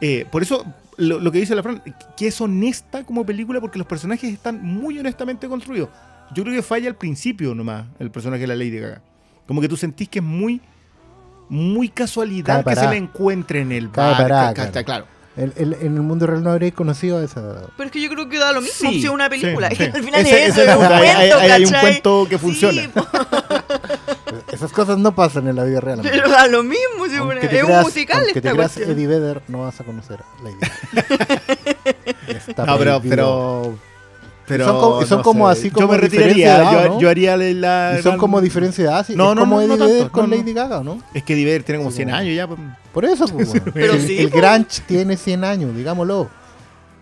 [0.02, 0.66] Eh, por eso,
[0.98, 1.82] lo, lo que dice la Fran,
[2.18, 5.90] que es honesta como película porque los personajes están muy honestamente construidos.
[6.34, 9.02] Yo creo que falla al principio nomás el personaje de la Lady Gaga.
[9.48, 10.62] Como que tú sentís que es muy
[11.48, 14.54] muy casualidad que se le encuentre en el bar.
[14.56, 15.06] ca- claro.
[15.38, 17.68] El- el- en el mundo real no habréis conocido a esa...
[17.78, 19.70] Pero es que yo creo que da lo mismo Sí, si es una película.
[19.70, 19.84] sí, sí.
[19.94, 22.42] Al final Ese- es eso, es un hay- cuento, hay- hay un cuento que Sí,
[22.42, 22.82] funciona.
[24.56, 26.00] Esas cosas no pasan en la vida real.
[26.04, 28.52] pero da lo mismo, si Aunque una- te es un creas- musical aunque te esta
[28.54, 28.92] creas cuestión.
[28.98, 31.42] Eddie Vedder, no vas a conocer a Lady Gaga.
[32.48, 33.78] Está No, pero, pero,
[34.48, 36.58] pero son como- son no como así como yo me diferencia retiraría.
[36.58, 37.00] de edad, yo, ¿no?
[37.02, 37.46] yo haría la,
[37.92, 39.16] la Y son como diferencia de edad, sí.
[39.16, 40.30] No, es no, como no, Eddie no Vedder tanto, con.
[40.30, 41.02] Lady Gaga, ¿no?
[41.14, 42.48] Es que Diver tiene como 100 Como- años ya.
[42.48, 42.60] pues.
[42.94, 43.66] Por eso, pues, bueno.
[43.74, 44.42] Pero el, sí, el pues.
[44.42, 46.30] Grunge tiene 100 años, digámoslo.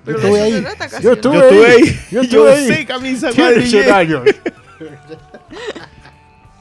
[0.06, 0.62] Pero yo estuve ahí.
[0.62, 1.74] trata casi, Yo estuve Yo estuve ahí.
[1.84, 1.84] ahí.
[1.84, 2.68] Yo Yo, estuve ahí.
[2.68, 3.68] sé camisa Tiene madre.
[3.68, 4.22] 100 años.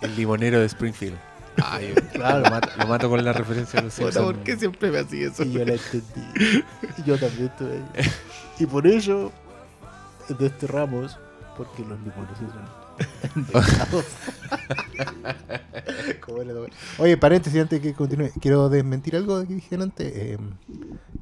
[0.03, 1.17] El limonero de Springfield.
[1.63, 4.25] Ay, claro, lo mato, lo mato con la referencia a los Simpsons.
[4.25, 5.45] ¿Por qué siempre me hacía eso?
[5.45, 6.05] Y yo la entendí.
[6.99, 7.85] Y yo también estuve ahí.
[8.59, 9.33] Y por ello
[10.39, 11.19] desterramos,
[11.57, 12.83] porque los limones son.
[16.99, 18.31] Oye, paréntesis antes que continúe.
[18.41, 20.13] Quiero desmentir algo que dijeron antes.
[20.15, 20.39] Eh,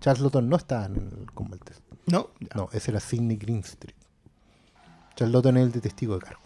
[0.01, 1.81] Charles Lawton no estaba en el Combat Test.
[2.07, 3.95] No, No, ese era Sidney Greenstreet.
[5.15, 6.40] Charles Lawton es el de testigo de cargo.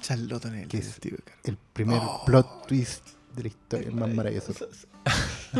[0.00, 0.86] Charlotte en el ¿Qué es?
[0.86, 1.40] detective de Cargo.
[1.44, 2.22] El primer Oh.
[2.26, 4.52] plot twist de la historia, el más maravilloso.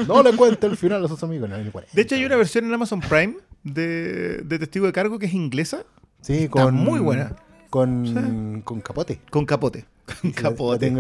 [0.07, 1.49] No le cuente el final a sus amigos.
[1.49, 1.71] No, ahí.
[1.93, 5.33] De hecho, hay una versión en Amazon Prime de, de Testigo de Cargo que es
[5.35, 5.85] inglesa
[6.21, 6.75] Sí, está con.
[6.75, 7.37] muy buena.
[7.71, 9.21] Con, con capote.
[9.31, 9.85] con capote.
[10.07, 10.91] Con Sí, capote.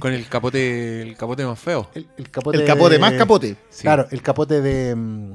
[0.00, 1.90] Con el capote, el capote más feo.
[1.94, 2.58] El, el capote.
[2.58, 3.56] El capote más capote.
[3.70, 3.82] Sí.
[3.82, 4.94] Claro, el capote de.
[4.94, 5.32] mm,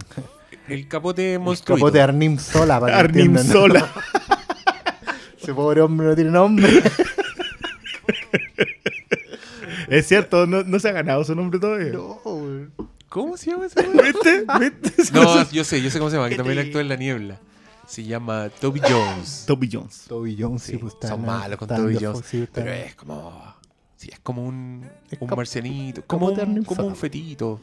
[0.70, 1.78] El capote El monstruo.
[1.78, 2.80] capote de Arnim Sola.
[2.80, 3.44] Para que Arnim ¿no?
[3.44, 3.92] Sola.
[5.42, 6.68] Ese pobre hombre no tiene nombre.
[9.90, 11.92] Es cierto, no, no se ha ganado su nombre todavía.
[11.94, 12.68] No, güey.
[13.10, 14.12] ¿Cómo se llama ese güey?
[14.12, 14.46] ¿Viste?
[14.60, 15.14] ¿Viste?
[15.14, 17.40] No, yo sé, yo sé cómo se llama, que ¿Qué también actúa en la niebla.
[17.88, 19.44] Se llama Toby Jones.
[19.48, 20.06] Toby Jones.
[20.08, 22.24] Toby Jones, sí, Sí, pues, son malos con Toby Jones.
[22.26, 23.54] Sí, pero es como.
[23.98, 26.02] Sí, es como un, Es un marcianito.
[26.08, 27.60] Como un, como un fetito.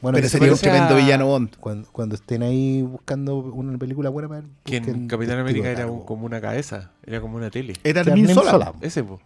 [0.00, 1.56] Bueno, Pero sería un a- tremendo villano Bond.
[1.60, 5.72] cuando, cuando estén ahí buscando una película buena para ver, Que en Capitán América de
[5.74, 6.92] era un- como una cabeza.
[7.04, 7.74] Era como una tele.
[7.84, 8.72] Era Arnim Sola.
[8.80, 9.20] Ese, po.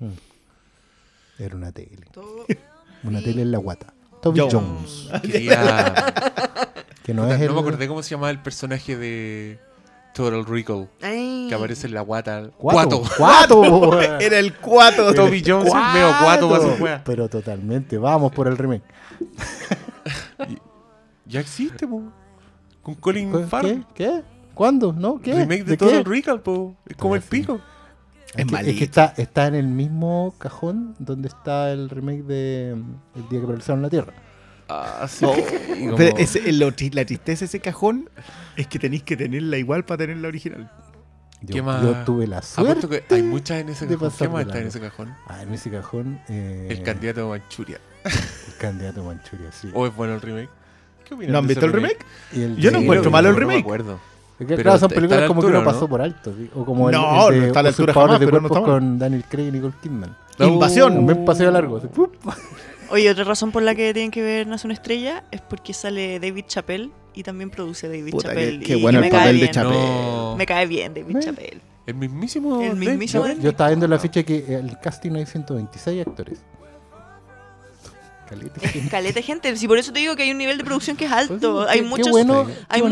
[1.39, 2.07] Era una tele.
[3.05, 3.93] Una tele en la guata.
[4.23, 4.55] Toby Jones.
[4.55, 5.23] Jones.
[5.23, 6.15] Quería.
[7.03, 7.49] Que no es el.
[7.49, 9.59] no me acordé cómo se llamaba el personaje de
[10.15, 10.89] Total Recall.
[11.03, 11.47] Ay.
[11.49, 12.49] Que aparece en la guata.
[12.57, 13.03] Cuato.
[13.19, 13.61] Cuato.
[13.61, 14.01] Cuato.
[14.21, 15.13] Era el 4.
[15.13, 16.85] Toby Jones es medio cuato para su Cuato.
[16.85, 17.05] wea.
[17.05, 17.99] Pero totalmente.
[17.99, 18.85] Vamos por el remake.
[21.27, 22.05] Ya existe, po.
[22.83, 23.47] Con Colin.
[23.49, 23.85] Farrell.
[23.95, 24.23] ¿Qué?
[24.55, 24.93] ¿Cuándo?
[24.93, 25.21] ¿No?
[25.21, 25.35] ¿Qué?
[25.35, 26.11] Remake de, ¿De Total qué?
[26.11, 26.77] Recall, po.
[26.87, 27.29] Es como el sí.
[27.29, 27.61] pico.
[28.35, 28.79] Es Es que, es malito.
[28.79, 33.47] que está, está en el mismo cajón donde está el remake de El día que
[33.47, 34.13] paralizaron la Tierra.
[34.69, 35.25] Ah, sí.
[35.25, 36.17] Oh, como- pero
[36.53, 38.09] lo la tristeza de ese cajón
[38.57, 40.71] es que tenéis que tenerla igual para tener la original.
[41.43, 41.83] Yo, ¿Qué más?
[41.83, 43.05] yo tuve la Apuesto suerte.
[43.07, 44.13] que hay muchas en ese de cajón.
[44.19, 45.15] ¿Qué más de está en ese cajón?
[45.29, 46.21] Ah, en ese cajón.
[46.29, 47.81] eh, El candidato de Manchuria.
[48.05, 49.71] El candidato Manchuria, sí.
[49.75, 50.49] ¿O es bueno el remake?
[51.05, 51.99] ¿Qué ¿No han de visto el remake?
[52.33, 53.61] El yo no de- encuentro lo- malo el no me remake.
[53.63, 54.01] acuerdo.
[54.35, 55.89] Es que, Pero claro, son la películas como que altura, uno ¿o pasó no?
[55.89, 56.33] por alto.
[56.37, 56.51] ¿sí?
[56.55, 58.47] O como el, No, el no de está a la altura jamás, de pero no
[58.49, 58.71] está mal.
[58.71, 60.17] con Daniel Craig y Nicole Kidman.
[60.41, 60.95] Invasión.
[60.95, 61.77] También paseo largo.
[61.77, 61.87] así.
[62.91, 66.21] Oye, otra razón por la que tienen que ver Nace una estrella es porque sale
[66.21, 68.59] David Chappelle y también produce David Puta, Chappelle.
[68.59, 69.53] qué- qué y bueno me el cae papel de bien.
[69.53, 69.79] Chappelle.
[69.87, 70.37] No.
[70.37, 71.21] Me cae bien David ¿Eh?
[71.21, 71.61] Chappelle.
[71.87, 72.61] El mismísimo.
[72.61, 73.43] El mismísimo Chappelle.
[73.43, 76.43] Yo estaba viendo en la ficha que el casting hay 126 actores.
[78.91, 79.13] Caleta.
[79.15, 79.57] De gente.
[79.57, 81.63] Si por eso te digo que hay un nivel de producción que es Pues alto.
[81.65, 82.11] sí, hay qué- qué muchos.
[82.11, 82.87] bueno, hay qué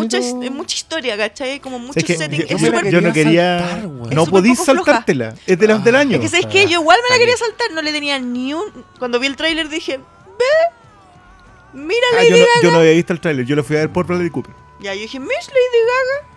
[0.51, 1.61] mucha, historia, ¿cachai?
[1.61, 2.49] Como muchos Es que settings.
[2.49, 5.35] yo, Es súper yo no quería saltar, no podís saltártela.
[5.47, 6.15] Es de las del año.
[6.17, 8.65] Es que sabes que yo igual me la quería saltar, no le tenía ni un.
[8.99, 10.45] Cuando vi el tráiler dije, ve,
[11.73, 12.63] mira Ah, Lady yo, no, Gaga.
[12.63, 13.47] yo no había visto el tráiler.
[13.47, 14.55] Yo lo fui a ver por Bradley Cooper.
[14.81, 16.29] Ya, yo dije, Miss Lady Gaga.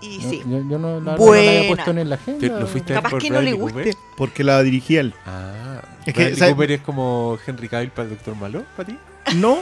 [0.00, 0.42] Y No, sí.
[0.44, 1.68] Yo, yo no, la, verdad no la había Buena.
[1.68, 2.40] puesto en la agenda.
[2.40, 3.74] ¿Te- ¿Lo fuiste a ver Capaz por que no le guste.
[3.78, 3.94] Cooper?
[4.16, 5.14] Porque la dirigía él.
[5.26, 5.71] Ah.
[6.06, 6.54] Es que, ¿sabes?
[6.54, 8.98] Cooper es como Henry Cavill para el Doctor Malo, para ti.
[9.36, 9.58] No,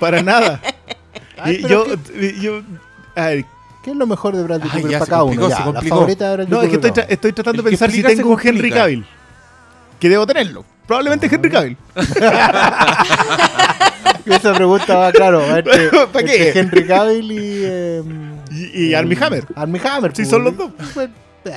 [0.00, 0.60] para nada.
[1.38, 2.62] Ay, Y pero yo, y yo,
[3.16, 3.44] a ver,
[3.82, 5.48] ¿Qué es lo mejor de Bradley Cooper para cada uno?
[5.48, 8.02] Ya, la favorita de Bradley no, es que estoy, tra- estoy tratando de pensar si
[8.02, 8.70] tengo un Henry.
[8.70, 9.04] Cavill.
[10.00, 10.64] Que debo tenerlo.
[10.86, 11.76] Probablemente Henry Cavill.
[11.94, 12.04] uno.
[14.26, 15.42] Esa pregunta va, claro.
[15.56, 16.48] entre- ¿Para qué?
[16.48, 17.62] entre Henry Cavill y.
[17.64, 18.02] eh,
[18.50, 19.44] Y, y Armie Hammer.
[19.54, 20.12] Armie Hammer.
[20.16, 20.70] Sí, pues, son los dos.
[20.94, 21.10] pues,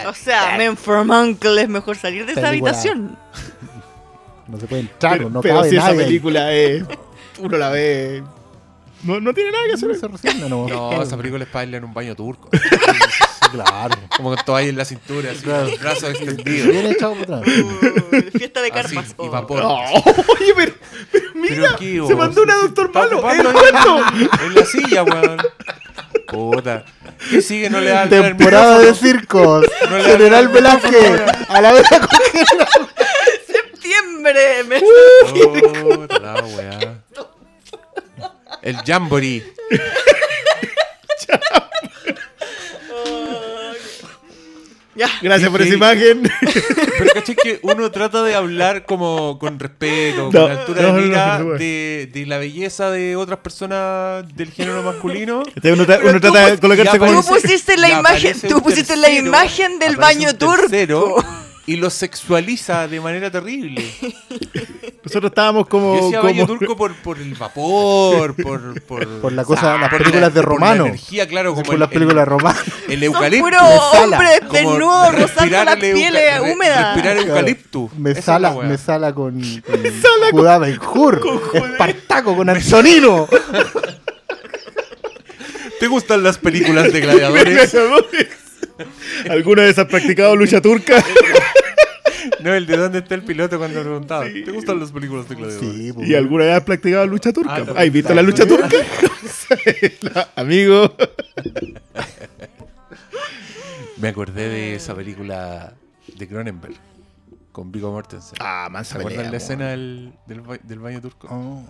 [0.07, 3.17] O sea, Men from Uncle es mejor salir de esa habitación.
[4.47, 6.83] No se puede entrar, pero no pero cabe si esa película es.
[7.39, 8.23] Uno la ve.
[9.03, 9.95] No, no tiene nada que hacer.
[9.95, 10.67] Se resienta, no.
[10.67, 12.49] No, esa película es para irle en un baño turco.
[13.49, 13.95] Claro.
[14.17, 15.69] Como con toalla en la cintura, así, Claro.
[15.79, 16.67] brazos extendidos.
[16.67, 17.55] Bien echado para atrás.
[17.57, 19.11] Uh, fiesta de Así, carpas.
[19.11, 19.29] y Oh.
[19.31, 19.63] vapor.
[19.63, 20.73] No, oye, pero,
[21.13, 23.19] pero mira, se mandó una Doctor Malo.
[23.19, 24.29] ocupando ¿eh?
[24.47, 25.37] En la silla, weón.
[26.27, 26.83] Puta.
[27.29, 27.69] ¿Qué sigue?
[27.69, 29.65] No le da le da el Temporada de circos.
[29.89, 31.21] No General Velázquez.
[31.47, 31.99] A la vez con
[34.34, 34.63] Septiembre.
[34.67, 37.01] me- Puta la weá.
[38.61, 39.43] El Jamboree.
[44.95, 45.07] Ya.
[45.22, 46.23] Gracias por esa imagen.
[46.97, 51.01] Pero caché que uno trata de hablar como con respeto, No, con altura no, de
[51.03, 51.53] mira, no, no.
[51.60, 55.43] de, de la belleza de otras personas del género masculino.
[55.45, 57.22] Entonces uno, tra- Pero uno tú trata de colocarse como.
[57.22, 61.23] Tú pusiste la imagen, tú pusiste la tercero, imagen del baño turco.
[61.68, 63.84] Y lo sexualiza de manera terrible.
[65.03, 65.95] Nosotros estábamos como.
[65.98, 69.89] Yo decía como baño turco por, por el vapor, por, por, Por la cosa, las
[69.89, 70.84] por películas de por Romano.
[70.84, 72.64] La energía, claro, como Por el, las películas romanas.
[72.88, 73.45] el, eucalipto.
[73.45, 74.18] puros sala.
[74.18, 76.94] hombres Como desnudos rozando respirar la el euca- piel re- húmeda.
[76.94, 77.89] Respirar eucalipto.
[77.98, 78.68] Me Esa es sala, la weá.
[78.69, 79.84] me sala con, con
[80.31, 81.22] Judá Ben-Hur,
[81.53, 83.27] Espartaco con Antonino.
[85.81, 87.76] ¿Te gustan las películas de gladiadores?
[89.30, 91.03] ¿Alguna vez has practicado lucha turca?
[92.41, 94.26] No, el de dónde está el piloto cuando preguntaba.
[94.26, 95.76] ¿Te gustan las películas de gladiadores?
[95.76, 96.07] Sí, pues.
[96.09, 97.53] ¿Y alguna vez has practicado lucha turca?
[97.55, 97.77] Ah, también.
[97.77, 98.69] ¿Has visto la lucha turca?
[100.35, 100.95] Amigo.
[103.97, 105.73] Me acordé de esa película
[106.15, 106.76] de Cronenberg.
[107.51, 108.38] con Viggo Mortensen.
[108.39, 109.43] Ah, mansa ¿Se acuerdan pelea, la po.
[109.43, 111.27] escena del, del, ba- del baño turco?
[111.31, 111.64] Oh,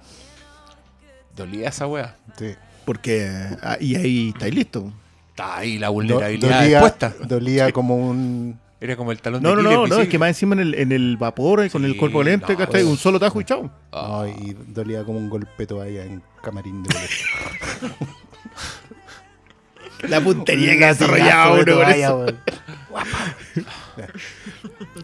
[1.36, 2.16] Dolía esa wea.
[2.38, 2.54] sí.
[2.84, 3.30] Porque.
[3.62, 4.86] ah, y ahí estáis listos.
[5.30, 7.14] Está ahí la vulnerabilidad dolía, expuesta.
[7.28, 8.60] dolía como un.
[8.80, 10.76] Era como el talón No, de no, no, no, es que más encima en el,
[10.76, 12.84] en el vapor, con el cuerpo lente, no, ¿cachai?
[12.84, 12.86] pues.
[12.86, 13.72] Un solo tajo y chao.
[13.92, 16.90] Ay, y dolía como un golpeto allá en camarín de.
[20.08, 22.26] La puntería que ha desarrollado uno con eso.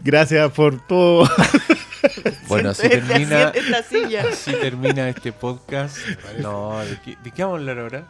[0.04, 1.28] Gracias por todo.
[2.48, 3.50] Bueno, así termina,
[4.30, 5.96] así termina este podcast.
[6.38, 8.04] No, ¿de qué, ¿de qué vamos a hablar ahora?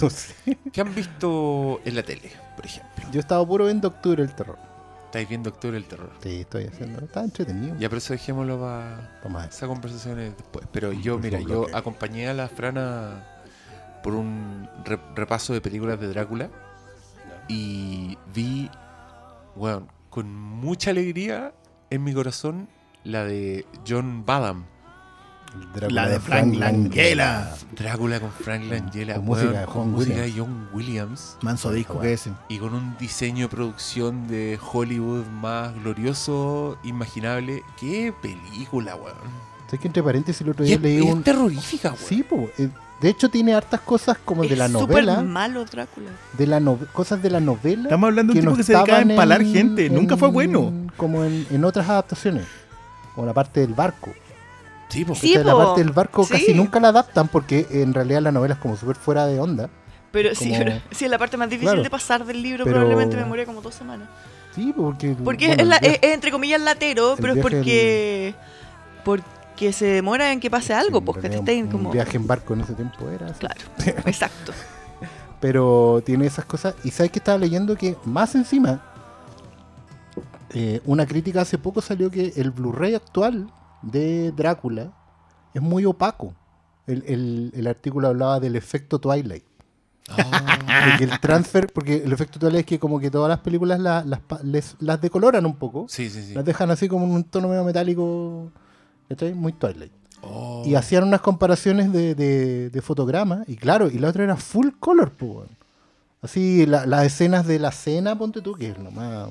[0.00, 0.34] No sé.
[0.72, 3.04] ¿Qué han visto en la tele, por ejemplo?
[3.12, 4.56] Yo estaba puro viendo Octubre el terror.
[5.14, 6.10] ¿Estáis viendo Octubre el Terror?
[6.20, 6.98] Sí, estoy haciendo.
[7.04, 7.76] Está entretenido.
[7.78, 9.54] Ya, pero eso dejémoslo para Vamos a ver.
[9.54, 10.66] esa conversación es después.
[10.72, 13.22] Pero yo, mira, yo acompañé a la Frana
[14.02, 16.50] por un re- repaso de películas de Drácula
[17.46, 18.68] y vi,
[19.54, 21.54] bueno, con mucha alegría
[21.90, 22.68] en mi corazón
[23.04, 24.64] la de John Badham.
[25.74, 27.54] Drácula La de Frank Langella.
[27.76, 30.34] Drácula con Frank Langella, Con música de John música Williams.
[30.38, 32.32] John Williams Manso disco que ese.
[32.48, 37.62] y con un diseño de producción de Hollywood más glorioso, imaginable.
[37.78, 39.14] ¡Qué película, weón!
[39.66, 41.22] ¿Sabes que entre paréntesis el otro día es, leí es un.
[41.22, 42.00] terrorífica, weón.
[42.08, 42.68] Sí, po, eh,
[43.00, 45.22] de hecho tiene hartas cosas como de la Es novela.
[45.22, 46.10] malo Drácula.
[46.36, 47.84] De la no- cosas de la novela.
[47.84, 49.90] Estamos hablando de un no tipo que se dedicaba a empalar en- gente.
[49.90, 50.72] Nunca fue en- bueno.
[50.96, 52.46] Como en, en otras adaptaciones.
[53.14, 54.12] Como la parte del barco.
[54.94, 55.14] Sí, po.
[55.14, 56.54] Sí, la parte del barco casi Sí.
[56.54, 59.68] nunca la adaptan porque en realidad la novela es como súper fuera de onda.
[60.12, 61.82] Pero sí, Como- pero sí, es la parte más difícil Claro.
[61.82, 62.64] de pasar del libro.
[62.64, 64.08] Pero- Probablemente me moría como dos semanas.
[64.54, 65.16] Sí, porque.
[65.24, 68.34] Porque bueno, es, la- viaje- es- entre comillas latero, pero es porque.
[69.04, 71.90] Porque se demora en que pase algo, en pues que te un como.
[71.90, 73.40] viaje en barco en ese tiempo era así.
[73.40, 73.60] Claro,
[74.06, 74.52] exacto.
[75.40, 76.74] Pero tiene esas cosas.
[76.84, 78.80] Y sabes que estaba leyendo que más encima,
[80.50, 83.48] eh, una crítica hace poco salió que el Blu-ray actual
[83.90, 84.92] de Drácula
[85.54, 86.34] es muy opaco.
[86.86, 89.44] El, el- el artículo hablaba del efecto Twilight.
[90.08, 93.38] Ah, De que el transfer, porque el efecto Twilight es que como que todas las
[93.40, 95.86] películas la- las, les- las decoloran un poco.
[95.88, 96.34] sí, sí, sí.
[96.34, 98.50] Las dejan así como en un tono medio metálico.
[99.08, 99.32] ¿cachai?
[99.34, 99.92] Muy Twilight.
[100.22, 100.62] Oh.
[100.66, 103.48] Y hacían unas comparaciones de, de, de fotogramas.
[103.48, 105.48] Y claro, y la otra era full color, pues.
[106.22, 109.28] Así, la- las escenas de la cena, ponte tú, que es nomás.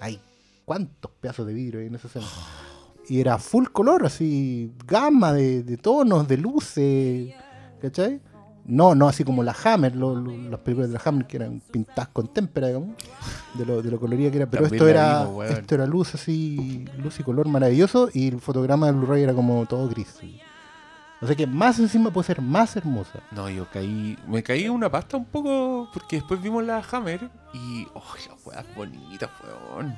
[0.00, 0.20] Hay
[0.64, 2.26] cuántos pedazos de vidrio hay en esa escena.
[3.08, 7.34] Y era full color, así, gama de, de tonos, de luces.
[7.80, 8.20] ¿Cachai?
[8.64, 11.60] No, no así como la Hammer, lo- lo- las películas de la Hammer que eran
[11.72, 12.90] pintadas con témpera, digamos,
[13.54, 14.48] de lo, de lo colorida que era.
[14.48, 18.40] Pero También esto era, vimos, esto era luz así, luz y color maravilloso, y el
[18.40, 20.16] fotograma del Blu-ray era como todo gris.
[21.20, 23.20] O sea que más encima puede ser más hermosa.
[23.32, 24.16] No, yo caí.
[24.28, 25.88] Me caí en una pasta un poco.
[25.92, 27.30] Porque después vimos la Hammer.
[27.54, 27.86] Y.
[27.94, 29.30] ¡Oh, las weas bonitas,
[29.76, 29.96] weón!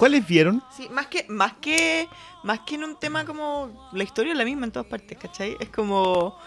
[0.00, 0.62] ¿Cuáles vieron?
[0.74, 2.08] Sí, más que, más que,
[2.42, 5.58] más que en un tema como la historia es la misma en todas partes, ¿cachai?
[5.60, 6.38] Es como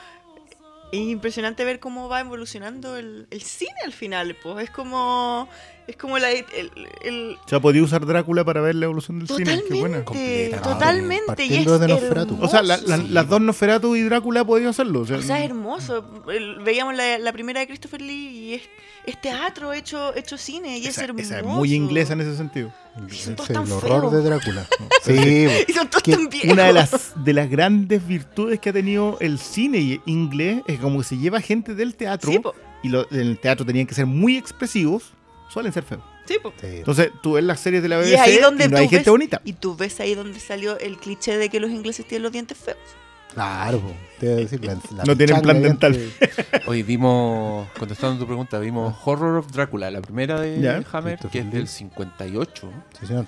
[0.91, 5.47] es impresionante ver cómo va evolucionando el, el cine al final, pues es como
[5.88, 6.45] es como la el,
[7.03, 9.61] el- O sea, podía usar Drácula para ver la evolución del cine.
[9.68, 10.03] Qué buena.
[10.03, 10.69] totalmente, Completamente.
[10.69, 12.38] totalmente y es Partiendo de Nosferatu.
[12.41, 13.14] O sea, la- la- hermoso.
[13.14, 15.01] las dos Nosferatu y Drácula podían hacerlo.
[15.01, 16.05] O sea, O sea, es hermoso.
[16.31, 18.61] El- veíamos la, la primera de Christopher Lee y es,
[19.05, 21.23] es teatro hecho, hecho cine y es hermoso.
[21.26, 22.73] esa es muy inglesa en ese sentido.
[23.11, 24.14] Y son todos Ese es tan el horror feos.
[24.14, 24.68] de Drácula.
[25.03, 26.51] sí, Y son todos Que tan viejos.
[26.51, 30.99] Una de las, de las grandes virtudes que ha tenido el cine inglés es como
[30.99, 32.39] que se lleva gente del teatro Sí,
[32.84, 35.14] y lo- en el teatro tenían que ser muy expresivos,
[35.53, 36.01] suelen ser feos.
[36.25, 36.67] Sí, sí.
[36.67, 38.81] Entonces tú ves las series de la BBC Y es ahí donde y no tú
[38.81, 39.41] hay gente ves- bonita.
[39.45, 42.57] Y tú ves ahí donde salió el cliché de que los ingleses tienen los dientes
[42.57, 42.77] feos.
[43.34, 43.81] Claro,
[44.19, 45.99] te voy a decir, la- la No tienen plan dental.
[46.67, 47.67] Hoy vimos.
[47.77, 50.84] Contestando tu pregunta, vimos Horror of Drácula, la primera de Ya.
[50.91, 52.71] Hammer, que es del 58.
[52.99, 53.25] Sí, señor.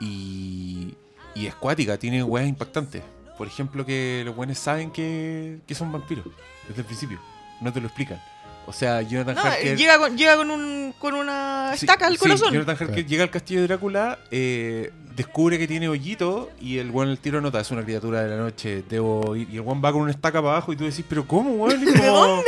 [0.00, 0.94] Y.
[1.34, 3.02] Y es cuática, tiene weas impactantes.
[3.38, 6.26] Por ejemplo, que los buenos saben que, que son vampiros
[6.68, 7.18] desde el principio.
[7.60, 8.20] No te lo explican.
[8.66, 9.76] O sea, Jonathan No, Harker.
[9.76, 12.52] llega con, llega con, un, con una Sí, estaca al sí, corazón.
[12.52, 13.08] Jonathan Harker Claro.
[13.08, 17.40] llega al castillo de Drácula, eh, descubre que tiene hoyito y el weón el tiro
[17.40, 19.48] nota, es una criatura de la noche, debo ir.
[19.50, 21.84] Y el weón va con una estaca para abajo y tú decís, pero ¿cómo, weón?
[21.84, 22.44] ¿De dónde?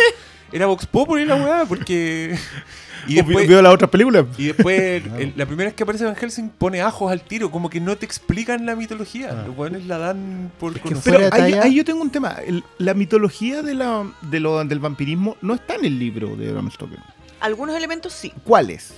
[0.54, 2.36] Era Vox Populi la weá, porque.
[3.06, 4.24] Y ¿O vi- después, ¿Vio las otras películas?
[4.38, 5.18] y después Claro.
[5.20, 7.96] el- la primera vez que aparece Van Helsing pone ajos al tiro, como que no
[7.98, 9.28] te explican la mitología.
[9.32, 9.44] Ah.
[9.46, 11.12] Los weones la dan por que conocer.
[11.30, 12.36] Pero ahí, ahí yo tengo un tema.
[12.46, 16.50] El- la mitología de la, de lo, del vampirismo no está en el libro de
[16.50, 16.98] Bram Stoker.
[17.40, 18.32] Algunos elementos sí.
[18.42, 18.94] ¿Cuáles?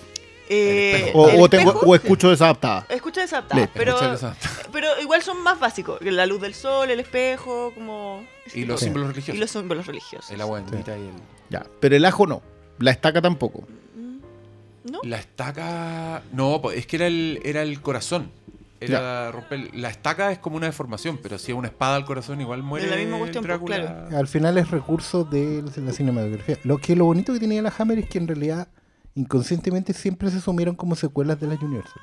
[0.49, 2.87] Eh, O, el o tengo- espejo, o escucho desadaptada.
[2.89, 3.97] Escucha desadaptada, pero,
[4.73, 6.01] pero igual son más básicos.
[6.03, 8.25] La luz del sol, el espejo, como...
[8.55, 9.41] Y los símbolos y religiosos.
[9.41, 10.31] los símbolos religiosos.
[10.31, 11.11] El agua bendita y el.
[11.51, 11.67] Ya.
[11.81, 12.43] Pero el ajo no.
[12.79, 13.65] La estaca tampoco.
[13.97, 15.01] Mm, ¿No?
[15.03, 16.23] La estaca.
[16.33, 18.31] No, es que era el, era el corazón.
[18.79, 19.75] Era romper.
[19.75, 22.85] La estaca es como una deformación, pero si es una espada al corazón, igual muere.
[22.85, 23.81] Es la misma cuestión, pues.
[24.15, 26.59] Al final es recurso de la cinematografía.
[26.63, 28.69] Lo que lo bonito que tenía la Hammer es que en realidad
[29.17, 32.01] inconscientemente siempre se sumieron como secuelas de las Universal.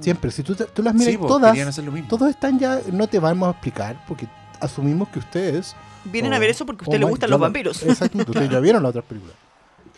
[0.00, 1.10] Siempre, si tú, te- tú las miras Ah.
[1.12, 2.08] Sí, po, todas, querían hacer lo mismo.
[2.08, 4.28] todos están ya, no te vamos a explicar porque
[4.60, 7.30] asumimos que ustedes Vienen Oh, a ver eso porque a oh usted le my gustan
[7.30, 7.82] los vampiros.
[7.82, 9.34] Exactamente, ustedes ya vieron las otras películas.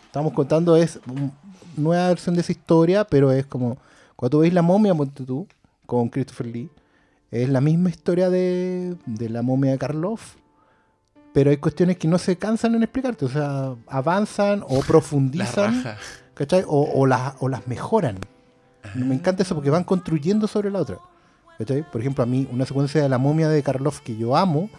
[0.06, 1.30] Estamos contando es una
[1.76, 3.76] nueva versión de esa historia, pero es como
[4.16, 5.46] cuando tú veis La momia, ponte tú,
[5.86, 6.70] con Christopher Lee,
[7.30, 10.34] es la misma historia de, de la momia de Karloff,
[11.32, 15.74] pero hay cuestiones que no se cansan en explicarte, o sea, avanzan o La profundizan,
[15.84, 15.96] raja.
[16.34, 16.64] ¿cachai?
[16.66, 18.18] O, o las, o las mejoran.
[18.94, 20.98] Me encanta eso porque van construyendo sobre la otra.
[21.58, 21.84] ¿cachai?
[21.90, 24.70] Por ejemplo, a mí una secuencia de la momia de Karloff que yo amo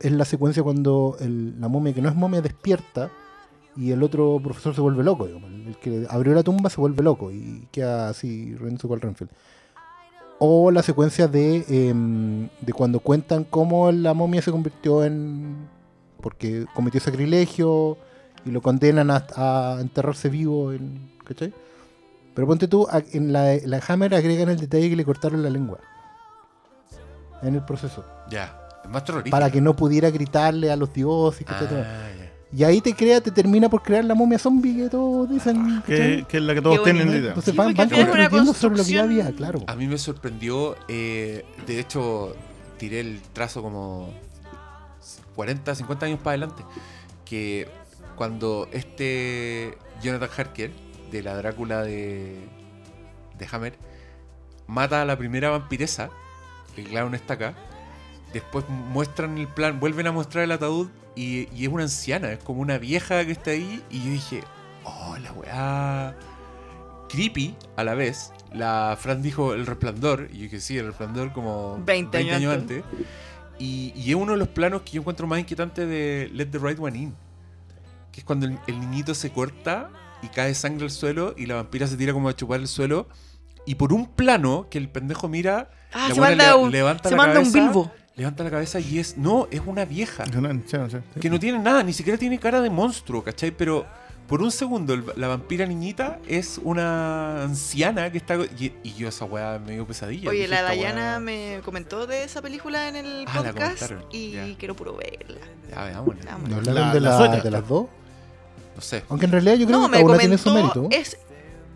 [0.00, 3.10] es la secuencia cuando el- la momia que no es momia despierta
[3.76, 5.26] y el otro profesor se vuelve loco.
[5.26, 5.50] digamos.
[5.50, 9.30] El, que abrió la tumba se vuelve loco y queda así Renzo con Renfield.
[10.38, 15.56] O la secuencia de, em, de cuando cuentan cómo la momia se convirtió en...
[16.26, 17.96] porque cometió sacrilegio
[18.44, 21.54] y lo condenan a, a enterrarse vivo, en, ¿cachai?
[22.34, 25.78] Pero ponte tú, en la, la Hammer agregan el detalle que le cortaron la lengua
[27.42, 28.04] en el proceso.
[28.28, 28.58] Ya.
[28.82, 29.30] Es más terrorista.
[29.30, 31.46] Para que no pudiera gritarle a los dioses.
[31.48, 32.32] Ah, ya.
[32.52, 35.80] Y ahí te crea, te termina por crear la momia zombie que todos dicen.
[35.86, 36.24] Que, ¿cachai?
[36.24, 37.28] que es la que todos Qué tienen idea.
[37.28, 39.62] Entonces Sí, van, van construyendo sobre lo que ya había, claro.
[39.68, 42.34] A mí me sorprendió, eh, de hecho,
[42.78, 44.10] tiré el trazo como
[45.36, 46.64] 40, 50 años para adelante,
[47.24, 47.68] que
[48.16, 50.72] cuando este Jonathan Harker,
[51.10, 52.48] de la Drácula de,
[53.38, 53.78] de Hammer,
[54.66, 56.10] mata a la primera vampiresa,
[56.76, 57.54] le clava una estaca,
[58.32, 62.42] después muestran el plan, vuelven a mostrar el ataúd y, y es una anciana, es
[62.42, 64.42] como una vieja que está ahí, y yo dije,
[64.84, 66.16] oh, la weá
[67.08, 68.32] creepy a la vez.
[68.52, 72.84] La Fran dijo El Resplandor, y yo dije sí, El Resplandor como 20 años antes.
[73.58, 76.58] Y, y es uno de los planos que yo encuentro más inquietante de Let the
[76.58, 77.14] Right One In.
[78.12, 79.90] Que es cuando el, el niñito se corta
[80.22, 83.08] y cae sangre al suelo y la vampira se tira como a chupar el suelo.
[83.66, 86.70] Y por un plano que el pendejo mira, Ah, la se buena manda, le- un,
[86.72, 87.92] levanta se la manda un cabeza, bilbo.
[88.16, 89.16] Levanta la cabeza y es.
[89.18, 91.02] No, es una vieja No, no, sí, no sé.
[91.20, 93.50] que no tiene nada, ni siquiera tiene cara de monstruo, ¿cachai?
[93.50, 93.86] Pero
[94.28, 98.36] por un segundo el- la vampira niñita es una anciana que está...
[98.58, 100.28] Y, y yo esa weá me dio pesadilla.
[100.30, 103.92] Oye, dije, la Dayana weá- me comentó de esa película en el Ah, la podcast
[104.12, 104.46] y ya.
[104.58, 105.38] quiero puro verla.
[105.70, 106.32] Ya, veámosla.
[106.32, 106.48] Vamos.
[106.48, 107.86] ¿No hablaron La- de, la la- de las dos?
[108.74, 109.04] No sé.
[109.08, 110.88] Aunque en realidad yo creo No, que una tiene su mérito.
[110.90, 111.16] es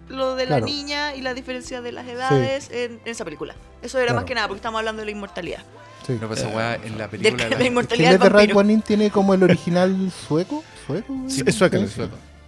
[0.09, 0.67] lo de Claro.
[0.67, 3.55] la niña y la diferencia de las edades en, en esa película.
[3.81, 4.17] Eso era Claro.
[4.21, 5.63] más que nada porque estamos hablando de la inmortalidad.
[6.07, 6.19] Sí.
[6.21, 7.45] No, pues esa weá en la De película...
[7.45, 10.65] la, la- Que inmortalidad In tiene como el original sueco.
[10.87, 11.15] ¿Sueco?
[11.29, 11.79] Sí, es es sueca.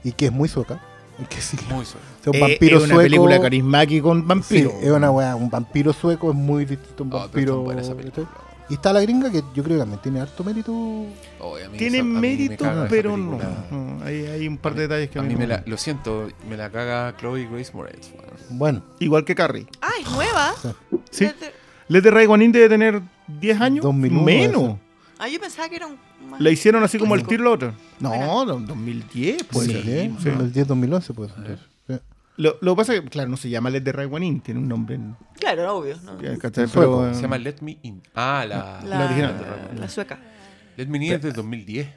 [0.05, 0.81] Y que es muy sueca.
[1.29, 1.77] Que decirlo.
[1.77, 2.05] Muy suave.
[2.20, 3.03] O sea, un Eh, vampiro es una sueco.
[3.05, 4.73] película carismática con Sí, vampiros.
[4.83, 5.37] es una weá.
[5.37, 7.66] Un vampiro sueco es muy distinto a un Oh, vampiro.
[8.69, 10.73] y está la gringa que yo creo que también tiene harto mérito.
[10.73, 13.39] Mí Tiene esa- me mérito, pero no.
[13.70, 15.62] No, Hay, hay un par de detalles que A mí me la...
[15.66, 18.11] Lo siento, me la caga Chloe Grace Moretz.
[18.51, 19.66] Bueno, Igual que Carrie.
[19.81, 20.55] Ah, es nueva.
[21.11, 21.27] Sí.
[21.27, 21.53] Desde-
[21.89, 23.85] Let the Right One In debe tener 10 años.
[23.85, 24.77] 2001 Menos.
[25.24, 25.97] Ah, yo pensaba que era un...
[26.28, 27.74] más- La hicieron así como el tiro la otra.
[28.01, 28.27] No, Buena.
[28.27, 29.69] no, 2010, pues.
[29.69, 30.28] puede sí, ser, sí.
[30.61, 31.59] 2010-2011 puede ser.
[31.86, 31.94] Sí.
[32.39, 34.40] Lo, lo que pasa es que, claro, no se llama Let the Right One In,
[34.40, 34.97] tiene un nombre.
[34.97, 35.97] en- Claro, obvio.
[36.03, 36.16] no.
[36.40, 36.66] ¿cachai?
[36.73, 38.03] Pero, eh, Se llama Let Me In.
[38.15, 38.81] Ah, la...
[38.85, 39.70] La, la original.
[39.78, 40.19] la sueca.
[40.77, 41.89] Let Me In es de 2010.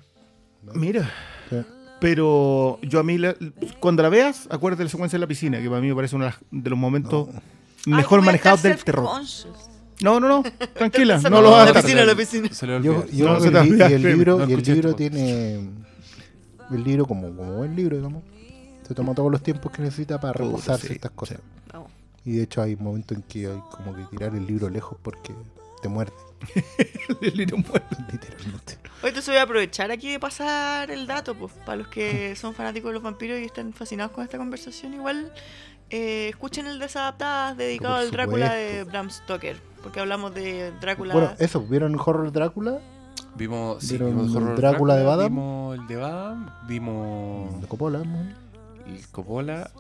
[0.76, 1.10] Mira.
[1.50, 1.58] Sí.
[2.02, 3.36] Pero yo a mí, la-
[3.80, 6.16] cuando la veas, acuérdate de la secuencia de la piscina, que para mí me parece
[6.16, 7.30] uno de las- de los momentos
[7.88, 9.06] mejor manejados del terror.
[9.06, 9.70] self-conscious.
[10.02, 10.44] No, no, no,
[10.74, 12.50] tranquila, no lo vas a La piscina, la piscina.
[12.52, 13.06] Se le Yo, olvidó.
[13.12, 14.74] yo No, se el, te li- olvida, y el créeme, libro, no y el escuché
[14.74, 14.98] libro esto.
[14.98, 15.70] tiene.
[16.72, 18.24] El libro, como, como buen libro, digamos,
[18.88, 21.40] se toma todos los tiempos que necesita para Puta, reposar sí, ciertas cosas.
[21.72, 21.92] Vamos.
[22.26, 25.32] Y de hecho, hay momentos en que hay como que tirar el libro lejos porque
[25.82, 26.14] te muerde,
[27.22, 27.96] El libro muerto.
[28.12, 28.78] literalmente.
[29.04, 32.56] Hoy entonces voy a aprovechar aquí de pasar el dato, pues, para los que son
[32.56, 35.32] fanáticos de los vampiros y están fascinados con esta conversación, igual
[35.96, 38.84] eh, escuchen el Desadaptadas dedicado al Drácula de.
[38.84, 41.14] Bram Stoker, porque hablamos de Drácula.
[41.14, 42.80] Bueno, eso, ¿vieron Horror Drácula?
[43.36, 45.28] Vimos, sí, ¿Vieron vimos el Horror Drácula de Badam?
[45.30, 48.20] Vimos el de Badam, vimos De Coppola, ¿no?
[48.88, 49.72] el Coppola,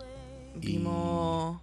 [0.56, 1.60] Vimos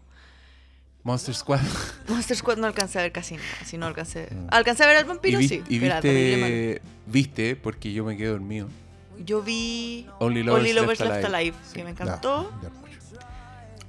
[1.02, 1.60] Monster Squad.
[2.08, 4.28] Monster Squad, no alcancé a ver casi nada, si no alcancé.
[4.30, 4.46] Mm.
[4.50, 5.62] Alcancé a ver al y vampiro, vi- sí.
[5.68, 8.68] y viste, viste, porque yo me quedé dormido.
[9.24, 11.36] Yo vi Only Lovers, Only Lovers Left, Left Alive.
[11.38, 11.74] Alive, Sí.
[11.74, 12.50] que me encantó.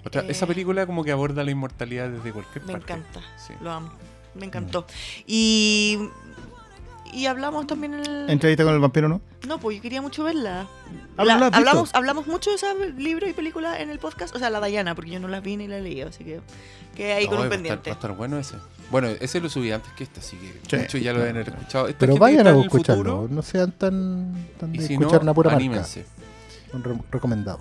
[0.05, 2.93] Otra- Eh, esa película como que aborda la inmortalidad desde cualquier Me parte.
[2.93, 3.53] encanta, Sí.
[3.61, 3.91] lo amo.
[4.35, 4.85] Me encantó.
[5.27, 5.99] Y,
[7.13, 8.29] y hablamos también en el...
[8.29, 9.21] Entrevista con el vampiro, ¿no?
[9.47, 10.67] No, pues yo quería mucho verla.
[11.17, 14.35] Ah, hablamos, hablamos mucho de esos libros y películas en el podcast.
[14.35, 16.41] O sea, la Dayana, porque yo no las vi ni la leí, así que
[16.95, 17.89] quedé ahí No, con un va a estar- pendiente.
[17.91, 18.55] Va a estar bueno ese.
[18.89, 20.75] Bueno, ese lo subí antes que este, así que Sí.
[20.77, 21.87] muchos ya lo deben haber escuchado.
[21.87, 23.03] Esta Pero vayan a escucharlo.
[23.03, 25.57] futuro, No sean tan, tan de si escuchar no, una pura marca.
[25.63, 26.05] anímense.
[26.73, 27.59] Un re- recomendado.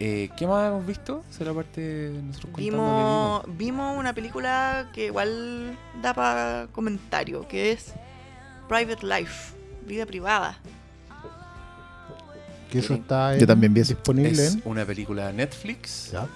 [0.00, 1.24] Eh, ¿Qué más hemos visto?
[1.30, 7.72] Será parte de nosotros contando Vimos, vimos una película que igual da para comentario, que
[7.72, 7.94] es
[8.68, 9.54] Private Life,
[9.86, 10.58] vida privada.
[12.70, 14.62] Que eso está Yo también vi disponible Es en.
[14.66, 16.28] una película de Netflix Ya.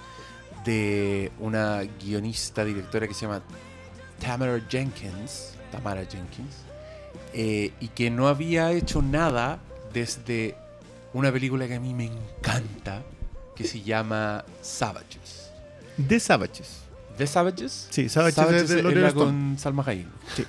[0.65, 3.41] de una guionista, directora que se llama
[4.19, 5.51] Tamara Jenkins.
[5.71, 6.55] Tamara Jenkins.
[7.33, 9.59] eh, y que no había hecho nada
[9.93, 10.55] desde
[11.13, 13.01] una película que a mí me encanta,
[13.55, 15.51] que se llama Savages.
[15.97, 16.79] De Savages.
[17.17, 17.87] ¿The Savages?
[17.91, 19.13] Sí, Savages es de es la Stone.
[19.13, 20.07] con Salma Hayek.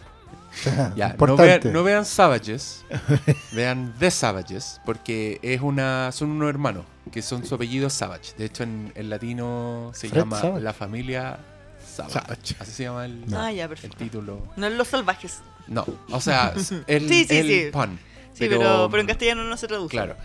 [0.95, 1.59] Ya, no Importante.
[1.59, 2.85] vean, no vean Savages,
[3.53, 8.35] vean The Savages, porque es una, son unos hermanos que son su apellido Savage.
[8.39, 10.63] De hecho, en, en latino se Fred llama Savage.
[10.63, 11.39] La Familia
[11.85, 12.15] Savage.
[12.15, 12.57] Savage.
[12.61, 13.97] Así se llama el, Ah, ya, el perfecto.
[13.99, 14.47] título.
[14.57, 15.41] No en Los Salvajes.
[15.67, 17.71] No, o sea, es el, Sí, sí, el sí.
[17.73, 17.99] pun.
[18.33, 19.91] Sí, pero, pero en castellano no se traduce.
[19.91, 20.17] Claro.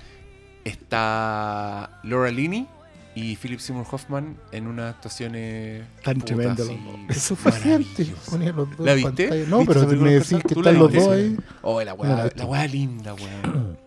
[0.66, 2.68] Está Laura Linney
[3.16, 6.68] y Philip Seymour Hoffman en unas actuaciones Tan fue antes.
[6.68, 8.30] maravillosas.
[8.30, 9.28] Ponía los dos ¿La viste?
[9.28, 9.46] pantalla.
[9.48, 11.38] No, ¿Viste pero me decís que ¿Tú la están los dos ahí.
[11.62, 13.78] Oh, la weá, la weá linda, weón.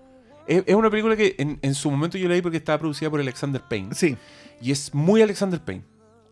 [0.46, 3.10] es, es una película que en, en su momento yo la vi porque estaba producida
[3.10, 3.94] por Alexander Payne.
[3.94, 4.16] Sí.
[4.60, 5.84] Y es muy Alexander Payne.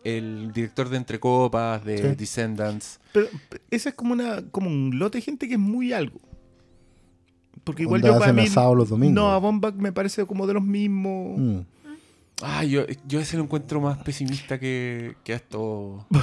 [0.03, 2.15] El director de Entre Copas, de Sí.
[2.15, 2.99] Descendants.
[3.13, 3.27] Pero
[3.69, 6.19] esa es como una como un lote de gente que es muy algo.
[7.63, 9.15] Porque igual yo para hacen mí asado los domingos.
[9.15, 11.37] No, a Bombach me parece como de los mismos.
[11.39, 11.59] Mm.
[12.43, 16.05] Ah, yo, yo ese lo encuentro más pesimista que, que a esto.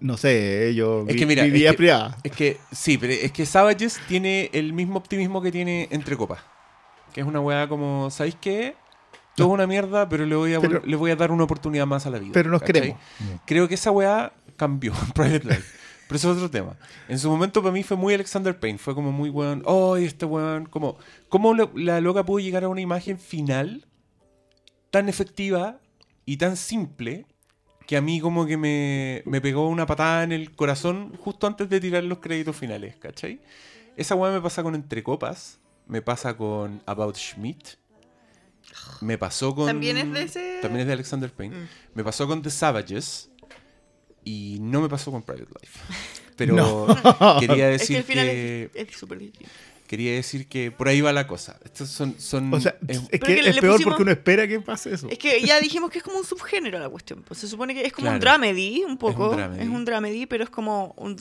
[0.00, 2.16] No sé, eh, yo Es vi, que mira, vi es vida que- privada.
[2.22, 6.38] Es que, sí, pero es que Savages tiene el mismo optimismo que tiene Entre Copas.
[7.12, 8.76] Que es una weá como, ¿sabéis qué?
[9.34, 11.86] Todo es una mierda, pero le voy a, Pero- le voy a dar una oportunidad
[11.86, 12.30] más a la vida.
[12.32, 12.74] Pero nos ¿cachai?
[12.74, 13.00] queremos.
[13.46, 15.64] Creo que esa weá cambió en Private Life.
[16.08, 16.76] Pero eso es otro tema.
[17.06, 18.78] En su momento para mí fue muy Alexander Payne.
[18.78, 19.62] Fue como muy weón.
[19.66, 20.66] Oh, este weón.
[20.66, 20.96] Como,
[21.28, 23.86] ¿Cómo lo- la loca pudo llegar a una imagen final
[24.90, 25.78] tan efectiva
[26.24, 27.26] y tan simple
[27.86, 31.68] que a mí como que me, me pegó una patada en el corazón justo antes
[31.68, 33.40] de tirar los créditos finales, ¿cachai?
[33.96, 37.76] Esa weá me pasa con Entre Copas, me pasa con About Schmidt,
[39.00, 39.66] me pasó con...
[39.66, 41.56] También es de ese- También es de Alexander Payne.
[41.56, 41.68] Mm.
[41.94, 43.30] Me pasó con The Savages
[44.28, 45.78] y no me pasó con Private Life.
[46.36, 46.86] Pero
[47.40, 49.50] quería Es que decir el final que, es es súper distinto.
[49.88, 51.58] quería decir que por ahí va la cosa.
[51.64, 54.46] Estos son, son O sea, es- es que que es peor pusimos- porque uno espera
[54.46, 55.08] que pase eso.
[55.10, 57.22] Es que ya dijimos que es como un subgénero la cuestión.
[57.26, 58.38] Pues se supone que es como un Claro.
[58.38, 59.30] dramedy, un poco.
[59.30, 59.62] dramedy.
[59.62, 61.16] Es un dramedy, pero es como un.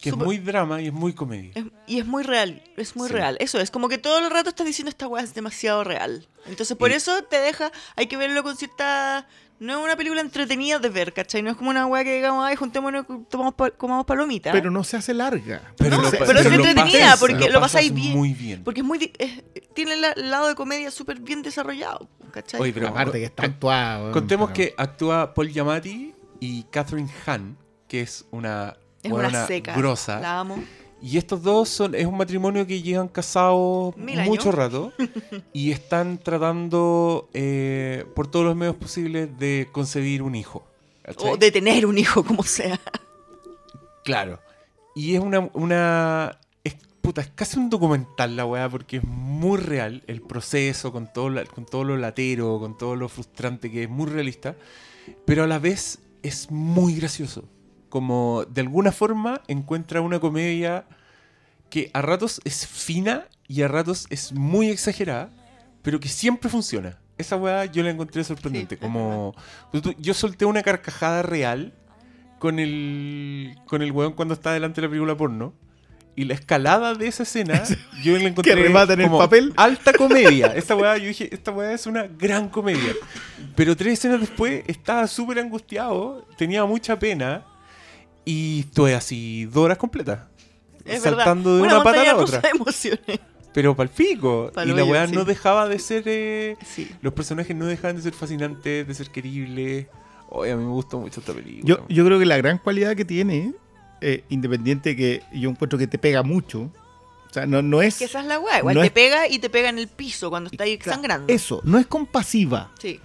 [0.00, 1.50] que es muy drama y es muy comedia.
[1.56, 3.14] es- y es muy real, es muy Sí.
[3.14, 3.36] real.
[3.40, 6.28] Eso es, como que todo el rato estás diciendo esta weá es demasiado real.
[6.46, 9.26] Entonces por Y- eso te deja, hay que verlo con cierta...
[9.60, 11.42] No es una película entretenida de ver, ¿cachai?
[11.42, 14.52] No es como una weá que digamos, ay, juntémonos, tomamos pa- comamos palomitas.
[14.52, 15.62] Pero no se hace larga.
[15.80, 18.16] No, lo pero es lo entretenida, pasas- porque lo pasáis bien.
[18.16, 18.62] muy bien.
[18.62, 19.12] Porque es muy...
[19.18, 19.42] es-
[19.74, 22.60] tiene la- el lado de comedia súper bien desarrollado, ¿cachai?
[22.60, 24.12] Oye, pero Aparte que está actuado.
[24.12, 27.56] Contemos pero- que actúa Paul Giamatti y Catherine Hahn,
[27.88, 29.74] que es una, es una huevona seca.
[29.76, 30.20] grosa.
[30.20, 30.62] La amo.
[31.00, 34.92] Y estos dos son es un matrimonio que llevan casados mucho rato
[35.52, 40.66] y están tratando eh, por todos los medios posibles de concebir un hijo.
[41.02, 41.30] ¿cachai?
[41.32, 42.80] O de tener un hijo, como sea.
[44.04, 44.40] Claro.
[44.94, 49.58] Y es una, una es, puta, es casi un documental la weá porque es muy
[49.58, 53.84] real el proceso con todo, la- con todo lo latero, con todo lo frustrante que
[53.84, 54.56] es muy realista,
[55.24, 57.44] pero a la vez es muy gracioso.
[57.88, 60.84] Como de alguna forma encuentra una comedia
[61.70, 65.30] que a ratos es fina y a ratos es muy exagerada,
[65.82, 66.98] pero que siempre funciona.
[67.16, 68.76] Esa weá yo la encontré sorprendente.
[68.76, 69.34] como
[69.98, 71.72] yo solté una carcajada real
[72.38, 75.54] con el con el weón cuando está delante de la película porno.
[76.14, 77.62] Y la escalada de esa escena,
[78.02, 79.52] yo la encontré remata en el papel.
[79.56, 80.46] alta comedia.
[80.56, 82.92] Esta weá, yo dije, esta weá es una gran comedia.
[83.54, 87.44] Pero tres escenas después estaba súper angustiado, tenía mucha pena
[88.30, 90.20] y estuve así dos horas completas.
[90.84, 91.68] Es saltando verdad.
[91.68, 92.40] de una, pata a la otra.
[92.40, 93.20] de emociones.
[93.54, 94.50] Pero para el pico.
[94.54, 95.14] Pa'l y la weá sí.
[95.14, 96.02] no dejaba de ser.
[96.06, 96.90] eh, Sí.
[97.00, 99.86] los personajes no dejaban de ser fascinantes, de ser queribles.
[100.28, 101.62] Oye, a mí me gustó mucho esta película.
[101.64, 103.54] Yo, yo creo que la gran cualidad que tiene,
[104.02, 106.70] eh, independiente que yo encuentro que te pega mucho,
[107.30, 107.96] o sea, no, no es...
[107.98, 108.58] Que esa es la weá.
[108.58, 111.32] Igual No te es- pega y te pega en el piso cuando está ahí sangrando.
[111.32, 112.70] Eso, no es compasiva.
[112.78, 113.00] Sí.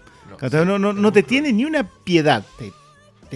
[0.65, 0.77] No.
[0.79, 2.43] No, no, te tiene ni una piedad.
[2.57, 2.71] Te,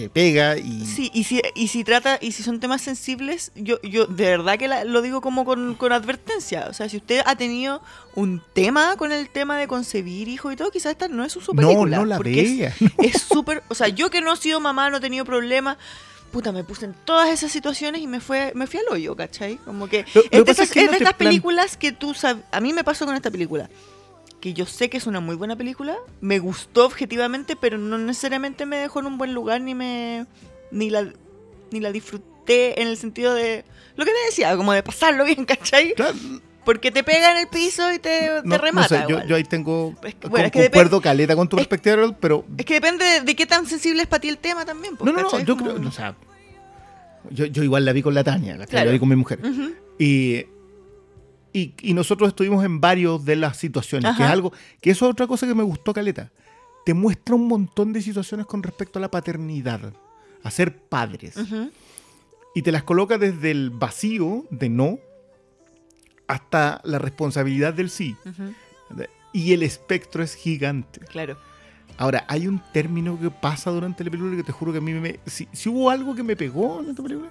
[0.02, 0.84] te pega y...
[0.86, 4.56] Sí, y si, y si trata, y si son temas sensibles, yo, yo de verdad
[4.58, 6.66] que la- lo digo como con, con advertencia.
[6.70, 7.82] O sea, si usted ha tenido
[8.14, 11.40] un tema con el tema de concebir hijos y todo, quizás esta no es su
[11.40, 11.96] No, película.
[11.98, 12.74] no la vea.
[13.02, 15.76] Es súper, o sea, yo que no he sido mamá, no he tenido problemas,
[16.30, 19.56] puta, me puse en todas esas situaciones y me fue, me fui al hoyo, ¿cachai?
[19.64, 21.90] Como que Lo- lo es de esas, es que es no de estas películas que
[21.92, 23.68] tú sabes, a mí me pasó con esta película,
[24.48, 28.66] que yo sé que es una muy buena película, me gustó objetivamente, pero no necesariamente
[28.66, 30.26] me dejó en un buen lugar ni me,
[30.70, 31.12] ni la,
[31.70, 33.64] ni la disfruté en el sentido de,
[33.96, 35.94] lo que te decía, como de pasarlo bien, ¿cachai?
[35.94, 36.14] Claro,
[36.64, 38.88] Porque te pega en el piso y te, te no, no remata.
[38.88, 39.26] sé, yo, igual.
[39.28, 39.94] yo ahí tengo...
[40.02, 42.44] Es que, con- bueno, es que concuerdo caleta con tu es- perspectiva, pero...
[42.56, 44.96] Es que depende de, de qué tan sensible es para ti el tema también.
[44.96, 45.88] pues, No, no, no, yo Como- creo...
[45.88, 46.14] O sea,
[47.30, 49.40] yo, yo igual la vi con la Tania, la vi con mi mujer.
[49.98, 50.44] Y,
[51.58, 55.12] y, y nosotros estuvimos en varios de las situaciones, que es algo, que eso es
[55.12, 56.30] otra cosa que me gustó, Caleta.
[56.84, 59.92] Te muestra un montón de situaciones con respecto a la paternidad,
[60.42, 61.34] a ser padres.
[62.54, 64.98] Y te las coloca desde el vacío de no
[66.26, 68.16] hasta la responsabilidad del sí.
[68.24, 68.54] Ujú.
[69.32, 71.00] Y el espectro es gigante.
[71.00, 71.36] Claro.
[71.98, 74.92] Ahora, hay un término que pasa durante la película que te juro que a mí
[74.92, 75.18] me...
[75.26, 77.28] Si, si hubo algo que me pegó en esta película,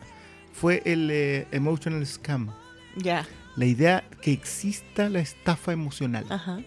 [0.53, 2.49] fue el eh, emotional scam.
[2.97, 3.25] Ya.
[3.57, 6.59] La idea que exista la estafa emocional Ajá.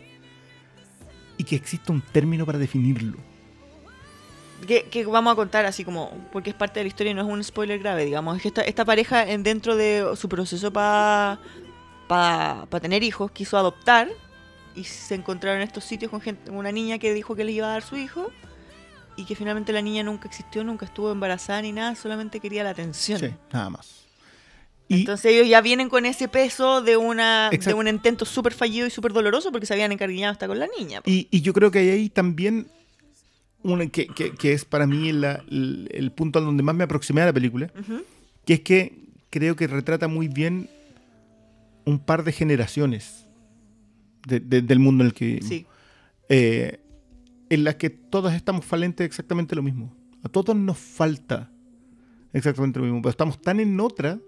[1.39, 3.17] y que exista un término para definirlo.
[4.67, 7.23] Que, que vamos a contar así como, porque es parte de la historia y no
[7.23, 8.37] es un spoiler grave, digamos.
[8.37, 11.41] Es que esta, esta pareja en, dentro de su proceso para
[12.09, 14.09] pa, pa tener hijos quiso adoptar
[14.75, 17.69] y se encontraron en estos sitios con gente, una niña que dijo que le iba
[17.69, 18.31] a dar su hijo
[19.17, 22.71] y que finalmente la niña nunca existió, nunca estuvo embarazada ni nada, solamente quería la
[22.71, 23.21] atención.
[23.21, 24.00] Sí, nada más.
[24.93, 28.87] Y Entonces ellos ya vienen con ese peso de una de un intento súper fallido
[28.89, 31.01] y súper doloroso porque se habían encariñado hasta con la niña.
[31.07, 32.67] Y, y yo creo que hay ahí también
[33.63, 36.83] una que, que- que es para mí la- el, el punto al donde más me
[36.85, 37.71] aproximé a la película,
[38.45, 38.99] que es que
[39.31, 40.69] creo que retrata muy bien
[41.85, 43.27] un par de generaciones
[44.27, 45.49] de- de- del mundo en el que vivimos.
[45.49, 45.67] Sí.
[46.29, 46.81] eh,
[47.49, 49.95] en las que todas estamos falentes de exactamente lo mismo.
[50.25, 51.49] A todos nos falta
[52.33, 54.19] exactamente lo mismo, pero estamos tan en otra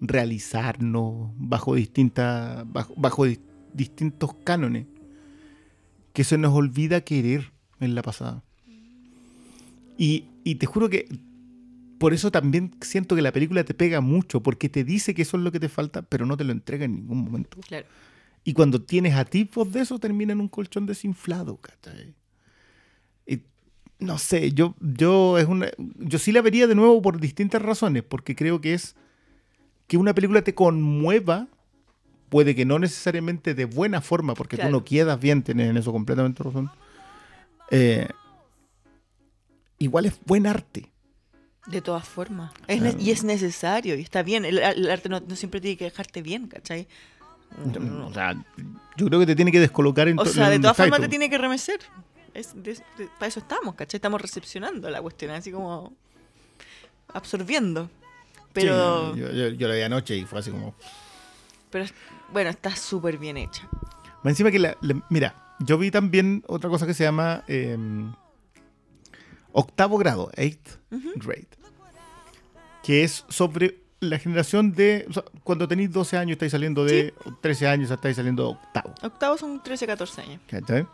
[0.00, 3.40] realizarnos bajo distintas bajo, bajo di-
[3.72, 4.86] distintos cánones
[6.12, 8.42] que se nos olvida querer en la pasada.
[9.96, 11.06] Y, y te juro que
[11.98, 15.36] por eso también siento que la película te pega mucho, porque te dice que eso
[15.36, 17.58] es lo que te falta, pero no te lo entrega en ningún momento.
[17.66, 17.86] Claro.
[18.44, 22.14] Y cuando tienes a tipos de eso, termina en un colchón desinflado, ¿cachai?
[23.26, 23.40] Y
[24.00, 28.02] no sé, yo, yo, es una, yo sí la vería de nuevo por distintas razones,
[28.02, 28.96] porque creo que es
[29.86, 31.46] que una película te conmueva,
[32.28, 34.70] puede que no necesariamente de buena forma, porque Claro.
[34.70, 36.70] tú no quedas bien, tienes en eso completamente razón.
[37.70, 38.08] Eh,
[39.78, 40.90] igual es buen arte.
[41.66, 42.52] De todas formas.
[42.66, 44.44] Es y es necesario y está bien.
[44.44, 46.86] El, el arte no, no siempre tiene que dejarte bien, ¿cachai?
[48.06, 48.34] O sea,
[48.96, 51.30] yo creo que te tiene que descolocar en O sea, de todas formas te tiene
[51.30, 51.80] que remecer.
[52.34, 53.98] Es de- de- para eso estamos, ¿cachai?
[53.98, 55.92] Estamos recepcionando la cuestión, así como
[57.12, 57.88] absorbiendo.
[58.54, 60.74] Pero, Sí, yo, yo- yo la vi anoche y fue así como...
[61.70, 61.84] pero
[62.32, 63.68] bueno, está súper bien hecha.
[64.22, 67.76] Más encima que la, la- Mira, yo vi también otra cosa que se llama eh,
[69.52, 70.78] octavo grado, eighth
[71.16, 71.48] grade,
[72.82, 75.06] que es sobre la generación de...
[75.08, 77.14] o sea, cuando tenéis 12 años estáis saliendo de...
[77.24, 78.94] o 13 años estáis saliendo de octavo.
[79.02, 80.40] Octavos son 13, 14 años.
[80.48, 80.86] ¿cachai?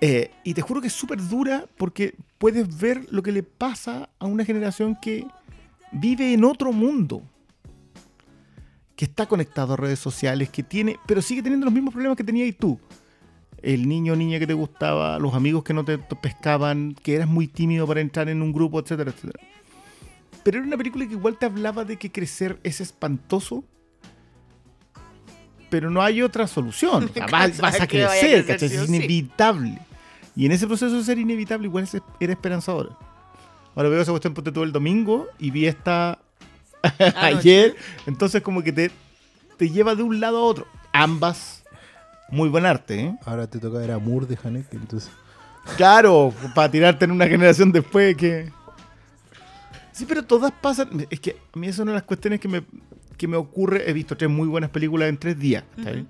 [0.00, 4.08] Eh, y te juro que es súper dura porque puedes ver lo que le pasa
[4.18, 5.24] a una generación que
[5.92, 7.22] vive en otro mundo.
[8.96, 12.24] Que está conectado a redes sociales, que tiene, pero sigue teniendo los mismos problemas que
[12.24, 12.78] tenías tú.
[13.60, 17.28] El niño o niña que te gustaba, los amigos que no te pescaban, que eras
[17.28, 19.44] muy tímido para entrar en un grupo, etcétera, etcétera.
[20.42, 23.64] Pero era una película que igual te hablaba de que crecer es espantoso,
[25.70, 27.04] pero no hay otra solución.
[27.10, 28.94] O sea, vas, vas a crecer, es sí.
[28.94, 29.78] inevitable.
[30.34, 31.88] Y en ese proceso de ser inevitable, igual
[32.18, 32.96] era esperanzador.
[33.74, 36.18] Ahora veo esa cuestión ponte todo el domingo y vi esta
[37.16, 37.76] ayer.
[38.06, 38.90] Entonces, como que te,
[39.56, 40.66] te lleva de un lado a otro.
[40.92, 41.64] Ambas,
[42.30, 43.18] muy buen arte, ¿eh?
[43.24, 45.10] Ahora te toca ver a Moore de Haneke, entonces.
[45.76, 48.50] Claro, para tirarte en una generación después que.
[49.92, 51.06] Sí, pero todas pasan.
[51.10, 52.64] Es que a mí es una de las cuestiones que me,
[53.16, 53.88] que me ocurre.
[53.88, 55.64] He visto tres muy buenas películas en tres días.
[55.76, 56.08] ¿está bien?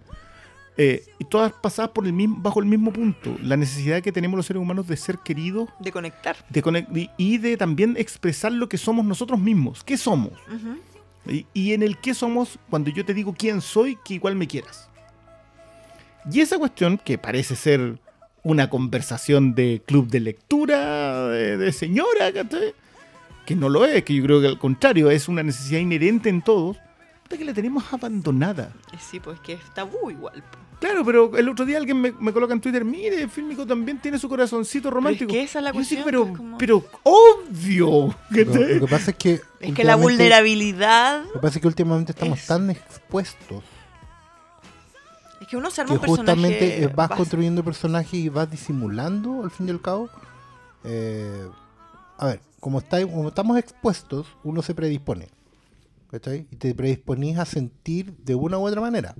[0.78, 3.36] Eh, y todas pasadas por el mismo, bajo el mismo punto.
[3.42, 6.36] La necesidad que tenemos los seres humanos de ser queridos De conectar.
[6.48, 9.84] de conec- y- de también expresar lo que somos nosotros mismos.
[9.84, 10.32] ¿Qué somos?
[11.28, 14.46] Y, y en el qué somos, cuando yo te digo quién soy, que igual me
[14.48, 14.88] quieras.
[16.30, 17.98] Y esa cuestión, que parece ser
[18.42, 22.32] una conversación de club de lectura, de, de señora,
[23.44, 26.40] que no lo es, que yo creo que al contrario, es una necesidad inherente en
[26.42, 26.78] todos,
[27.28, 28.72] que la tenemos abandonada.
[28.92, 30.42] Eh, Sí, pues que es tabú igual.
[30.82, 34.18] Claro, pero el otro día alguien me, me coloca en Twitter, mire, Fílmico también tiene
[34.18, 35.30] su corazoncito romántico.
[35.30, 38.14] que esa es la sí, cuestión, pero, pues, como- pero obvio.
[38.30, 39.40] Lo, que pasa es que.
[39.60, 41.24] Es que la vulnerabilidad.
[41.26, 43.62] Lo que pasa es que últimamente estamos es- tan expuestos
[45.40, 46.18] Es que uno se arma que un personaje.
[46.32, 50.10] justamente eh, vas bas- construyendo personajes y vas disimulando al fin y al cabo.
[50.84, 51.46] Eh,
[52.18, 55.28] a ver, como, está, como estamos expuestos, uno se predispone.
[56.10, 56.46] ¿Cachai?
[56.50, 59.14] Y te predisponís a sentir de una u otra manera.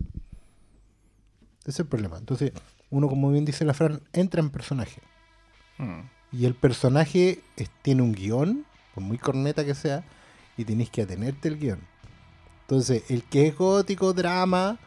[1.63, 2.19] Ese es el problema.
[2.19, 2.53] Entonces,
[2.91, 5.01] uno, como bien dice la Fran, entra en personaje.
[6.33, 8.65] Y el personaje es- tiene un guion,
[8.95, 10.05] por muy corneta que sea,
[10.57, 11.81] y tenés que atenerte el guion.
[12.63, 14.79] Entonces, el que es gótico, drama,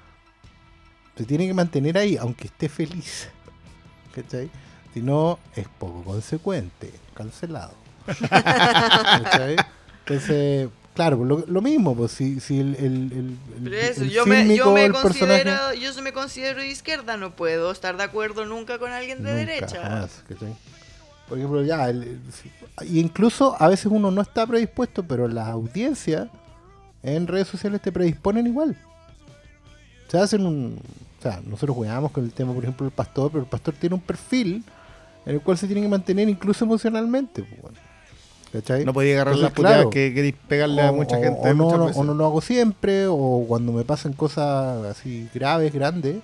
[1.17, 3.29] se tiene que mantener ahí, aunque esté feliz.
[4.15, 4.49] ¿Cachai?
[4.93, 7.73] Si no, es poco consecuente, cancelado.
[8.29, 9.55] ¿Cachai?
[9.99, 13.11] Entonces, claro, lo, lo mismo, pues si, si el, el, el-
[13.57, 16.67] el- Pero eso, el yo me, yo me el personaje- considero, yo me considero de
[16.69, 19.81] izquierda, no puedo estar de acuerdo nunca con alguien de Nunca, derecha.
[19.83, 20.23] jamás.
[21.29, 21.91] Por ejemplo, ya,
[22.87, 26.27] incluso a veces uno no está predispuesto, pero las audiencias
[27.03, 28.75] en redes sociales te predisponen igual.
[30.07, 30.79] Se hacen un.
[31.19, 33.95] O sea, nosotros jugamos con el tema, por ejemplo, del pastor, pero el pastor tiene
[33.95, 34.63] un perfil
[35.25, 37.41] en el cual se tiene que mantener incluso emocionalmente.
[37.43, 37.77] pues, bueno.
[38.55, 38.85] ¿Cachai?
[38.85, 41.77] No podía agarrar Entonces, la puteada claro, que queréis pegarle a mucha gente o no,
[41.77, 46.17] no- o no lo hago siempre, o cuando me pasan cosas así graves, grandes,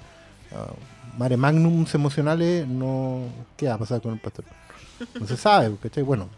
[0.54, 0.72] ah,
[1.18, 3.24] mare magnums emocionales, no.
[3.58, 4.46] ¿Qué va a pasar con el pastor?
[5.20, 6.04] No se sabe, ¿cachai?
[6.04, 6.30] Bueno,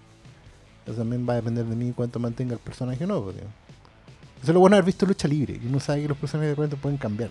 [0.86, 3.22] eso también va a depender de mí cuánto mantenga el personaje o no.
[3.22, 3.40] Porque...
[3.42, 6.50] Eso es lo bueno de haber visto lucha libre, y uno sabe que los personajes
[6.52, 7.30] de repente pueden cambiar.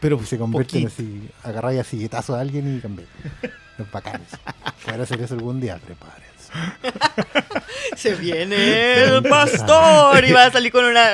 [0.00, 3.08] Pero Y se convierten así, agarráis a siguetazo a alguien y cambiar.
[3.78, 4.36] Es bacán eso.
[4.84, 6.33] Poder hacer eso algún día, prepárense.
[7.96, 11.10] Se viene el pastor y va a salir con una,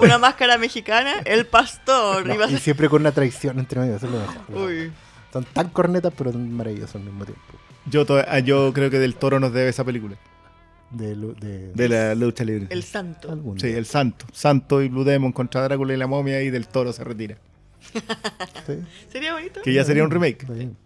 [0.00, 2.24] una, máscara mexicana, el pastor.
[2.26, 4.18] y No, va a y ser- siempre con una traición entre medio, eso es lo
[4.20, 4.68] mejor.
[4.70, 4.92] Uy.
[5.32, 7.42] Son tan cornetas, pero tan maravillosas al mismo tiempo.
[7.86, 10.16] Yo, ah, yo creo que Del Toro nos debe esa película.
[10.90, 12.66] De, lu- de, De la lucha libre.
[12.70, 13.30] El santo.
[13.30, 14.24] algún Sí, el santo.
[14.32, 17.36] Santo y Blue Demon contra Drácula y la momia y Del Toro se retira.
[18.66, 18.82] Sí,
[19.12, 19.60] ¿Sería bonito?
[19.62, 20.44] Que ya sería un remake.
[20.48, 20.76] bien.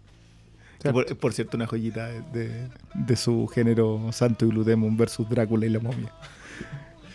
[0.81, 5.29] Que por, por cierto, una joyita de, de su género Santo y Blue Demon versus
[5.29, 6.11] Drácula y la momia.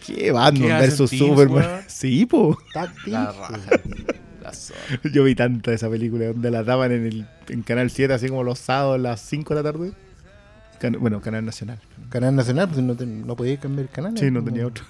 [0.06, 1.64] ¿Qué Batman ¿Qué versus teams, Superman?
[1.64, 1.80] weón?
[1.88, 2.56] Sí, po.
[3.06, 3.80] La raja.
[4.42, 4.52] La.
[5.12, 8.44] Yo vi tanta esa película donde la daban en el en Canal 7, así como
[8.44, 9.92] los sábados a las 5 de la tarde.
[10.78, 11.78] Can- bueno, Canal Nacional.
[12.10, 14.16] Canal Nacional, pues no, te, no podías cambiar el canal.
[14.18, 14.84] Sí, no tenía otro.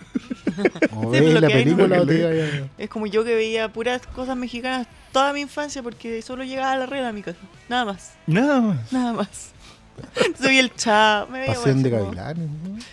[0.95, 1.47] O lo la ¿no?
[1.49, 5.83] película o te a- Es como yo que veía puras cosas mexicanas toda mi infancia
[5.83, 7.39] porque solo llegaba a la red a mi casa.
[7.69, 8.15] Nada más.
[8.27, 8.93] Nada más.
[8.93, 9.53] Nada más.
[10.17, 11.29] Entonces vi el chat.
[11.31, 11.91] Me veía Pasión de.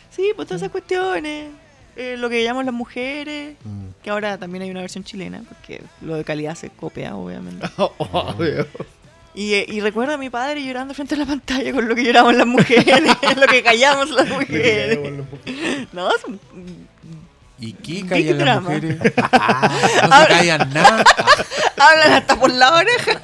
[0.10, 1.52] Sí, pues todas esas cuestiones.
[1.95, 3.56] eh, lo que llamamos las mujeres.
[3.64, 4.02] Mm.
[4.03, 5.44] Que ahora también hay una versión chilena.
[5.48, 7.68] Porque lo de calidad se copia, obviamente.
[9.36, 12.04] Y, eh, y recuerdo a mi padre llorando frente a la pantalla con lo que
[12.04, 12.86] lloramos las mujeres.
[13.38, 15.00] lo que callamos las mujeres.
[15.94, 16.40] No, es un-
[17.60, 18.98] ¿Y qué callan las mujeres?
[19.00, 21.04] no se callan nada.
[21.78, 23.22] hablan hasta por la oreja.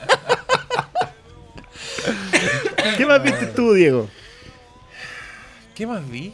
[2.97, 4.07] ¿Qué más viste tú, Diego?
[5.75, 6.33] ¿Qué más vi?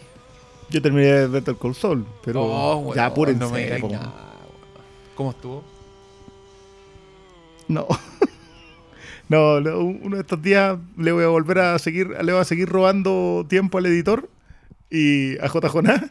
[0.70, 3.40] Yo terminé de Better Call Saul, pero Oh, weón, ya apúrense.
[3.40, 3.80] no me.
[5.16, 5.64] ¿Cómo estuvo?
[7.68, 7.88] No.
[9.30, 12.46] No, no, uno de estos días le voy a volver a seguir, le voy a
[12.46, 14.30] seguir robando tiempo al editor
[14.90, 15.68] y a J.
[15.70, 16.02] Jonás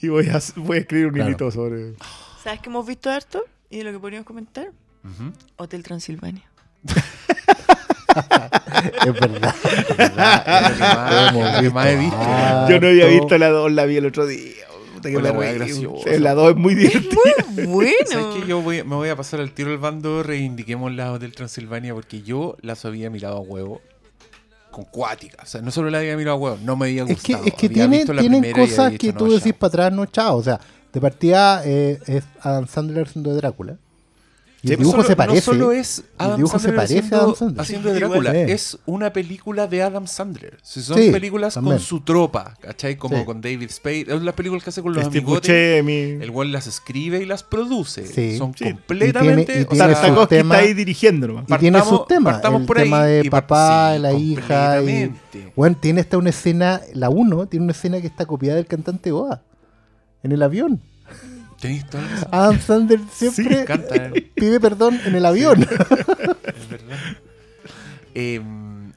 [0.00, 1.28] y voy a, voy a escribir un Claro.
[1.30, 1.94] hilito sobre.
[2.42, 3.42] ¿Sabes que hemos visto harto?
[3.70, 4.68] Y de lo que podríamos comentar.
[5.56, 6.44] Hotel Transilvania.
[9.06, 9.54] Es verdad.
[9.98, 12.68] Es lo que más, Hemos es lo que más he visto.
[12.68, 14.52] Yo no había visto la 2, la vi el otro día.
[15.02, 15.54] Puta que Hola, me reí.
[15.58, 16.08] gracioso.
[16.20, 17.20] La 2 es muy divertida.
[17.50, 17.92] Muy bueno.
[18.06, 18.46] ¿Sabes qué?
[18.48, 22.22] Yo voy- me voy a pasar al tiro del bando, reivindiquemos la Hotel Transilvania porque
[22.22, 23.80] yo las había mirado a huevo
[24.70, 25.42] con cuática.
[25.42, 27.44] O sea, no solo la había mirado a huevo, no me había Es que, gustado.
[27.44, 29.34] es que Había tiene, visto la tienen primera y había cosas que "No, tú chao".
[29.36, 30.36] decís para atrás, no chao.
[30.36, 30.60] O sea,
[30.92, 33.76] de partida eh, es Adam Sandler siendo Drácula.
[34.64, 35.36] Y el dibujo no solo- se parece.
[35.36, 37.60] No solo es Adam dibujo se Sandler parece a haciendo, Adam Sandler.
[37.60, 38.30] haciendo de Drácula.
[38.32, 38.38] Sí.
[38.38, 40.58] Es una película de Adam Sandler.
[40.62, 41.78] Si son Sí, películas también.
[41.78, 42.96] con su tropa, ¿cachai?
[42.96, 43.24] Como Sí.
[43.24, 44.06] con David Spade.
[44.08, 45.48] Es las películas que hace con los Steve amigotes.
[45.50, 46.22] Buscemi.
[46.24, 48.06] El cual las escribe y las produce.
[48.06, 48.38] Sí.
[48.38, 48.64] Son Sí.
[48.64, 49.42] completamente.
[49.42, 51.44] Y tiene- y o O sea, tiene está ahí dirigiendo nomás.
[51.48, 52.40] Y tiene Partamos- sus temas.
[52.44, 54.82] El por ahí tema de y par- papá, sí, la hija.
[54.82, 55.10] Y,
[55.56, 59.10] bueno, tiene hasta una escena, la 1, tiene una escena que está copiada del cantante
[59.10, 59.42] Boa.
[60.22, 60.80] En el avión.
[61.62, 62.28] Tenéis la razón.
[62.32, 64.30] Adam Sandler Me siempre eh.
[64.34, 65.62] pide perdón en el avión.
[65.62, 66.98] Es verdad.
[68.14, 68.42] Eh,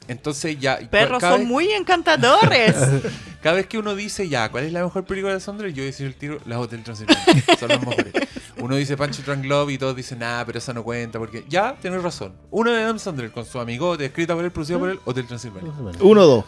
[0.07, 0.79] entonces ya.
[0.89, 2.75] Perros son vez- muy encantadores.
[3.43, 5.69] Cada vez que uno dice, ya, ¿cuál es la mejor película de Sandler?
[5.69, 7.23] Yo voy a decir el tiro, las Hotel Transilvania.
[7.59, 8.11] Son las mejores.
[8.57, 11.75] Uno dice Pancho Drunk Love y todos dicen, nah, pero esa no cuenta, porque ya,
[11.79, 12.33] tienes razón.
[12.49, 15.71] Una de Adam Sandler con su amigote, escrita por él, producida por él, Hotel Transilvania.
[16.01, 16.45] Uno o dos.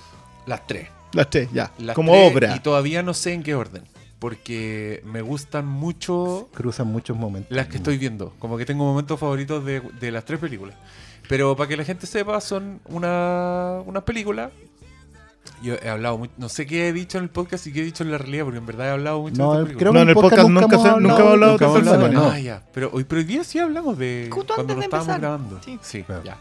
[0.48, 0.88] Las tres.
[1.14, 1.72] Las tres, ya.
[1.77, 2.56] Las Como tres, obra.
[2.56, 3.84] Y todavía no sé en qué orden.
[4.19, 7.56] Porque me gustan mucho Cruzan muchos momentos.
[7.56, 8.34] las que estoy viendo.
[8.39, 10.76] Como que tengo momentos favoritos de, de las tres películas.
[11.30, 14.49] Pero para que la gente sepa, son una, unas películas.
[15.64, 17.84] Yo he hablado mucho, no sé qué he dicho en el podcast y qué he
[17.84, 19.94] dicho en la realidad, porque en verdad he hablado mucho No, de creo películas.
[19.94, 20.61] No, en el podcast nunca
[20.99, 22.64] nunca hablado Nunca de hemos hablado de- Ah, ya.
[22.73, 25.22] Pero hoy, pero hoy día sí hablamos de Justo cuando antes lo de estábamos empezar.
[25.22, 25.60] grabando.
[25.64, 25.80] Sí.
[25.81, 26.23] Sí, Claro.
[26.23, 26.38] ya.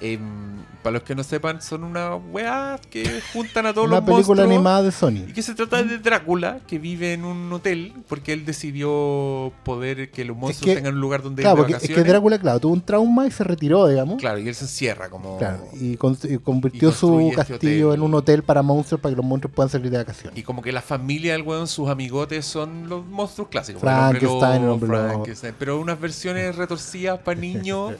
[0.00, 4.04] Em, para los que no sepan, son una weá que juntan a todos Una los
[4.04, 4.50] película monstruos.
[4.50, 5.32] animada de Y Sony.
[5.34, 10.24] que se trata de Drácula, que vive en un hotel, porque él decidió poder que
[10.26, 12.04] los monstruos que- tengan un lugar donde Claro, ir de porque es vacaciones.
[12.04, 14.18] que Drácula, claro, tuvo un trauma y se retiró, digamos.
[14.20, 15.38] Claro, y él se encierra como...
[15.38, 19.12] Claro, y, con- y convirtió Y su este castillo en un hotel para monstruos para
[19.14, 20.38] que los monstruos puedan salir de vacaciones.
[20.38, 23.82] Y como que la familia del weón, sus amigotes son los monstruos clásicos.
[23.82, 24.78] hombre Frankenstein.
[24.86, 27.94] Frankenstein, Pero unas versiones retorcidas para niños.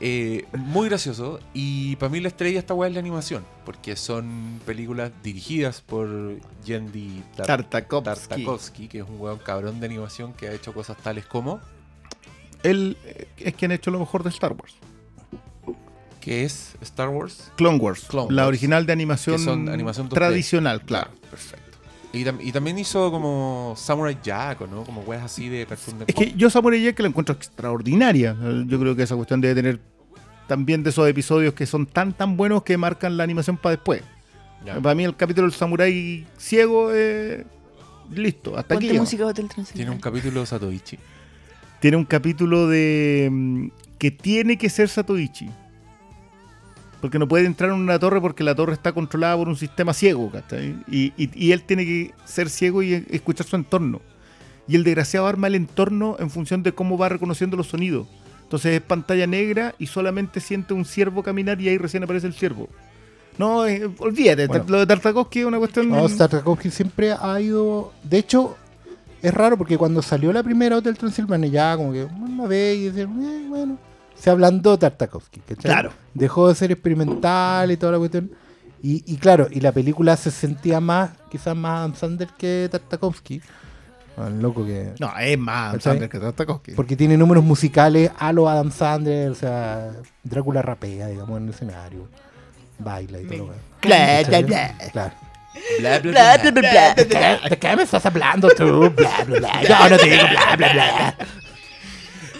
[0.00, 1.40] Eh, muy gracioso.
[1.54, 3.44] Y para mí la estrella esta weá es la animación.
[3.64, 6.08] Porque son películas dirigidas por
[6.64, 8.04] Yendi Tar- Tartakovsky.
[8.04, 11.60] Tartakovsky, que es un weón cabrón de animación que ha hecho cosas tales como...
[12.62, 14.74] Él eh, es quien ha hecho lo mejor de Star Wars.
[16.20, 17.52] que es Star Wars?
[17.56, 18.04] Clone Wars.
[18.08, 20.14] Clone la original de animación, Que son animación 2D.
[20.14, 21.10] tradicional, claro.
[22.16, 24.84] Y, tam- y también hizo como Samurai Jack, ¿o ¿no?
[24.84, 28.36] Como weas así de Cartoon Es que yo Samurai Jack la encuentro extraordinaria.
[28.66, 29.80] Yo creo que esa cuestión debe tener
[30.46, 34.02] también de esos episodios que son tan tan buenos que marcan la animación para después.
[34.64, 34.80] Ya.
[34.80, 37.44] Para mí el capítulo del Samurai ciego eh,
[38.10, 38.86] listo, hasta aquí.
[38.86, 39.00] Ponte llega.
[39.00, 40.98] música Hotel Tiene un capítulo de Satoichi.
[41.80, 43.66] Tiene un capítulo de mm,
[43.98, 45.50] que tiene que ser Satoichi.
[47.06, 49.94] Porque no puede entrar en una torre porque la torre está controlada por un sistema
[49.94, 50.74] ciego, ¿cachai?
[50.90, 54.00] Y, y- y él tiene que ser ciego y escuchar su entorno.
[54.66, 58.08] Y el desgraciado arma el entorno en función de cómo va reconociendo los sonidos.
[58.42, 62.34] Entonces es pantalla negra y solamente siente un ciervo caminar y ahí recién aparece el
[62.34, 62.68] ciervo.
[63.38, 64.64] No, eh, olvídate, Bueno.
[64.66, 65.88] lo de Tartakovsky es una cuestión...
[65.88, 67.92] No, Tartakovsky siempre ha ido.
[68.02, 68.56] De hecho,
[69.22, 72.84] es raro porque cuando salió la primera Hotel Transilvania, ya como que una vez y
[72.90, 73.78] decían, "Eh, bueno,
[74.18, 75.40] se ablandó Tartakovsky.
[75.40, 75.70] ¿cachai?
[75.70, 75.92] Claro.
[76.14, 78.30] Dejó de ser experimental y toda la cuestión.
[78.82, 83.40] Y, y claro, y la película se sentía más, quizás más Adam Sandler que Tartakovsky.
[84.16, 84.92] Al loco que.
[84.98, 85.92] No, es más ¿Cachai?
[85.92, 86.72] Sandler que Tartakovsky.
[86.72, 91.50] Porque tiene números musicales a lo Adam Sandler, o sea, Drácula rapea, digamos, en el
[91.50, 92.08] escenario.
[92.78, 93.88] Baila y todo lo que.
[93.88, 94.74] Bla, bla, bla.
[94.92, 95.14] Claro.
[95.80, 96.50] Bla, bla, Bla, bla.
[96.50, 96.94] bla, bla, bla.
[96.94, 98.90] ¿De qué, de qué me estás hablando tú?
[98.90, 99.62] Bla, bla, bla.
[99.62, 101.16] Yo no te digo bla, bla, bla.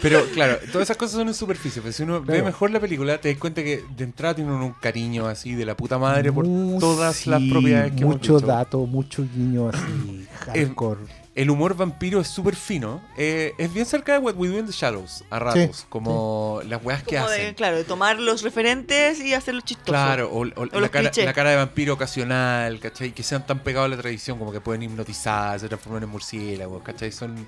[0.08, 1.82] Pero claro, todas esas cosas son en superficie.
[1.82, 4.72] Pero si uno ve mejor la película, te das cuenta que de entrada tiene un
[4.72, 6.44] cariño así de la puta madre por
[6.78, 8.46] todas las propiedades que Mucho visto.
[8.46, 11.00] dato, mucho guiño así, hardcore.
[11.34, 13.02] El humor vampiro es súper fino.
[13.18, 15.76] eh, es bien cerca de What We Do in the Shadows, a ratos.
[15.80, 17.44] Sí, como las weas que Como hacen.
[17.48, 19.90] de, claro, de tomar los referentes y hacerlos chistosos.
[19.90, 23.12] Claro, o, o cara, la cara de vampiro ocasional, ¿cachai?
[23.12, 26.82] Que sean tan pegados a la tradición como que pueden hipnotizar, se transforman en murciélagos,
[26.82, 27.12] ¿cachai?
[27.12, 27.46] Son,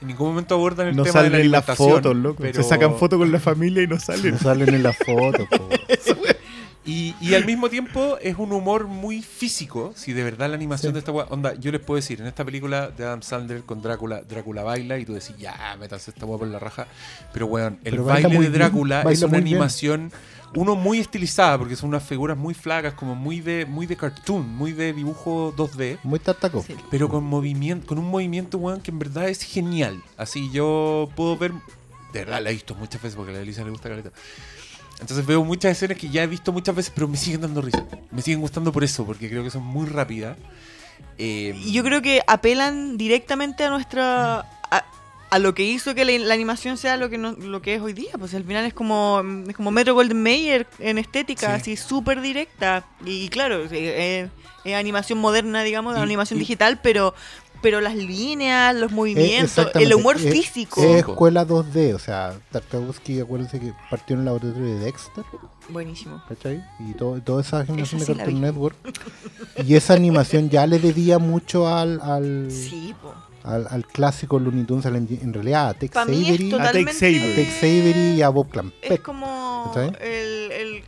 [0.00, 2.36] en ningún momento abordan el No tema de salen la en las fotos, loco.
[2.42, 4.32] pero- Se sacan fotos con la familia y no salen.
[4.32, 5.46] No salen en las fotos.
[6.82, 10.90] Y, y al mismo tiempo es un humor muy físico, si de verdad la animación
[10.90, 10.94] Sí.
[10.94, 13.82] de esta wea- onda, yo les puedo decir, en esta película de Adam Sandler con
[13.82, 16.86] Drácula, Drácula baila y tú decís, ya, métanse esta wea por la raja.
[17.34, 20.10] Pero weón, el Pero baile de bien, Drácula es una bien.
[20.54, 24.48] Uno muy estilizada, porque son unas figuras muy flacas, como muy de, muy de cartoon,
[24.56, 25.98] muy de dibujo 2D.
[26.02, 26.64] Muy tartaco.
[26.66, 26.74] Sí.
[26.90, 30.02] Pero con movimiento, con un movimiento, weón, que en verdad es genial.
[30.16, 31.52] Así yo puedo ver.
[32.12, 34.10] De verdad la he visto muchas veces porque a la Elisa le gusta caleta.
[35.00, 37.84] Entonces veo muchas escenas que ya he visto muchas veces, pero me siguen dando risa.
[38.10, 40.36] Me siguen gustando por eso, porque creo que son muy rápidas.
[41.16, 44.40] Eh, Y yo creo que apelan directamente a nuestra.
[44.70, 44.84] a,
[45.30, 47.80] a lo que hizo que la, la animación sea lo que no- lo que es
[47.80, 48.10] hoy día.
[48.18, 51.60] Pues al final es como, es como Metro Golden Mayer en estética, Sí.
[51.60, 52.84] así súper directa.
[53.04, 54.28] Y claro, sí, es,
[54.64, 57.14] es animación moderna, digamos, Y- animación y- digital, pero
[57.62, 60.82] pero las líneas, los Eh, movimientos, el humor Es- físico.
[60.82, 65.24] Es escuela 2D, o sea, Tartakovsky, acuérdense que partió en el laboratorio de Dexter,
[65.68, 66.22] Buenísimo.
[66.26, 66.64] ¿cachai?
[66.88, 68.40] Y todo, toda esa generación de sí la Cartoon.
[68.40, 68.76] Network.
[69.66, 73.12] Y esa animación ya le debía mucho al, al, Sí, po.
[73.44, 77.02] Al, al clásico Looney Tunes, al- en realidad a Tex es Avery, A Tex.
[77.02, 77.32] Avery.
[77.32, 79.02] a Tex Avery y a Bob Es Clampett.
[79.02, 79.92] como ¿Cachai?
[80.00, 80.82] el, el,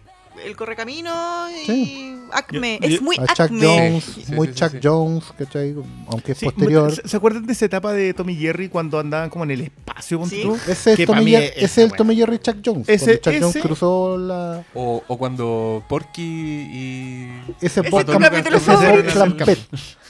[0.45, 1.11] el correcamino
[1.51, 2.19] y Sí.
[2.33, 2.79] Acme.
[2.83, 3.67] Yo- yo- es muy A Chuck Acme.
[3.67, 4.79] Jones, Sí, sí, muy sí, Chuck sí.
[4.83, 5.75] Jones, ¿cachai?
[6.09, 6.93] Aunque es Sí, posterior.
[7.09, 10.25] ¿se, acuerdan de esa etapa de Tommy Jerry cuando andaban como en el espacio?
[10.27, 10.43] Sí.
[10.43, 10.57] tú?
[10.69, 11.97] Ese es, Tommy es- ese es el weá.
[11.97, 12.89] Tommy Jerry Chuck Jones.
[12.89, 14.65] Ese- cuando Chuck Jones ese- cruzó la.
[14.75, 17.29] O, o cuando Porky y.
[17.61, 19.13] Ese Ese Bob es tu Clamp- capítulo ese es Bob favorito.
[19.13, 19.59] Clampett.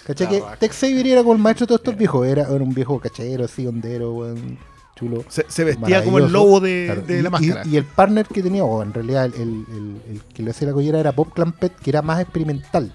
[0.07, 0.29] ¿Cachai?
[0.29, 0.43] Que.
[0.59, 2.27] Tex Avery era como el maestro de todos estos viejos.
[2.27, 4.59] Era, era un viejo cachero, así, hondero, weón,
[5.09, 5.24] chulo.
[5.29, 7.62] Se, se vestía como el lobo de, Claro, de y, la y- máscara.
[7.66, 10.69] y el partner que tenía, o en realidad el, el- el- el que le hacía
[10.69, 12.93] la collera era Bob Clampett, que era más experimental.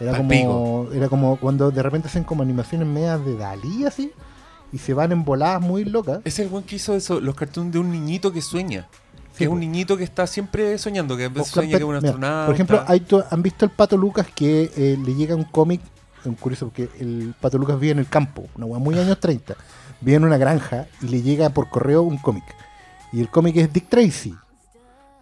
[0.00, 4.12] Era como, era como cuando de repente hacen como animaciones medias de Dalí así,
[4.72, 6.20] y se van en voladas muy locas.
[6.24, 8.86] Es el buen que hizo eso, los cartoons de un niñito que sueña.
[9.32, 9.68] Sí, Que es un pues.
[9.68, 12.46] niñito que está siempre soñando, que a veces sueña que es un astronauta.
[12.46, 15.80] por ejemplo, hay ¿han visto el Pato Lucas que eh, le llega un cómic?
[16.24, 19.56] Es curioso porque el Pato Lucas vive en el campo, una weá muy años 30.
[20.00, 22.44] Vive en una granja y le llega por correo un cómic.
[23.12, 24.34] Y el cómic es Dick Tracy.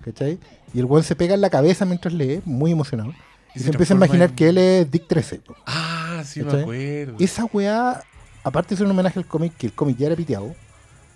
[0.03, 0.39] ¿Cachai?
[0.75, 3.11] Y el weón se pega en la cabeza mientras lee, muy emocionado.
[3.11, 3.13] Y,
[3.55, 5.39] Y se, se empieza a imaginar en- que él es Dick 13.
[5.39, 5.55] po.
[5.67, 6.63] Ah, sí, me ¿Cachai?
[6.63, 7.17] acuerdo.
[7.19, 8.03] Esa weá,
[8.45, 10.55] aparte de ser un homenaje al cómic, que el cómic ya era piteado,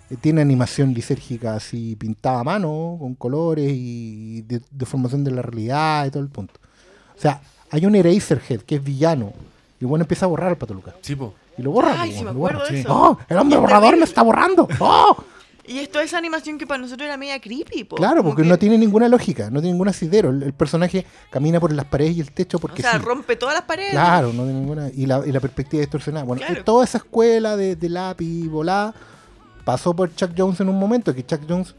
[0.09, 5.41] eh, tiene animación lisérgica así pintada a mano, con colores y de- deformación de la
[5.41, 6.55] realidad y todo el punto.
[7.17, 9.33] O sea, hay un Eraserhead que es villano.
[9.79, 10.95] Y el bueno empieza a borrar al Pato Lucas.
[11.01, 11.33] Sí, po.
[11.57, 11.95] Y lo borra.
[12.01, 12.75] Ay, sí me acuerdo de Sí.
[12.77, 12.89] eso.
[12.93, 13.17] ¡Oh!
[13.27, 14.67] ¡El hombre borrador me está borrando!
[14.79, 15.17] ¡Oh!
[15.67, 17.95] Y esto es animación que para nosotros era media creepy, po.
[17.95, 20.29] Claro, porque que- no tiene ninguna lógica, no tiene ningún asidero.
[20.31, 22.97] El, el personaje camina por las paredes y el techo O porque sea, sí.
[22.97, 23.91] rompe todas las paredes.
[23.91, 24.89] Claro, no tiene ninguna.
[24.89, 26.25] Y la, y la perspectiva distorsionada.
[26.25, 26.59] Bueno, Claro.
[26.59, 28.93] eh, toda esa escuela de, de lápiz volada
[29.63, 31.75] pasó por Chuck Jones en un momento, que Chuck Jones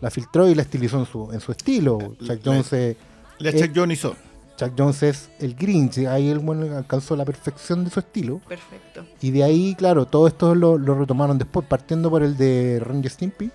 [0.00, 1.98] la filtró y la estilizó en su, en su estilo.
[1.98, 2.96] Chuck la- Jones, eh,
[3.38, 4.16] La eh, Chuck Jones hizo.
[4.56, 8.40] Chuck Jones es el Grinch, ahí el bueno alcanzó la perfección de su estilo.
[8.48, 9.04] Perfecto.
[9.20, 13.10] Y de ahí, claro, todo esto lo, lo retomaron después, partiendo por el de Ranger
[13.10, 13.50] Stimpy.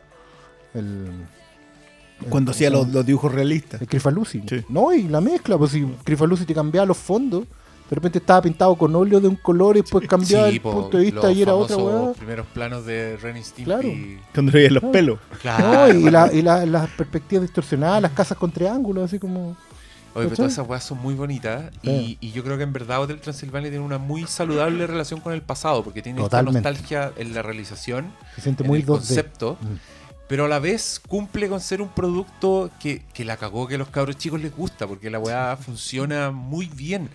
[0.73, 1.07] El,
[2.30, 3.82] Cuando el- hacía el- los, los dibujos realistas.
[3.82, 4.44] el Crifalusi.
[4.48, 4.64] Sí.
[4.69, 7.45] No, y la mezcla, pues si Crifalusi te cambiaba los fondos,
[7.90, 10.72] de repente estaba pintado con óleo de un color y después cambiaba Sí, el po,
[10.72, 12.14] punto de vista y era otra weá.
[12.14, 13.64] primeros planos de Ren Stimpy.
[13.65, 13.90] Claro.
[14.34, 15.19] Cuando le veían los pelos.
[15.41, 15.68] Claro.
[15.73, 19.57] No, y, la- y la- las perspectivas distorsionadas, las casas con triángulos, así como.
[20.13, 22.17] Oye, pero todas esas weas son muy bonitas y, Sí.
[22.19, 25.41] y yo creo que en verdad Hotel Transilvania tiene una muy saludable relación con el
[25.41, 26.59] pasado porque tiene Totalmente.
[26.59, 28.88] esta nostalgia en la realización, Se siente en muy el 2D.
[28.88, 29.65] concepto, Mm.
[30.27, 33.77] pero a la vez cumple con ser un producto que, que la cagó que a
[33.77, 37.09] los cabros chicos les gusta porque la weá funciona muy bien.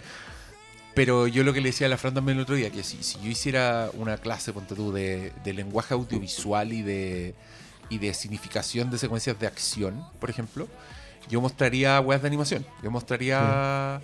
[0.94, 3.02] Pero yo lo que le decía a la Fran también el otro día, que si,
[3.02, 7.35] si yo hiciera una clase, ponte tú, de, de lenguaje audiovisual y de,
[7.90, 10.66] y de significación de secuencias de acción, por ejemplo,
[11.28, 12.66] yo mostraría weas de animación.
[12.82, 14.01] Yo mostraría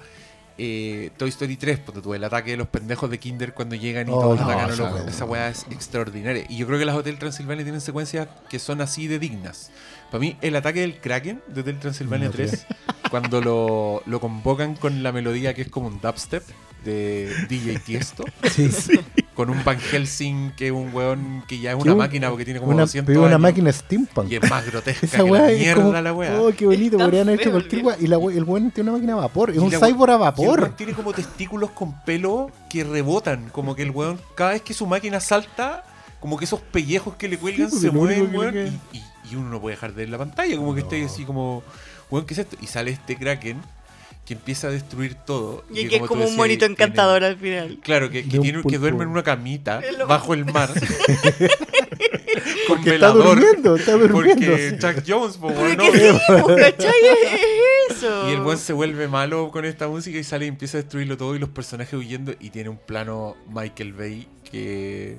[0.58, 4.08] eh, Toy Story 3, ponte tú, el ataque de los pendejos de Kinder cuando llegan
[4.08, 5.04] y Oh, todos no, atacan a esa los- wea.
[5.08, 6.44] Esa wea es extraordinaria.
[6.48, 9.70] Y yo creo que las Hotel Transilvania tienen secuencias que son así de dignas.
[10.10, 12.66] Para mí, el ataque del Kraken de Hotel Transilvania No, 3,
[13.10, 16.44] cuando lo, lo convocan con la melodía que es como un dubstep
[16.84, 18.68] de DJ Tiesto, Sí.
[19.34, 22.44] Con un Van Helsing que es un weón que ya es una un- máquina porque
[22.44, 24.30] tiene como Una, 200 pero una años máquina steampunk.
[24.30, 26.00] y es más grotesca Esa que la es mierda como.
[26.00, 26.40] la weá.
[26.40, 27.96] Oh, qué bonito, podrían haber hecho cualquier el weá.
[28.00, 29.50] Y la we- el weón tiene una máquina a vapor.
[29.50, 30.60] Es Y un cyborg a Y el vapor.
[30.60, 33.48] weón tiene como testículos con pelo que rebotan.
[33.50, 35.84] Como que el weón, cada vez que su máquina salta,
[36.20, 38.56] como que esos pellejos que le cuelgan Sí, se mueven, que weón.
[38.92, 40.54] Y, y- y uno no puede dejar de ver la pantalla.
[40.56, 41.62] Como que está ahí así como,
[42.10, 42.56] weón, ¿qué es esto?
[42.60, 43.62] Y sale este Kraken
[44.24, 45.64] que empieza a destruir todo.
[45.70, 47.78] Y que es como un decías, monito tiene- encantador al final.
[47.82, 50.70] Claro, que, tiene, que duerme en una camita bajo el mar.
[52.68, 53.24] con Que está velador.
[53.40, 54.46] durmiendo, está durmiendo.
[54.46, 55.84] Porque Chuck Jones, po, Porque no.
[55.84, 55.90] sí,
[56.60, 56.92] ¿cachai?
[57.90, 58.28] Es eso.
[58.30, 61.16] Y el buen se vuelve malo con esta música y sale y empieza a destruirlo
[61.16, 65.16] todo y los personajes huyendo y tiene un plano Michael Bay que...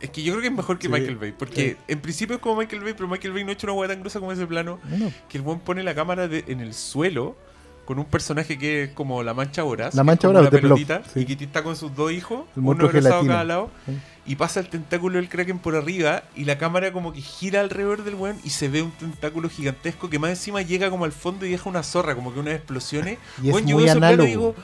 [0.00, 1.76] Es que yo creo que es mejor que Sí, Michael Bay, porque sí.
[1.88, 4.00] en principio es como Michael Bay, pero Michael Bay no ha hecho una hueá tan
[4.00, 7.36] gruesa como ese plano, No, que el buen pone la cámara de- en el suelo
[7.84, 11.20] con un personaje que es como la mancha voraz, La mancha una de pelotita, sí.
[11.20, 13.92] y que está con sus dos hijos, El uno abrazado cada lado, Sí.
[14.26, 18.04] y pasa el tentáculo del Kraken por arriba y la cámara como que gira alrededor
[18.04, 21.44] del weón y se ve un tentáculo gigantesco que más encima llega como al fondo
[21.46, 23.18] y deja una zorra, como que unas explosiones.
[23.42, 24.26] Y es yo muy veo ese plano y análogo.
[24.26, 24.54] digo,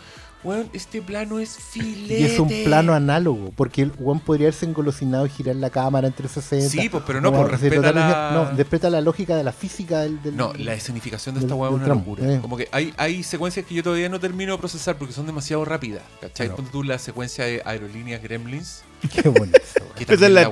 [0.43, 2.21] weón, este plano es filete.
[2.21, 6.07] Y es un plano análogo, porque el weón podría haberse engolosinado y girar la cámara
[6.07, 6.83] en 360.
[6.83, 8.31] Sí, pues, pero no, Como pues respeta la...
[8.33, 10.23] No, respeta la lógica de la física del.
[10.23, 12.35] del- No, la escenificación de esta weá es una tramo, locura.
[12.35, 12.39] eh.
[12.41, 15.65] Como que hay, hay secuencias que yo todavía no termino de procesar porque son demasiado
[15.65, 16.03] rápidas.
[16.21, 16.47] ¿Cachai?
[16.47, 16.57] Claro.
[16.57, 18.83] Ponte tú la secuencia de Aerolíneas Gremlins.
[19.23, 19.59] Qué bonito.
[20.01, 20.51] Esa es la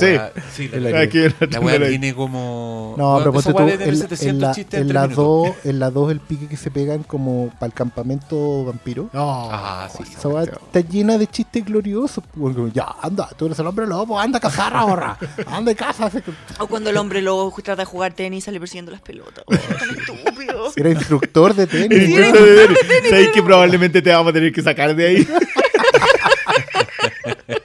[0.54, 2.94] Sí, Es la la, que la weá la- tiene como...
[2.98, 5.56] No, pero ponte tú, en, 700 en la, chistes en en la tres minutos.
[5.64, 9.08] 2, en la 2 el pique que se pegan como para el campamento vampiro.
[9.12, 9.48] No.
[9.50, 10.02] Ah, sí.
[10.16, 12.22] Esa weá está llena de chistes gloriosos.
[12.38, 15.16] pues, Ya, anda, tú eres el hombre lobo, anda a cazar ahora.
[15.46, 16.10] Anda y caza.
[16.58, 19.44] O cuando el hombre lobo trata de jugar tenis y sale persiguiendo las pelotas.
[19.46, 20.72] Oh, tan estúpido.
[20.76, 22.08] Era instructor de tenis.
[22.08, 23.10] Intento de tenis.
[23.10, 25.28] Sabéis que probablemente te vamos a tener que sacar de ahí.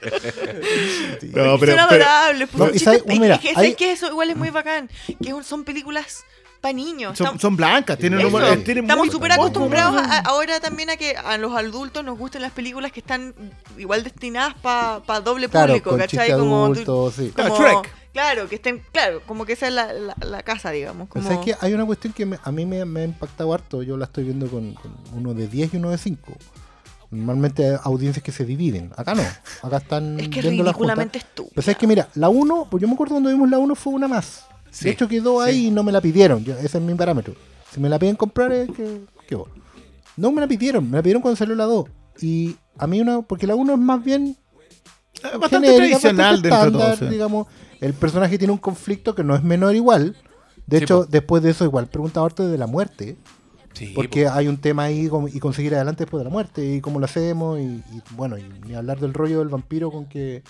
[0.04, 2.50] No, pero, son pero- adorables.
[2.50, 3.92] pues, No, son y sabe- chistes- mira, es que, hay- ¿sabes qué?
[3.92, 4.90] Eso igual es muy bacán.
[5.22, 6.24] Que son películas
[6.62, 7.18] para niños.
[7.18, 10.96] son, Estamos- son blancas, tienen Eso, humor- tienen Estamos súper acostumbrados a- ahora también a
[10.98, 13.34] que a los adultos nos gusten las películas que están
[13.78, 16.32] igual destinadas para doble Claro, público, con ¿cachai?
[16.32, 17.32] Como, sí.
[17.36, 17.94] Claro, como- Shrek.
[18.14, 21.10] Claro, que estén, claro, como que esa es la, la, la casa, digamos.
[21.12, 21.28] Pero Como...
[21.28, 21.66] ¿sabes qué?
[21.66, 23.82] Hay una cuestión que me- a mí me, me ha impactado harto.
[23.82, 26.32] Yo la estoy viendo con, con uno de 10 y uno de 5.
[27.14, 28.92] Normalmente hay audiencias que se dividen.
[28.98, 29.24] Acá no.
[29.62, 30.96] Acá están Es que es viendo la junta.
[30.96, 31.22] ridículamente.
[31.50, 33.94] Pero sabes que mira, la 1, pues yo me acuerdo cuando vimos la 1 fue
[33.94, 34.46] una más.
[34.72, 36.44] Sí, de hecho quedó ahí y no me la pidieron.
[36.44, 37.36] Yo- ese es mi parámetro.
[37.72, 39.02] Si me la piden comprar es que.
[40.16, 41.86] No me la pidieron, me la pidieron cuando salió la 2.
[42.22, 44.38] Y a mí una, porque la 1 es más bien
[45.24, 46.82] Eh, Bastante genérica, tradicional bastante dentro de todo.
[46.82, 47.14] estándar, sí.
[47.14, 47.48] digamos.
[47.80, 50.16] El personaje tiene un conflicto que no es menor igual.
[50.68, 51.06] De Sí, hecho, po.
[51.06, 53.18] después de eso igual preguntaba harto de la muerte.
[53.74, 56.80] Sí, Porque hay un tema ahí como- y conseguir adelante después de la muerte y
[56.82, 57.84] cómo lo hacemos y, y,
[58.16, 60.44] bueno, y ni hablar del rollo del vampiro con que,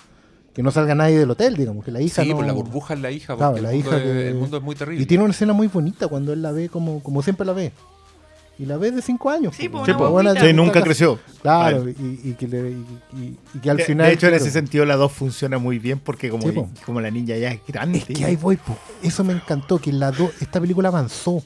[0.53, 2.35] que no salga nadie del hotel, digamos, que la hija Sí, no...
[2.35, 4.35] por la burbuja es la hija, Claro, porque la el, mundo hija es, que- el
[4.35, 5.01] mundo es muy terrible.
[5.03, 7.71] Y tiene una escena muy bonita cuando él la ve como, como siempre la ve.
[8.59, 9.55] Y la ve de 5 años.
[9.55, 9.67] Sí.
[10.39, 11.17] Sí, nunca creció.
[11.41, 12.85] Claro, y, y que le- y-
[13.17, 14.05] y- y que al De- final...
[14.07, 16.69] de hecho, en claro, ese sentido, la 2 funciona muy bien porque como, Sí, po.
[16.85, 17.97] como la niña ya es grande.
[17.97, 18.77] Es que ahí voy, po.
[19.01, 21.41] eso me encantó, que en la 2 esta película avanzó.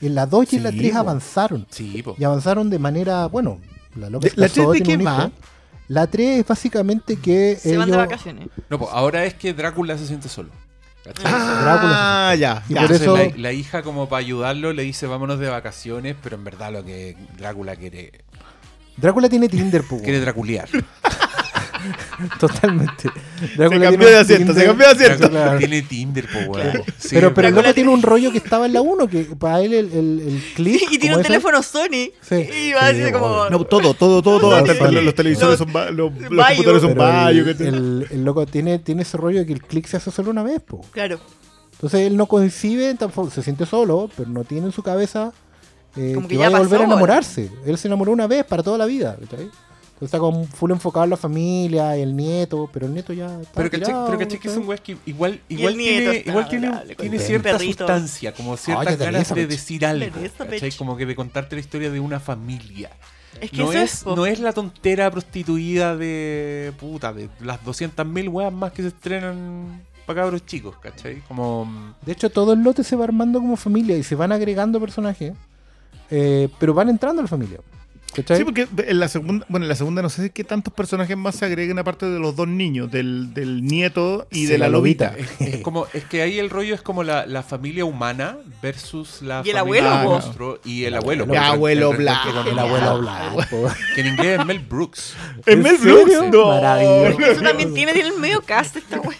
[0.00, 0.98] En la 2 y en la Sí, 3 po.
[0.98, 1.66] avanzaron.
[1.70, 2.16] Sí, po.
[2.18, 3.58] Y avanzaron de manera, bueno,
[3.96, 5.30] la loca De- se ¿la casó, 3 de qué va?
[5.88, 8.48] La 3 es básicamente que Se van de vacaciones.
[8.68, 10.50] No, pues ahora es que Drácula se siente solo.
[11.24, 12.62] Ah, ya.
[12.68, 12.82] Y ya.
[12.82, 16.36] por Entonces eso- la, la hija como para ayudarlo le dice vámonos de vacaciones, pero
[16.36, 18.12] en verdad lo que Drácula quiere,
[18.96, 20.68] Drácula tiene Tinder, po, quiere draculear.
[22.40, 23.10] Totalmente.
[23.56, 25.30] Se cambió de asiento, se cambió de asiento.
[25.30, 25.58] Claro.
[25.58, 26.82] tiene Tinder, po, weón.
[26.98, 29.72] Sí, pero pero loco tiene un rollo que estaba en la 1, que para él
[29.74, 30.90] el, el, el click.
[30.92, 32.10] Y tiene un teléfono Sony.
[32.20, 32.34] Sí.
[32.36, 33.48] Y va así Sí, como.
[33.50, 34.54] No, todo, todo, todo, todo.
[34.56, 36.62] Hasta los, los televisores Los- son ba- los, los Bayo.
[36.64, 37.68] computadores son pero
[38.10, 40.60] el, loco tiene, tiene ese rollo de que el click se hace solo una vez,
[40.60, 40.80] po.
[40.92, 41.18] Claro.
[41.72, 45.32] Entonces él no concibe, tampoco, se siente solo, pero no tiene en su cabeza
[45.96, 47.50] eh, Como que, que ya vaya a volver a enamorarse.
[47.64, 49.16] Él se enamoró una vez para toda la vida.
[50.00, 53.70] Está como full enfocado en la familia, el nieto, pero el nieto ya está Pero
[53.70, 57.18] caché, pero caché que son weas que igual, Y igual tiene, está igual tiene, tiene
[57.18, 57.84] cierta perrito.
[57.84, 60.06] sustancia, como ciertas Oye, ganas de decir algo.
[60.38, 60.72] ¿cachai?
[60.72, 62.90] Como que de contarte la historia de una familia.
[63.40, 68.52] Es que No es, no es la tontera prostituida de puta, de las 200.000 weas
[68.52, 71.20] más que se estrenan para cabros chicos, ¿cachai?
[71.28, 74.80] Como De hecho, todo el lote se va armando como familia y se van agregando
[74.80, 75.34] personajes,
[76.10, 77.60] eh, pero van entrando a la familia.
[78.14, 78.38] ¿Cachai?
[78.38, 81.36] Sí, porque en la segunda, bueno, en la segunda no sé qué tantos personajes más
[81.36, 84.72] se agreguen aparte de los dos niños, del, del nieto y Sí, de la, la
[84.72, 85.12] lobita.
[85.12, 85.34] lobita.
[85.44, 89.22] Es, es como, es que ahí el rollo es como la, la familia humana versus
[89.22, 91.24] la Y el familia abuelo, monstruo y el abuelo.
[91.24, 93.50] El abuelo el con el abuelo Black.
[93.50, 93.68] po.
[93.94, 95.14] Que en inglés es Mel Brooks.
[95.46, 95.76] ¿Es ¿En Mel?
[95.78, 96.12] Brooks?
[96.32, 96.46] No.
[96.48, 97.20] Maravilloso.
[97.32, 99.16] Eso también tiene, tiene el medio cast esta wea.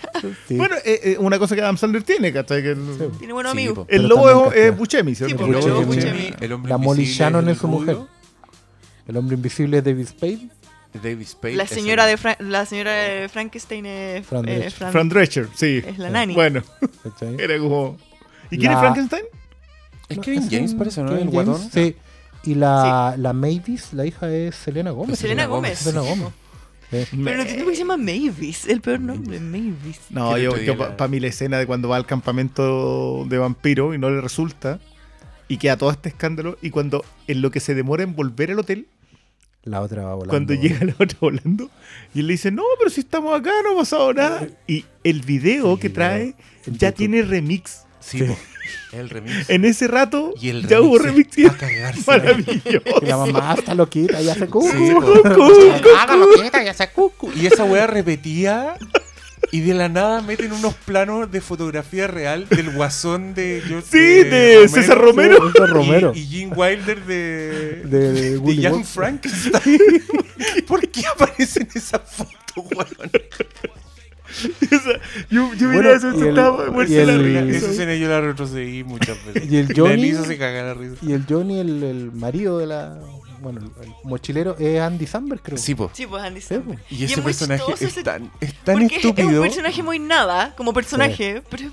[0.47, 0.57] Sí.
[0.57, 2.63] Bueno, eh, eh, una cosa que Adam Sandler tiene, ¿cachai?
[2.63, 2.79] Que el,
[3.19, 3.75] Tiene buenos Sí, amigos.
[3.79, 3.87] po.
[3.89, 4.77] el Pero lobo es, es.
[4.77, 5.55] Buscemi, po, El Buscemi.
[5.71, 6.35] hombre, Buscemi.
[6.41, 7.97] el hombre La Molly invisible Shannon el es su mujer.
[9.07, 10.49] El hombre invisible es David Spade.
[11.03, 11.55] David Spade.
[11.55, 14.73] La señora, de Fra- la señora de Frankenstein es Fran eh, Drescher.
[14.73, 15.83] Fran- Fran Drescher, sí.
[15.87, 16.35] es la nani.
[16.35, 16.63] Bueno,
[17.39, 17.97] era como...
[18.51, 19.23] ¿Y quién es Frankenstein?
[20.09, 21.11] Es No, Kevin es James, parece, ¿no?
[21.11, 21.71] Kevin El guatón.
[21.73, 21.95] Sí.
[22.43, 25.19] Y la, la Mavis, la hija es Selena Gómez.
[25.19, 25.79] Selena Gómez.
[25.79, 26.29] Selena Gómez.
[26.91, 27.07] Sí.
[27.23, 28.67] Pero no entiendo por qué se llama Mavis.
[28.67, 30.01] El peor nombre, Mavis.
[30.11, 33.39] No, Que yo, yo para la- mí la escena de cuando va al campamento de
[33.39, 34.81] vampiro y no le resulta
[35.51, 38.61] y queda todo este escándalo y cuando en lo que se demora en volver al
[38.61, 38.87] hotel,
[39.65, 40.31] La otra va volando.
[40.31, 41.69] cuando llega la otra volando
[42.15, 44.47] y él le dice, no, pero si estamos acá no ha pasado nada.
[44.69, 46.35] Y el video que trae
[46.67, 46.95] ya YouTube.
[46.97, 47.83] tiene remix.
[47.99, 48.37] Sí, po.
[48.93, 49.49] El remix.
[49.51, 51.45] En ese rato Y el ya hubo remix y
[52.07, 52.83] maravilloso.
[53.03, 54.71] Y la mamá está loquita y hace cucu.
[54.71, 55.01] Sí, po.
[55.01, 57.33] Cucu, Haga lo que quiera y hace cucu.
[57.35, 58.77] Y esa weá repetía.
[59.53, 63.63] Y de la nada meten unos planos de fotografía real del guasón de.
[63.67, 63.99] George- Sí,
[64.29, 65.51] de César Romero.
[65.53, 66.13] César Romero.
[66.15, 67.83] Y, y Gene Wilder de.
[67.85, 68.85] De, de de Young.
[68.85, 69.79] Frankenstein.
[70.69, 72.31] ¿Por qué aparece en esa foto,
[72.77, 73.11] weón?
[75.31, 77.57] yo yo Bueno, miraba eso y el- estaba muerto y de la el- risa.
[77.59, 79.51] Esa escena yo la retrocedí muchas veces.
[79.51, 80.95] Y el Johnny- se caga la risa.
[81.03, 82.99] Y el Johnny, el, el marido de la.
[83.41, 85.59] Bueno, el, mochilero es Andy Samberg, creo.
[85.59, 85.91] Sí, po.
[85.93, 86.81] Sí, pues Andy Samberg.
[86.91, 89.43] Y ese es personaje es ese- tan, es tan Porque es- es un estúpido.
[89.43, 91.71] personaje muy nada como personaje, pero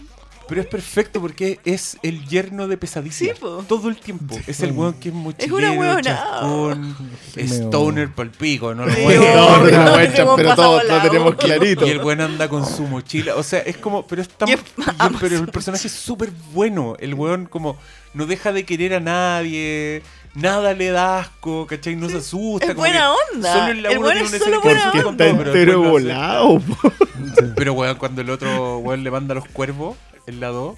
[0.50, 3.14] Pero es perfecto porque es el yerno de pesadilla.
[3.14, 3.32] Sí,
[3.68, 4.34] todo el tiempo.
[4.48, 6.02] Es el weón que es mochilero, una huevonao.
[6.02, 6.96] chascón,
[7.36, 9.02] stoner palpico, no lo Sí.
[9.04, 11.86] No, no, muestran, weón pero todos lo tenemos clarito.
[11.86, 13.36] Y el buen anda con su mochila.
[13.36, 14.08] O sea, es como.
[14.08, 14.48] Pero es tan.
[14.48, 16.96] Y es- y- pero el personaje es súper bueno.
[17.00, 17.78] El weón, como.
[18.14, 20.02] No deja de querer a nadie.
[20.38, 21.96] Nada le da asco, ¿cachai?
[21.96, 22.66] No se asusta.
[22.68, 23.54] Es como buena que onda.
[23.54, 24.60] Solo en la El uno weón tiene solo escena
[24.92, 25.26] buena onda.
[25.26, 26.62] está entero volado.
[27.56, 29.98] Pero weón, cuando el otro weón le manda los cuervos
[30.28, 30.78] en la 2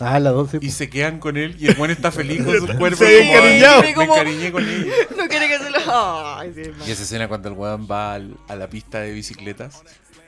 [0.00, 0.58] Ah, la 12.
[0.60, 2.98] y se quedan con él y el weón está feliz con sus cuervos.
[3.00, 3.82] Se ve como, encariñado.
[3.82, 4.92] Me encariñé con ella.
[5.16, 6.36] No quiere que se lo.
[6.36, 9.82] Ay, sí, Y esa escena cuando el weón va al- a la pista de bicicletas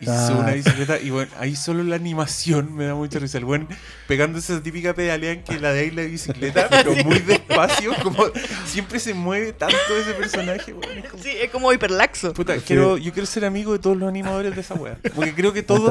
[0.09, 0.27] Ah.
[0.29, 3.39] sube una bicicleta y bueno, ahí solo la animación me da mucha risa.
[3.39, 3.69] El weón
[4.07, 8.25] pegando esa típica pedalea en que la de ahí la bicicleta, pero muy despacio, como
[8.67, 10.75] siempre se mueve tanto ese personaje.
[10.95, 12.33] Es como- Sí, es como hiperlaxo.
[12.33, 14.99] Puta, quiero, yo quiero ser amigo de todos los animadores de esa wea.
[15.15, 15.91] Porque creo que todos.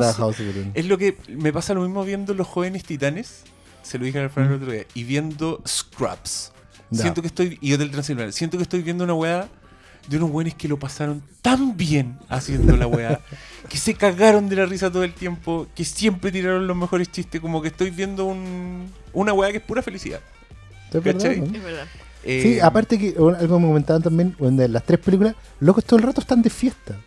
[0.73, 3.43] Es lo que me pasa lo mismo viendo Los Jóvenes Titanes.
[3.83, 4.85] Se lo dije al Fran el otro día.
[4.93, 6.51] Y viendo Scrubs.
[6.91, 7.03] Ya.
[7.03, 7.57] Siento que estoy.
[7.61, 8.31] Y Hotel Transilvania.
[8.31, 9.47] Siento que estoy viendo una weá
[10.09, 13.21] de unos weones que lo pasaron tan bien haciendo la weá.
[13.69, 15.67] que se cagaron de la risa todo el tiempo.
[15.75, 17.39] Que siempre tiraron los mejores chistes.
[17.39, 20.19] Como que estoy viendo un, una weá que es pura felicidad.
[20.91, 21.39] Es verdad, ¿cachai?
[21.41, 21.45] ¿no?
[21.55, 21.85] Es verdad.
[22.23, 26.05] Eh, Sí, aparte que algo me comentaban también, donde las tres películas, locos todo el
[26.05, 26.97] rato están de fiesta.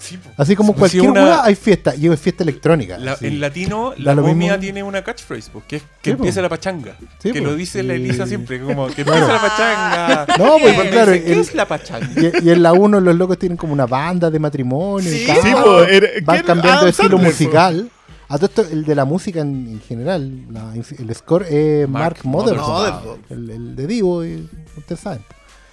[0.00, 0.30] Sí, po.
[0.36, 2.98] Así como cualquier una- hueá hay fiesta, y es fiesta electrónica.
[2.98, 3.26] La- sí.
[3.26, 4.58] En latino, la lo momia mismo.
[4.60, 6.22] tiene una catchphrase, pues, que es que Sí, po.
[6.22, 6.96] empieza la pachanga.
[7.22, 7.40] Que po.
[7.46, 9.20] lo dice la Elisa siempre, como que Claro.
[9.20, 10.26] empieza la pachanga.
[10.38, 12.08] No, pues claro, dice, ¿qué el- es la pachanga?
[12.16, 15.26] Y, y en la 1 los locos tienen como una banda de matrimonio y Sí,
[15.26, 17.90] cantan, Sí, po, era- van cambiando de estilo musical.
[18.32, 22.18] A todo esto, el de la música en, en general, la- el score es Mark,
[22.24, 22.46] Mark
[23.28, 24.22] el, el de Divo,
[24.76, 25.22] ustedes saben.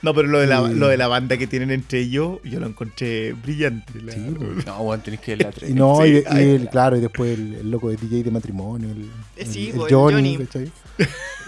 [0.07, 2.67] No, pero lo de, la, lo de la banda que tienen entre ellos, yo lo
[2.67, 3.99] encontré brillante.
[4.01, 4.19] la- Sí.
[4.65, 5.75] No, weón, tenés que ver la Y 3.
[5.75, 8.31] no, Sí, y, y ay, el- claro, y después el, el loco de DJ de
[8.31, 10.37] matrimonio, el, Eh, sí, el po, el Johnny.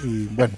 [0.03, 0.53] Y bueno,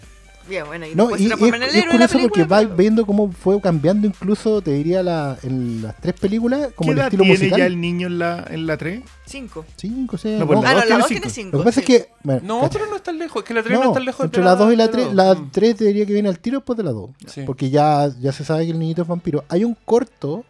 [0.51, 1.99] Bien, bueno, y no, después y, se y transforma es, en el es héroe de
[1.99, 6.13] la curioso porque va viendo cómo fue cambiando incluso, te diría, la, en las tres
[6.13, 7.59] películas, como ¿Qué el estilo tiene musical.
[7.59, 9.01] ya el niño en la, en la 3?
[9.25, 9.65] Cinco.
[9.77, 10.61] Cinco, seis, No, no.
[10.61, 11.21] la Ah, no, dos la tiene 2 cinco.
[11.21, 11.57] tiene cinco.
[11.57, 11.93] Lo que pasa sí.
[11.93, 12.09] es que.
[12.23, 13.41] bueno, No, cacha- pero no está lejos.
[13.43, 15.05] Es que la 3 no, no, está lejos entre de la 2 y la 3,
[15.05, 15.13] dos.
[15.15, 15.49] la Mm.
[15.51, 17.09] 3 te diría que viene al tiro después de la 2.
[17.27, 17.43] Sí.
[17.45, 19.45] Porque ya, ya se sabe que el niñito es vampiro.
[19.47, 20.43] Hay un corto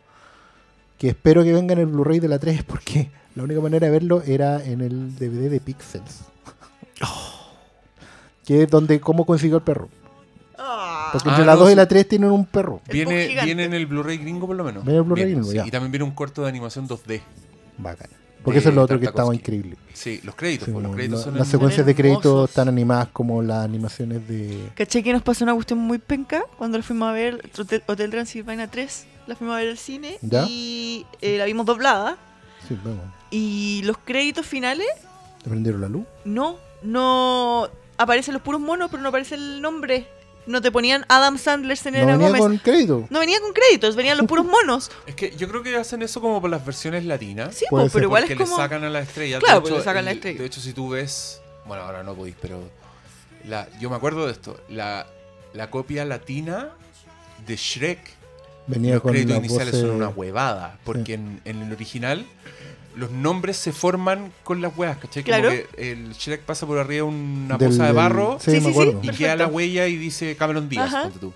[0.97, 3.91] que espero que venga en el Blu-ray de la 3 porque la única manera de
[3.91, 6.21] verlo era en el DVD de Pixels.
[8.45, 9.89] Que es donde cómo consiguió el perro.
[10.57, 11.75] Ah, Porque Ah, entre la no, 2 y sí.
[11.75, 12.81] la 3 tienen un perro.
[12.91, 14.83] Viene, viene en el Blu-ray gringo por lo menos.
[14.83, 15.55] Viene en el Blu-ray gringo, sí.
[15.57, 15.65] ya.
[15.67, 17.21] Y también viene un corto de animación 2D.
[17.77, 18.09] Bacán.
[18.43, 19.77] Porque eso es lo otro que estaba increíble.
[19.93, 20.65] Sí, los créditos.
[20.65, 22.49] Sí, pues, los créditos la- son las en- secuencias de crédito hermosos.
[22.49, 24.69] están animadas como las animaciones de.
[24.75, 28.09] ¿Caché que nos pasó una cuestión muy penca cuando la fuimos a ver Hotel, Hotel
[28.09, 29.05] Transilvania 3?
[29.27, 30.45] La fuimos a ver al cine ¿Ya?
[30.49, 32.17] y eh, la vimos doblada.
[32.67, 33.01] Sí, vamos.
[33.29, 34.87] Y los créditos finales,
[35.43, 36.05] ¿Te prendieron la luz?
[36.25, 40.07] no, no aparecen los puros monos, pero no aparece el nombre.
[40.47, 42.41] No te ponían Adam Sandler, No Selena venía Gómez.
[42.41, 43.07] con crédito.
[43.11, 44.89] No venía con créditos, venían los puros monos.
[45.05, 47.53] Es que yo creo que hacen eso como por las versiones latinas.
[47.55, 47.93] Sí, Puede po, ser.
[47.93, 48.57] pero igual porque es le como.
[48.57, 49.37] sacan a la estrella.
[49.39, 50.39] Claro, de hecho, le sacan la el- estrella.
[50.39, 51.41] De hecho, si tú ves.
[51.65, 52.59] Bueno, ahora no podéis, pero.
[53.47, 54.59] La, yo me acuerdo de esto.
[54.69, 55.05] La,
[55.53, 56.69] la copia latina
[57.45, 57.99] de Shrek.
[58.67, 60.79] Venía los con créditos iniciales voces- son una huevada.
[60.83, 62.25] Porque en, en el original.
[62.95, 65.23] Los nombres se forman con las huevas, ¿cachai?
[65.23, 65.49] Como Claro.
[65.49, 68.59] que el Shrek pasa por arriba una del- poza de del- barro Sí, Sí, me
[68.59, 68.71] sí, sí.
[68.71, 68.99] acuerdo.
[69.03, 71.33] y queda la huella y dice Cameron Díaz, ponte tú.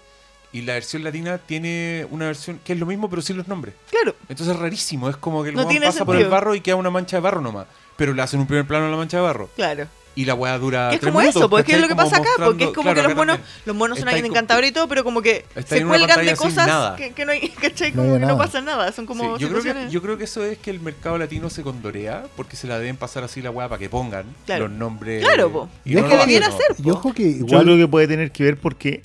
[0.52, 3.74] Y la versión latina tiene una versión que es lo mismo, pero sin los nombres.
[3.90, 6.76] Claro, Entonces es rarísimo, es como que el No pasa por el barro y queda
[6.78, 7.68] una mancha de barro nomás.
[7.98, 9.50] Pero le hacen un primer plano a la mancha de barro.
[9.56, 9.88] claro.
[10.18, 10.88] Y la weá dura.
[10.90, 12.94] Que es tres como minutos, eso, porque es lo que pasa acá, porque es como
[12.94, 14.88] claro, que los monos, los monos son Está ahí ahí en co- Cantabria y todo,
[14.88, 17.92] pero como que se cuelgan de cosas que, que no hay, ¿cachai?
[17.92, 20.24] No Como que no pasa nada, son como Sí, yo, creo que, yo creo que
[20.24, 23.52] eso es que el mercado latino se condorea porque se la deben pasar así la
[23.52, 24.70] weá para que pongan Claro.
[24.70, 25.22] los nombres.
[25.22, 25.70] Claro, po.
[25.84, 26.50] Y Es no que debiera.
[26.82, 27.64] Y ojo que Yo igual.
[27.66, 29.04] creo que puede tener que ver porque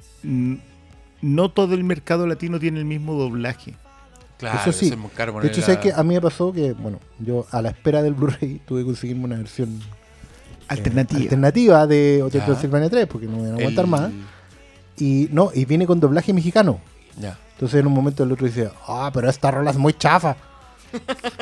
[1.23, 3.75] no todo el mercado latino tiene el mismo doblaje.
[4.39, 4.89] Claro, Eso sí.
[4.89, 7.47] es muy caro De hecho, sé la- que a mí me pasó que, bueno, yo
[7.51, 9.81] a la espera del Blu-ray tuve que conseguirme una versión
[10.71, 11.21] Alternativa.
[11.21, 12.43] alternativa de Hotel.
[12.45, 14.11] Transilvania 3 porque no iban a aguantar el- más.
[14.99, 16.81] Y no, y viene con doblaje mexicano.
[17.19, 17.39] Ya.
[17.55, 20.37] Entonces en un momento el otro dice, ah, pero esta rola es muy chafa.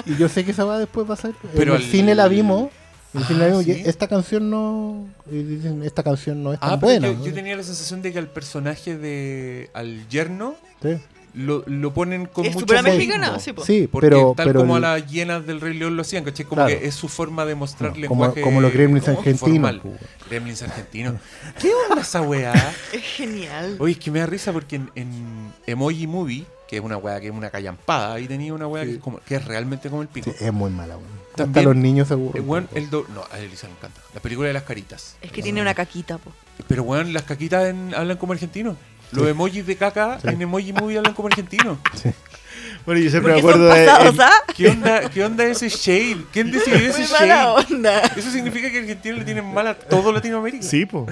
[0.07, 1.33] y yo sé que esa va después va a ser.
[1.55, 2.71] Pero en el el- cine la vimos.
[3.15, 5.07] En el cine la Ah, vimos esta canción no.
[5.31, 7.09] dicen, esta canción no es tan Ah, buena.
[7.09, 9.71] yo, yo tenía la sensación de que al personaje de.
[9.75, 10.97] al yerno Sí,
[11.35, 13.65] lo, lo ponen con Es mucho mexicana, sí, po.
[13.65, 14.35] Sí, Porque pero.
[14.37, 16.47] tal pero como a las llenas del Rey León lo hacían, ¿cachai?
[16.47, 16.79] Como Claro.
[16.81, 18.41] que es su forma de mostrar no, como, lenguaje.
[18.43, 19.81] como los gremlins argentinos.
[20.29, 21.15] Gremlins argentinos.
[21.61, 22.53] ¿Qué onda esa weá?
[22.93, 23.77] Es genial.
[23.79, 27.19] Oye, es que me da risa porque en, en Emoji Movie que es una weá
[27.19, 30.03] que es una callampada, y tenía una weá que, es como- que es realmente como
[30.03, 30.31] el pico.
[30.37, 31.09] Sí, es muy mala, weón.
[31.49, 32.47] Hasta los niños se Eh, aburren.
[32.47, 33.99] weón, el do- No, a Elisa le encanta.
[34.13, 35.17] La película de las caritas.
[35.23, 36.31] Es que tiene una caquita, po.
[36.67, 38.77] Pero weón, las caquitas en- hablan como argentinos.
[39.13, 41.79] Los emojis de caca en Emoji Movie hablan como argentinos.
[42.87, 43.89] Bueno, yo siempre me acuerdo de.
[43.91, 44.31] ¿ah?
[44.57, 46.19] ¿Qué onda, ¿Qué onda ese shade?
[46.33, 47.75] ¿Quién decidió ese Muy mala shade?
[47.75, 48.01] onda.
[48.17, 50.63] Eso significa que Argentina le tienen mal a todo Latinoamérica.
[50.65, 51.07] Sí, po.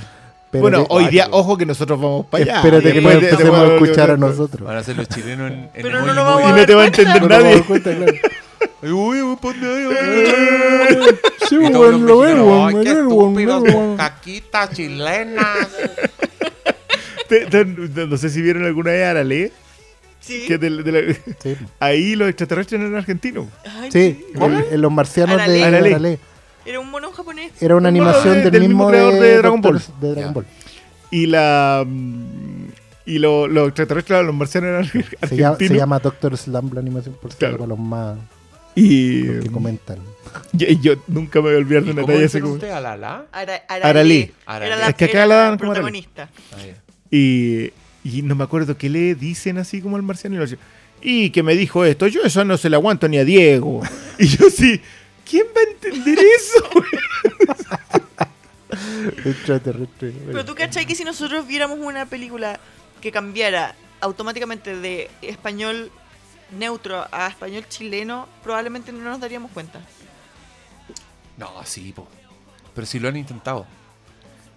[0.51, 2.57] Pero bueno, hoy día, ojo que nosotros vamos para allá.
[2.57, 4.71] Espérate que de- empecemos a escuchar a Van nosotros.
[4.71, 6.75] a ser los chilenos en, en Pero no Emoji lo vamos Y a no te
[6.75, 7.57] va a entender No nadie.
[8.93, 9.97] uy, ponte ahí, uy.
[11.49, 13.97] Sí, los lo veo, mexicanos, weón,
[18.09, 19.53] No sé si vieron alguna vez a Arale.
[20.21, 20.45] Sí.
[20.49, 23.47] Que de- de la- Sí, ahí los extraterrestres eran argentinos.
[23.65, 25.65] Ay, sí, el- en los marcianos de Arale.
[25.65, 25.91] Arale.
[25.91, 26.19] Arale.
[26.65, 27.53] Era un mono japonés.
[27.61, 29.81] Era una Un animación de- del, del mismo creador de Dragon Ball.
[30.01, 30.35] De Dragon.
[30.35, 30.47] Ball.
[31.13, 31.85] Y la.
[31.87, 32.67] mm,
[33.09, 35.77] Y lo- los extraterrestres, los marcianos eran Se llama, se argentinos.
[35.79, 37.53] llama Doctor Slam la animación por Claro.
[37.53, 38.19] ser para los más
[38.75, 39.99] Y que comentan.
[40.53, 42.55] yo, yo nunca me voy a olvidar de ¿Y una talla así como.
[42.55, 42.75] ustedes?
[42.75, 43.27] ¿Alala?
[43.31, 44.33] Ara- Arale.
[44.45, 44.67] Arale.
[44.67, 45.83] Era la, Es que acá era la dan como Arale.
[45.85, 46.29] protagonista.
[46.53, 46.57] Ah.
[47.11, 47.73] Y,
[48.05, 50.37] y no me acuerdo qué le dicen así como al marciano.
[50.37, 50.59] Y, lo dice,
[51.03, 53.83] y que me dijo esto, yo eso no se lo aguanto ni a Diego.
[54.19, 54.81] Y yo sí,
[55.29, 56.71] ¿quién va a entender eso?
[59.29, 60.15] Extraterrestre.
[60.25, 62.59] Pero tú cachai que si nosotros viéramos una película
[63.03, 65.91] que cambiara automáticamente de español
[66.59, 69.81] neutro a español chileno, probablemente no nos daríamos cuenta.
[71.37, 72.09] No, sí, po.
[72.75, 73.67] Pero si lo han intentado.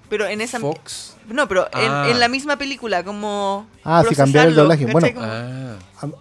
[0.10, 0.60] Pero en esa...
[0.60, 1.18] Fox.
[1.32, 2.08] No, pero en, Ah.
[2.10, 3.68] en la misma película, como...
[3.84, 4.86] Ah, si cambiara el doblaje.
[4.86, 5.14] ¿cachai?
[5.14, 5.76] Bueno, Ah.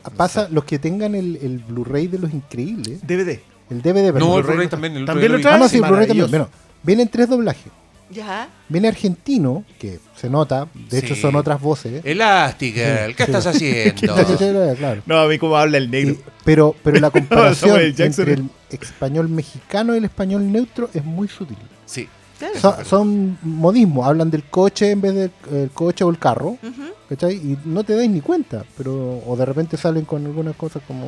[0.05, 3.40] A- pasa, los que tengan el, el Blu-ray de los increíbles, DVD.
[3.70, 4.28] el DVD, perdón.
[4.30, 4.97] No, el Blu-ray también.
[4.97, 5.55] El también lo trae.
[5.55, 6.28] Ah, no, sí, el Blu-ray también.
[6.30, 6.48] Bueno,
[6.82, 7.72] vienen tres doblajes.
[8.10, 8.48] Ya.
[8.70, 11.20] Viene argentino, que se nota, de hecho Sí.
[11.20, 12.02] son otras voces.
[12.06, 13.30] Elastigirl, ¿qué Sí.
[13.30, 14.74] estás haciendo?
[14.76, 15.02] claro.
[15.05, 16.12] No, a mí como habla el negro.
[16.14, 18.05] Y- pero, pero la comparación Jackson.
[18.28, 21.59] entre el español mexicano y el español neutro es muy sutil.
[21.85, 22.09] Sí.
[22.39, 22.59] Claro.
[22.59, 26.82] Son, son modismos, hablan del coche en vez del el coche o el carro, Ujú.
[27.09, 27.35] ¿cachai?
[27.35, 31.06] Y no te dais ni cuenta, pero o de repente salen con algunas cosas como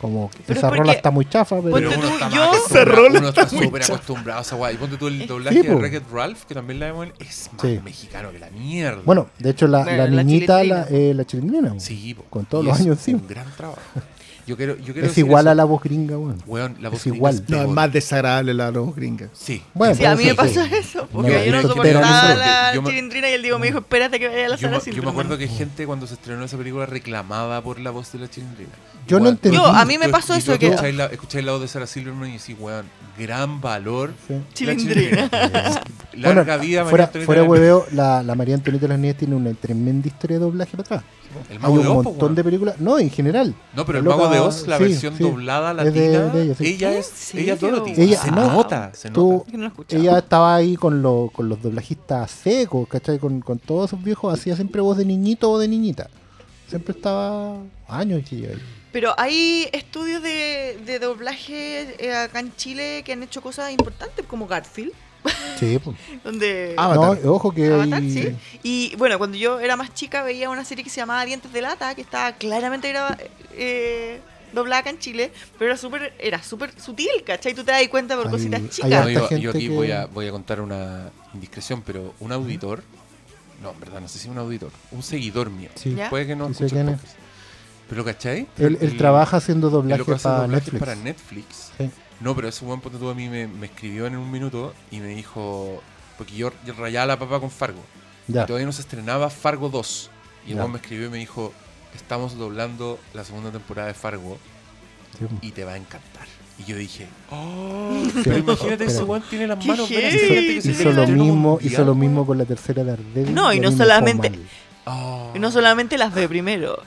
[0.00, 2.56] como Pero esa es rola está muy chafa, pero Pero uno tú, está, yo- más
[2.68, 4.74] Esa rola uno está súper acostumbrado a esa guay.
[4.74, 5.74] Y ponte tú el Sí, doblaje de.
[5.74, 7.80] Wreck-It Ralph, que también la vemos, es más Sí.
[7.82, 9.00] mexicano que la mierda.
[9.06, 10.86] bueno, de hecho la, Bueno, la la niñita, chilindrina.
[10.90, 12.24] la, eh, la chilindrina, sí, po.
[12.28, 13.20] con todos Y los años encima.
[13.20, 13.80] Un gran trabajo.
[14.46, 15.50] Yo quiero, yo quiero es igual eso.
[15.52, 16.42] a la voz gringa, weón.
[16.46, 17.44] Weón, la voz es gringa igual.
[17.48, 19.28] No, es más desagradable la voz gringa.
[19.32, 19.62] Sí.
[19.72, 20.70] Bueno, Sí, a mí me pasó sí.
[20.74, 23.78] eso, No, porque yo no soportaba la yo me- chilindrina y él digo, me dijo,
[23.78, 25.10] espérate que vaya a la Yo sala me, yo me Silverman".
[25.12, 28.70] acuerdo que gente cuando se estrenó esa película reclamaba por la voz de la chilindrina.
[29.06, 29.56] Yo no entendí.
[29.56, 30.66] Yo, a mí me pasó eso que...
[30.68, 32.86] Escucháis la, escucháis la voz de Sarah Silverman y decís, weón,
[33.18, 34.12] gran valor.
[34.28, 34.34] Sí.
[34.54, 35.28] Chilindrina.
[36.14, 38.88] Larga Bueno, vida, María fuera, Antonieta fuera de las hueveo, la, la María Antonieta de
[38.88, 41.02] las Nieves tiene una tremenda historia de doblaje para atrás.
[41.50, 42.34] El Hay Mago un de Oz, po, montón weón.
[42.36, 42.80] de películas.
[42.80, 43.54] No, en general.
[43.74, 45.22] No, pero el La Mago de Oz, la sí, versión sí.
[45.22, 46.66] doblada Es de- latina, de ella, sí.
[46.66, 47.60] ella ¿En es, ella es?
[47.60, 47.92] Dorothy.
[47.96, 49.56] Ella- se no, nota, se tú- nota.
[49.56, 49.72] No.
[50.00, 53.18] Ella estaba ahí con, lo- con los doblajistas secos, ¿cachai?
[53.18, 56.08] Con, con todos esos viejos, hacía siempre voz de niñito o de niñita.
[56.68, 57.56] Siempre estaba
[57.88, 58.62] años que ahí.
[58.92, 64.24] Pero hay estudios de, de doblaje eh, acá en Chile que han hecho cosas importantes,
[64.26, 64.92] como Garfield,
[65.58, 65.96] Sí, pues.
[66.22, 66.74] donde...
[66.76, 67.26] Ah, No, Avatar.
[67.28, 68.36] ojo que Avatar, hay- sí.
[68.62, 71.62] Y bueno, cuando yo era más chica veía una serie que se llamaba Dientes de
[71.62, 73.16] Lata, que estaba claramente graba-
[73.52, 74.20] eh,
[74.52, 77.54] doblada acá en Chile, pero era súper era súper sutil, ¿cachai?
[77.54, 78.90] Tú te das cuenta por Hay- cositas chicas.
[78.90, 82.82] No, yo, aquí que- voy, a, voy a contar una indiscreción, pero un auditor,
[83.62, 85.96] no, en verdad, no sé si un auditor, un seguidor mío, Sí.
[86.10, 87.00] Puede que no escuche el quién es.
[87.88, 88.46] ¿Pero lo cachai?
[88.58, 90.78] Él, trabaja haciendo doblaje para Netflix.
[90.80, 91.70] para Netflix.
[91.78, 91.90] Sí.
[92.24, 94.98] No, pero ese buen ponte tú a mí me, me escribió en un minuto y
[95.00, 95.82] me dijo,
[96.16, 97.82] porque yo, yo rayaba la papa con Fargo.
[98.28, 98.44] Ya.
[98.44, 100.10] Y todavía no se estrenaba Fargo 2.
[100.46, 101.52] Y el weón me escribió y me dijo,
[101.94, 104.38] estamos doblando la segunda temporada de Fargo
[105.18, 105.26] Sí.
[105.42, 106.26] y te va a encantar.
[106.58, 108.20] Y yo dije, oh, Sí.
[108.24, 111.94] pero imagínate, ese weón tiene las ¡Qué manos que Hizo lo mismo, mundial, hizo lo
[111.94, 113.34] mismo con la tercera de Daredevil.
[113.34, 114.32] No, y no solamente-.
[114.86, 115.30] Oh.
[115.34, 116.82] Y no solamente las ve primero,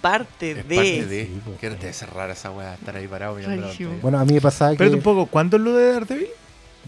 [0.00, 0.74] parte Es de...
[0.76, 1.24] parte de.
[1.26, 3.68] Sí, que te hace rara esa weá, estar ahí parado mirando.
[4.02, 6.28] Bueno, a mí me pasaba que Espérate un poco, ¿cuándo es lo de Daredevil?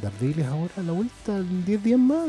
[0.01, 2.29] Daredevil es ahora a la vuelta, en 10 días más.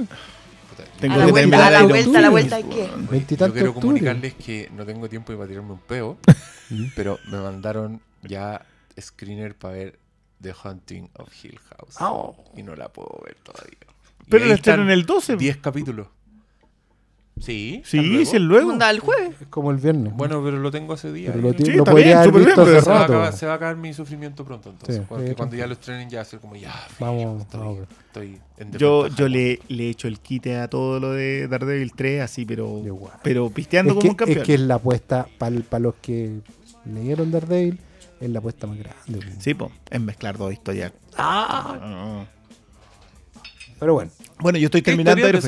[0.69, 2.29] Puta, Tengo a la que vuelta, a la el vuelta, a la octubre.
[2.29, 2.81] vuelta, ¿de qué?
[3.11, 3.71] Oye, yo quiero octubre.
[3.73, 6.17] comunicarles que no tengo tiempo para tirarme un peo,
[6.69, 6.85] Mm.
[6.95, 8.65] pero me mandaron ya
[8.99, 9.99] screener para ver
[10.41, 11.95] The Hunting of Hill House.
[11.99, 12.35] Oh.
[12.55, 13.77] Y no la puedo ver todavía.
[14.29, 15.35] Pero la estrenan están el 12.
[15.35, 16.07] 10 capítulos.
[17.39, 17.81] Sí.
[17.85, 18.25] Sí, ¿Hasta luego?
[18.25, 18.71] sí, el luego.
[18.89, 19.35] El jueves.
[19.41, 20.13] Es como el viernes.
[20.15, 21.33] Bueno, pero lo tengo hace días.
[21.35, 23.13] pero lo, Sí, lo podría bien, haber visto bien, hace pero se, va a rato.
[23.13, 24.97] acabar, se va a acabar mi sufrimiento pronto entonces.
[24.97, 26.71] Sí, porque cuando ya lo estrenen ya va a ser como ya.
[26.99, 27.79] Vamos, estoy, vamos.
[28.07, 31.93] estoy en Yo, yo le, le he hecho el quite a todo lo de Daredevil
[31.93, 32.81] 3, así, pero,
[33.23, 34.37] pero pisteando Es como que, un campeón.
[34.39, 36.41] es que es la apuesta para los que
[36.85, 37.79] leyeron Daredevil,
[38.19, 39.19] es la apuesta más grande.
[39.39, 40.93] Sí, po, es mezclar dos historias.
[41.17, 42.25] Ah.
[43.81, 45.21] Pero bueno, Bueno, yo estoy ¿Qué terminando.
[45.23, 45.43] Pues.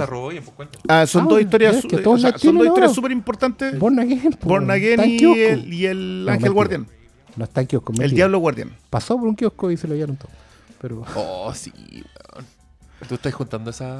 [0.87, 2.91] Ah, son Ah, dos historias, es que su- todos o sea, la son dos historias
[2.93, 3.77] súper importantes.
[3.77, 4.31] Born Again.
[4.39, 6.51] po, Born Again y el, y el No, Ángel mentira.
[6.51, 6.87] Guardián.
[7.35, 8.09] No está en kiosco, El.
[8.11, 8.71] Diablo Guardián.
[8.89, 10.29] Pasó por un kiosco y se lo hallaron todo.
[10.81, 11.03] Pero.
[11.15, 12.45] Oh, sí, weón.
[13.07, 13.99] ¿Tú estás juntando esa,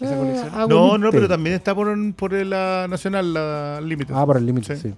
[0.00, 0.50] esa Ah, colección?
[0.54, 4.14] hago No, no, pero también está por, por la Nacional, la Limited.
[4.16, 4.88] Ah, por el límite, Sí.
[4.90, 4.94] sí.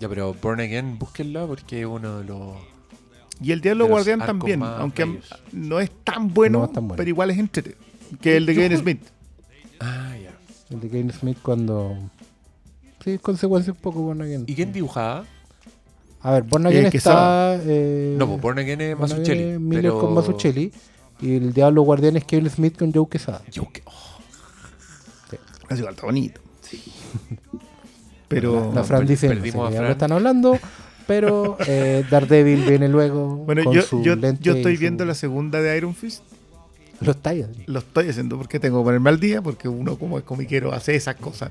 [0.00, 2.56] Ya, pero Born Again, búsquenla porque es uno de los.
[3.42, 5.28] Y el Diablo Guardián también, aunque bellos.
[5.52, 6.96] no es tan bueno, No es tan bueno.
[6.96, 7.76] pero igual es entrete.
[8.20, 9.02] Que el de Kevin Smith.
[9.80, 10.32] Ah, ya.
[10.70, 11.96] El de Kane Smith cuando.
[13.02, 14.44] Sí, es consecuencia un poco Born Again.
[14.46, 15.24] ¿Y quién dibujaba?
[16.22, 16.90] A ver, Born Again Eh, está.
[16.92, 17.60] Quesada.
[17.64, 19.42] Eh, No, pues Born Again es Born Again Masuchelli.
[19.54, 19.98] es Miller pero...
[20.00, 20.72] con Masuchelli.
[21.22, 23.42] Y el Diablo Guardián es Kevin Smith con Joe Quesada.
[23.50, 23.92] Yo que- oh,
[25.70, 26.40] Es igual, está bonito.
[28.28, 28.72] Pero.
[28.74, 29.84] La Fran dice, no sé perdimos a qué Fran.
[29.86, 30.58] diablo están hablando,
[31.10, 34.80] pero eh, Daredevil viene luego Bueno, con yo, su yo, lente yo estoy y su-
[34.80, 36.22] viendo la segunda de Iron Fist.
[37.00, 37.48] Los tallas.
[37.66, 40.94] Lo estoy haciendo porque tengo que ponerme al día, porque uno como es comiquero hace
[40.94, 41.50] esas cosas.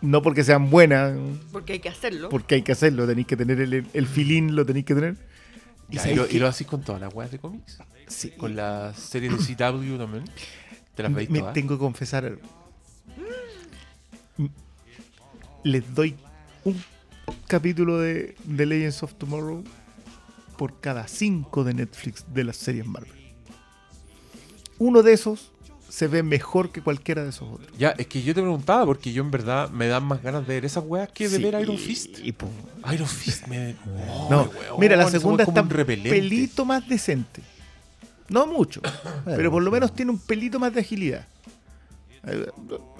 [0.00, 1.14] No porque sean buenas,
[1.52, 2.28] Porque hay que hacerlo.
[2.28, 5.16] porque hay que hacerlo, tenéis que tener el, el feeling, lo tenéis que tener.
[5.88, 7.78] Ya, sabéis ¿Y, lo, y lo haces con todas las weas de cómics?
[8.08, 8.30] Sí.
[8.32, 10.24] Con la serie de CW también.
[10.94, 11.54] ¿Te las veis Me todas?
[11.54, 12.40] tengo que confesar algo.
[15.64, 16.14] Les doy
[16.64, 16.76] un
[17.46, 19.64] capítulo de, de Legends of Tomorrow
[20.56, 23.12] por cada cinco de Netflix de las series Marvel.
[24.78, 25.52] Uno de esos
[25.88, 27.70] se ve mejor que cualquiera de esos otros.
[27.78, 30.54] Ya, es que yo te preguntaba porque yo en verdad me dan más ganas de
[30.54, 32.18] ver esas weas que de Sí, ver Iron Fist.
[32.18, 32.34] y
[32.92, 33.76] Iron Fist me.
[34.08, 37.42] Oh, no, weón, mira, la segunda está un pelito más decente.
[38.28, 38.80] No mucho,
[39.24, 41.26] pero por lo menos tiene un pelito más de agilidad.
[42.26, 42.50] Eh,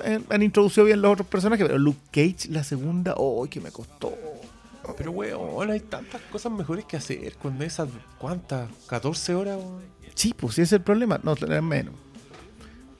[0.05, 3.70] eh, Han introducido bien los otros personajes, pero Luke Cage, la segunda, ¡oh, que me
[3.70, 4.15] costó!
[4.97, 7.89] Pero weón, hay tantas cosas mejores que hacer con esas.
[8.19, 8.70] ¿Cuántas?
[8.89, 9.57] ¿14 horas?
[9.57, 9.82] weón?
[10.15, 11.94] Sí, pues sí ese es el problema, no tener menos.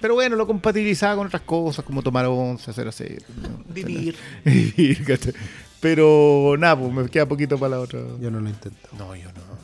[0.01, 3.05] Pero bueno, lo compatibilizaba con otras cosas, como tomar once, hacer así.
[3.69, 4.17] Vivir.
[4.45, 5.35] Vivir.
[5.81, 8.01] Pero nada, pues me queda poquito para la otra.
[8.21, 8.89] Yo no lo intento.
[8.99, 9.56] No, yo no.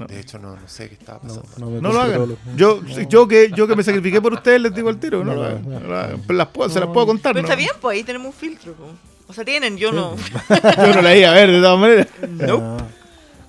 [0.00, 0.06] No.
[0.06, 1.46] De hecho, no, no sé qué estaba pasando.
[1.80, 2.36] no, lo hagan.
[2.56, 5.22] Yo, yo, que, yo que me sacrifiqué por ustedes les digo al tiro.
[5.22, 5.62] No, No, lo hagan.
[5.68, 6.22] no, No lo hagan.
[6.28, 7.32] Las puedo- se las puedo contar.
[7.34, 7.48] Pero ¿no?
[7.48, 8.72] está bien, pues ahí tenemos un filtro.
[8.72, 8.86] po.
[9.28, 10.16] O sea, tienen, yo no.
[10.76, 12.06] Yo no la iba a ver de todas maneras.
[12.48, 12.78] Ah,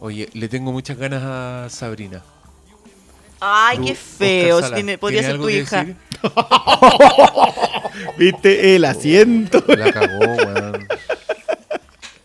[0.02, 2.22] Oye, le tengo muchas ganas a Sabrina.
[3.40, 4.62] Ay, qué feo.
[4.74, 5.78] Tiene- podría ¿tiene ser tu que hija.
[5.86, 5.96] decir?
[8.18, 8.76] ¿Viste?
[8.76, 9.64] El asiento.
[9.68, 10.88] La cagó, weón.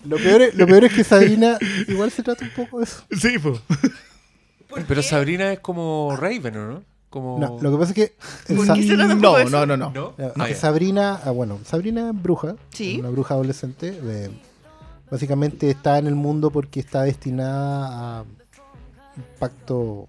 [0.04, 1.58] Lo peor, es, lo peor es que Sabrina
[1.88, 3.02] igual se trata un poco de eso.
[3.18, 3.58] Sí, pues.
[4.88, 6.82] Pero Sabrina es como Raven, ¿o no?
[7.10, 7.38] Como...
[7.38, 8.16] No, lo que pasa es que
[8.56, 9.50] ¿Por qué se No, de eso?
[9.50, 9.90] no, no, no.
[9.90, 10.14] ¿No?
[10.18, 10.48] Ya, Ah.
[10.54, 12.98] Sabrina, ah, bueno, Sabrina es bruja, Sí.
[13.00, 13.98] una bruja adolescente.
[14.02, 14.30] eh,
[15.10, 20.08] básicamente está en el mundo porque está destinada a un pacto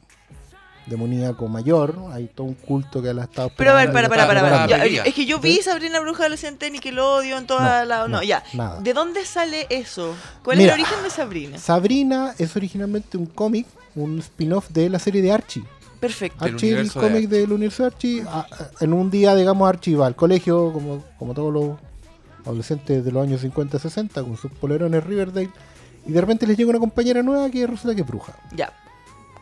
[0.87, 1.95] demoníaco mayor.
[2.11, 4.67] Hay todo un culto que la ha estado Pero a ver, para, para, está para.
[4.67, 4.87] para.
[4.87, 7.97] Ya, es que yo vi Sabrina Bruja Adolescente Nickelodeon, toda No, la.
[7.99, 8.43] No, no, ya.
[8.53, 8.81] nada.
[8.81, 10.15] ¿De dónde sale eso?
[10.43, 10.73] ¿Cuál Mira.
[10.73, 11.57] es el origen de Sabrina?
[11.59, 13.67] Sabrina es originalmente un cómic,
[13.97, 15.63] un spin-off de la serie de Archie.
[15.99, 16.45] Perfecto.
[16.45, 17.27] Archie, el de cómic Archie.
[17.27, 18.21] del universo de Archie.
[18.27, 21.77] a- a- en un día, digamos, Archie va al colegio, como, como todos los
[22.45, 25.49] adolescentes de los años 50, 60, con sus polerones Riverdale.
[26.05, 28.33] Y de repente les llega una compañera nueva que resulta que es bruja.
[28.55, 28.71] Ya.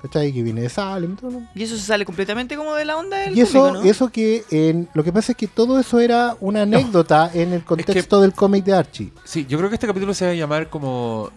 [0.01, 0.31] ¿Cachai?
[0.31, 1.31] Que viene de Salem y todo.
[1.31, 4.43] lo- Y eso se sale completamente como de la onda del Y eso, eso que
[4.51, 8.33] en, lo que pasa es que todo eso era una anécdota en el contexto del
[8.33, 9.11] cómic de Archie.
[9.23, 11.31] Sí, yo creo que este capítulo se va a llamar como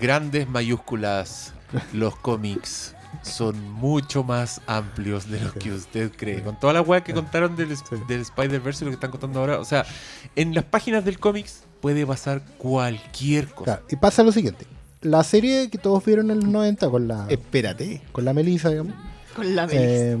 [0.00, 1.52] grandes mayúsculas.
[1.92, 6.42] Los cómics son mucho más amplios de lo que usted cree.
[6.42, 7.68] Con todas las weas que contaron del,
[8.08, 9.58] del Spider-Verse y lo que están contando ahora.
[9.60, 9.84] O sea,
[10.36, 13.64] en las páginas del cómics puede pasar cualquier cosa.
[13.64, 14.66] Claro, y pasa lo siguiente.
[15.02, 18.02] La serie que todos vieron en los 90 con la, Espérate.
[18.12, 18.94] con la Melissa, digamos.
[19.34, 19.84] Con la Melissa.
[19.84, 20.18] Eh,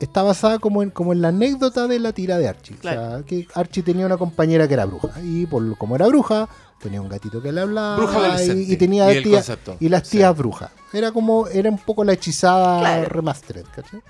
[0.00, 2.76] está basada como en, como en la anécdota de la tira de Archie.
[2.76, 3.02] Claro.
[3.02, 5.10] O sea, que Archie tenía una compañera que era bruja.
[5.22, 6.48] Y por como era bruja,
[6.80, 7.96] tenía un gatito que le hablaba.
[7.96, 9.42] Bruja y, y tenía Y tía-
[9.80, 10.18] y las Sí.
[10.18, 10.70] tías brujas.
[10.92, 13.08] Era como, era un poco la hechizada Claro.
[13.08, 14.00] remastered, ¿cachai?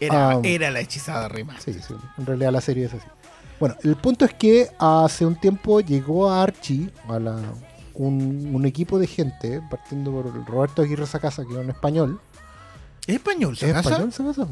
[0.00, 0.40] Era, Ah.
[0.42, 1.54] era la hechizada rima.
[1.60, 3.06] Sí, sí, en realidad la serie es así.
[3.58, 7.36] Bueno, el punto es que hace un tiempo llegó a Archie, a la,
[7.92, 12.18] un, un equipo de gente, partiendo por Roberto Aguirre Sacasa, que es un español.
[13.10, 13.56] ¿Es español?
[13.56, 13.90] ¿Se ¿Es casa?
[13.90, 14.46] español Sacasa?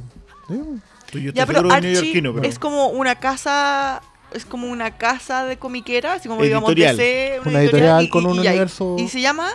[0.48, 1.20] Sí.
[1.20, 2.42] Yo ya, pero Archie pero...
[2.42, 4.02] es como una casa
[4.34, 6.96] es como una casa de comiquera, así como Editorial.
[6.96, 9.48] digamos DC, Una editorial y- con y- un y universo- Y se llama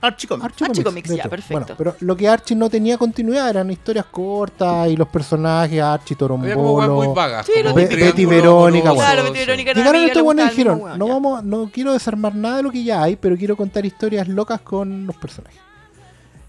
[0.00, 0.44] Archie Comics.
[0.44, 1.30] Archie Archie Comics, Comics, ya, hecho.
[1.30, 1.54] perfecto.
[1.54, 6.16] Bueno, pero lo que Archie no tenía continuidad eran historias cortas y los personajes, Archie,
[6.16, 6.94] Torombolo.
[6.94, 7.46] muy vagas.
[7.46, 7.86] Sí, Be-.
[7.86, 9.22] Betty Verónica, amoroso, Claro.
[9.30, 12.70] Betty Verónica Llegaron estos buenos y dijeron, no vamos, no quiero desarmar nada de lo
[12.72, 15.60] que ya hay, pero quiero contar historias locas con los personajes.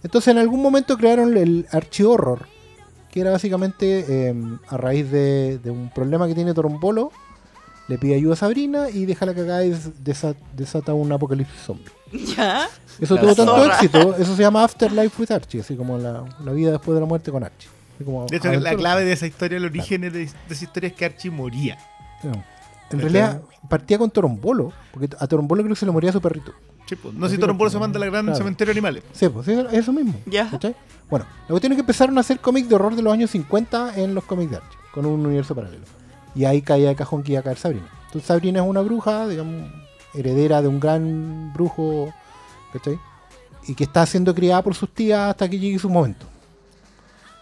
[0.03, 2.47] Entonces en algún momento crearon el Archie Horror,
[3.11, 4.35] que era básicamente eh,
[4.69, 7.11] a raíz de, de un problema que tiene Torombolo,
[7.87, 11.59] le pide ayuda a Sabrina y deja la cagada y des- desa- desata un apocalipsis
[11.61, 11.85] zombie.
[12.37, 12.67] Ya.
[13.01, 16.51] Eso La tuvo tanto éxito, eso se llama Afterlife with Archie, así como la, la
[16.53, 17.69] vida después de la muerte con Archie.
[17.95, 20.87] Así como De hecho, la clave de esa historia, el origen de, de esa historia
[20.87, 21.77] es que Archie moría.
[22.23, 22.43] No.
[22.91, 26.53] En realidad partía con Torombolo, porque a Torombolo creo que se le moría su perrito.
[26.88, 27.14] Sí, pues.
[27.14, 28.38] No sé Así si Torombolo que- se manda a la gran claro.
[28.38, 29.03] cementerio de animales.
[29.14, 30.14] Sí, pues sí, eso mismo.
[30.26, 30.49] Ya.
[30.49, 30.76] ¿cachai?
[31.09, 33.97] Bueno, la cuestión es que empezaron a hacer cómics de horror de los años 50
[33.97, 35.84] en los cómics de Archie, con un universo paralelo.
[36.35, 37.88] Y ahí caía de cajón que iba a caer Sabrina.
[38.07, 39.69] Entonces Sabrina es una bruja, digamos,
[40.14, 42.14] heredera de un gran brujo,
[42.73, 42.99] ¿cachai?
[43.68, 46.26] Y que está siendo criada por sus tías hasta que llegue su momento.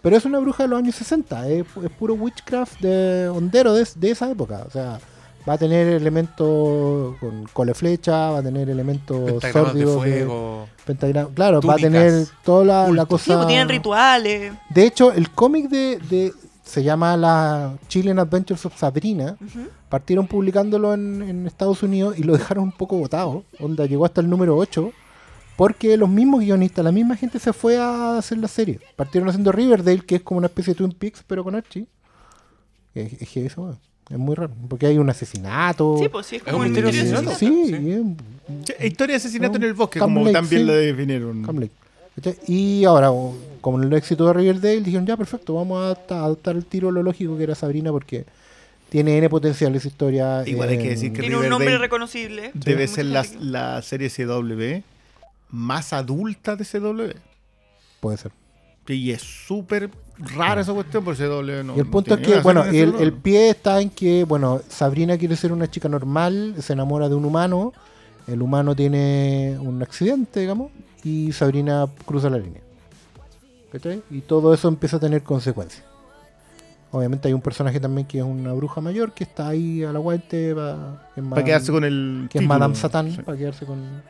[0.02, 3.88] Pero es una bruja de los años 60, es, es puro witchcraft de hondero de,
[3.96, 4.64] de esa época.
[4.68, 5.00] O sea,
[5.48, 10.68] va a tener elementos con cole flecha, va a tener elementos de sórdidos de- fuego.
[10.86, 13.18] Pentagrama, claro, va a tener toda la, la Culto.
[13.18, 13.38] Sí, cosa.
[13.38, 14.54] pues tienen rituales.
[14.70, 19.38] De hecho, el cómic de, de- se llama la Chilean Adventures of Sabrina.
[19.90, 23.44] Partieron publicándolo en, en Estados Unidos y lo dejaron un poco botado.
[23.60, 24.92] Onda llegó hasta el número 8.
[25.58, 28.80] Porque los mismos guionistas, la misma gente se fue a hacer la serie.
[28.98, 31.88] Partieron haciendo Riverdale, que es como una especie de Twin Peaks, pero con Archie.
[32.94, 34.52] Es, es que eso, weón, es muy raro.
[34.70, 35.98] Porque hay un asesinato.
[36.00, 37.38] Sí, pues sí, es como un misterio misterio asesinato.
[37.40, 37.76] Sí, Sí.
[37.84, 38.02] y es-
[38.80, 40.68] Sí, Historia de asesinato No, en el bosque, Cam como Lake, también sí.
[40.68, 41.44] lo definieron.
[41.44, 41.72] Cam Lake.
[42.16, 42.38] ¿Cachai?
[42.48, 43.10] Y ahora,
[43.60, 45.86] como en el éxito de Riverdale, dijeron, ya, perfecto, vamos a
[46.26, 48.24] adaptar, el tiro lo lógico que era Sabrina porque
[48.90, 50.44] tiene N potencial esa historia.
[50.48, 52.52] Igual hay que en- decir que Tiene un nombre reconocible.
[52.54, 54.84] Debe ser la, la serie CW
[55.50, 57.14] más adulta de CW.
[58.00, 58.32] Puede ser.
[58.88, 61.64] Y es súper rara esa cuestión por CW.
[61.64, 64.62] No, y el no punto es que, bueno, el, el pie está en que, bueno,
[64.70, 67.74] Sabrina quiere ser una chica normal, se enamora de un humano,
[68.28, 70.72] el humano tiene un accidente, digamos,
[71.04, 72.62] y Sabrina cruza la línea.
[73.72, 74.02] ¿Cachai?
[74.10, 75.84] Y todo eso empieza a tener consecuencias.
[76.92, 80.56] Obviamente hay un personaje también que es una bruja mayor que está ahí al aguante
[80.56, 82.30] para Para quedarse con el.
[82.30, 82.46] que es.
[82.48, 83.22] Madame Satán, Sí.
[83.22, 84.02] para quedarse con,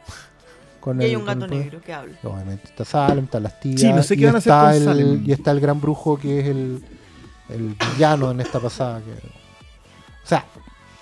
[0.86, 2.16] con Y hay un gato negro que habla.
[2.24, 3.82] Obviamente está Salem, están las tías.
[3.82, 5.24] Sí, no sé qué y van a hacer está con el, Salem.
[5.26, 6.84] Y está el gran brujo que es el,
[7.50, 9.00] el villano en esta pasada.
[9.00, 10.46] que- O sea,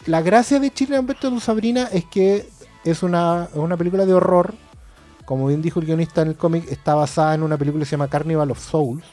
[0.05, 2.47] la gracia de Chile Alberto de Sabrina es que
[2.85, 4.53] es una, es una película de horror.
[5.25, 7.91] Como bien dijo el guionista en el cómic, está basada en una película que se
[7.91, 9.03] llama Carnival of Souls,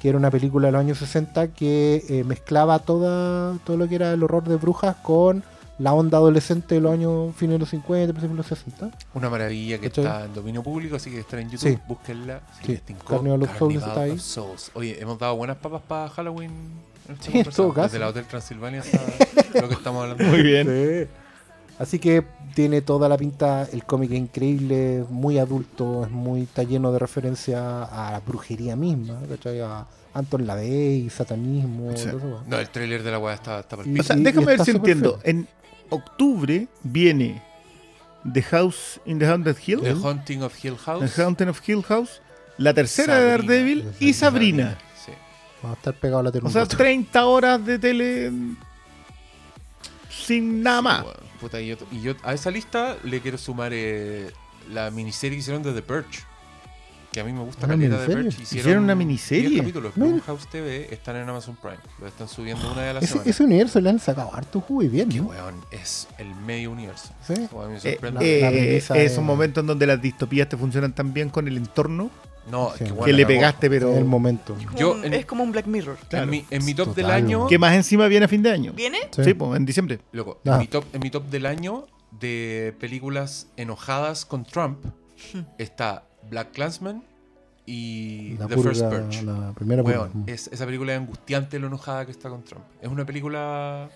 [0.00, 3.94] que era una película de los años 60 que eh, mezclaba toda, todo lo que
[3.96, 5.44] era el horror de brujas con
[5.78, 8.90] la onda adolescente de los años fines de los 50, principios de los 60.
[9.14, 10.04] Una maravilla que ¿Cachai?
[10.04, 11.68] está en dominio público, así que está en YouTube.
[11.70, 11.78] Sí.
[11.86, 12.40] Búsquenla.
[12.60, 14.18] Si Sí, les tincó, Carnival of Souls está ahí.
[14.18, 14.70] Souls.
[14.74, 16.50] Oye, hemos dado buenas papas para Halloween.
[17.08, 17.88] en Sí, en todo caso.
[17.88, 20.24] Desde la Hotel Transilvania hasta lo que estamos hablando.
[20.24, 20.66] Muy bien.
[20.66, 21.10] Sí.
[21.78, 22.24] Así que
[22.54, 26.98] tiene toda la pinta, el cómic es increíble, muy adulto, es muy está lleno de
[26.98, 29.60] referencia a la brujería misma, ¿cachai?
[29.60, 32.06] a Anton LaVey, satanismo, Sí.
[32.08, 32.42] todo eso.
[32.46, 34.00] No, el tráiler de la weá está, está pa'l Y- pico.
[34.00, 35.20] O sea, y- déjame ver si entiendo.
[35.22, 35.46] En
[35.90, 37.42] octubre viene
[38.32, 41.14] The House in the Haunted Hill, The Haunting of Hill House.
[41.14, 42.20] The Haunting of Hill House,
[42.58, 43.52] la tercera de Sabrina.
[43.52, 44.78] Daredevil y Sabrina.
[45.04, 45.12] Sí.
[45.62, 46.50] Vamos a estar pegados a la O tele.
[46.50, 46.76] sea, un rato.
[46.76, 48.32] 30 horas de tele
[50.10, 51.00] sin nada más.
[51.00, 51.26] Sí, weón.
[51.40, 54.30] Puta, y, yo, y yo a esa lista le quiero sumar eh,
[54.72, 56.24] la miniserie que hicieron de The Purge.
[57.16, 58.24] Que a mí me gusta ¿Una caleta de miniserie?
[58.30, 58.42] Purge.
[58.58, 59.48] ¿Hicieron una miniserie?
[59.48, 59.92] 10 capítulos.
[59.96, 60.10] Mira.
[60.12, 61.78] Blumhouse TV están en Amazon Prime.
[61.98, 63.26] Lo están subiendo una de las ese, semanas.
[63.34, 65.22] ese universo le han sacado harto jugo y bien, ¿no?
[65.22, 67.14] weón, es el medio universo.
[67.26, 67.32] Sí.
[67.32, 71.48] Me Eh, eh, La es- momentos en donde las distopías te funcionan tan bien con
[71.48, 72.10] el entorno
[72.50, 72.84] no, sí.
[72.84, 74.54] que, weón, que la le pegaste, pero Es el momento.
[74.76, 75.96] Yo un- en- Es como un Black Mirror.
[76.10, 77.46] En mi, en mi top del año.
[77.46, 78.74] que más encima viene a fin de año.
[78.74, 78.98] ¿Viene?
[79.16, 79.24] Sí.
[79.24, 80.00] Sí, pues, en diciembre.
[80.12, 80.52] Loco, Ah.
[80.52, 81.86] en, mi top, en mi top del año
[82.20, 84.84] de películas enojadas con Trump
[85.56, 87.02] está Black Clansman
[87.66, 89.22] y La The First Purge.
[89.22, 89.98] la primera purga.
[90.02, 92.64] Weón, es, esa película es angustiante lo enojada que está con Trump.
[92.80, 93.88] Es una película.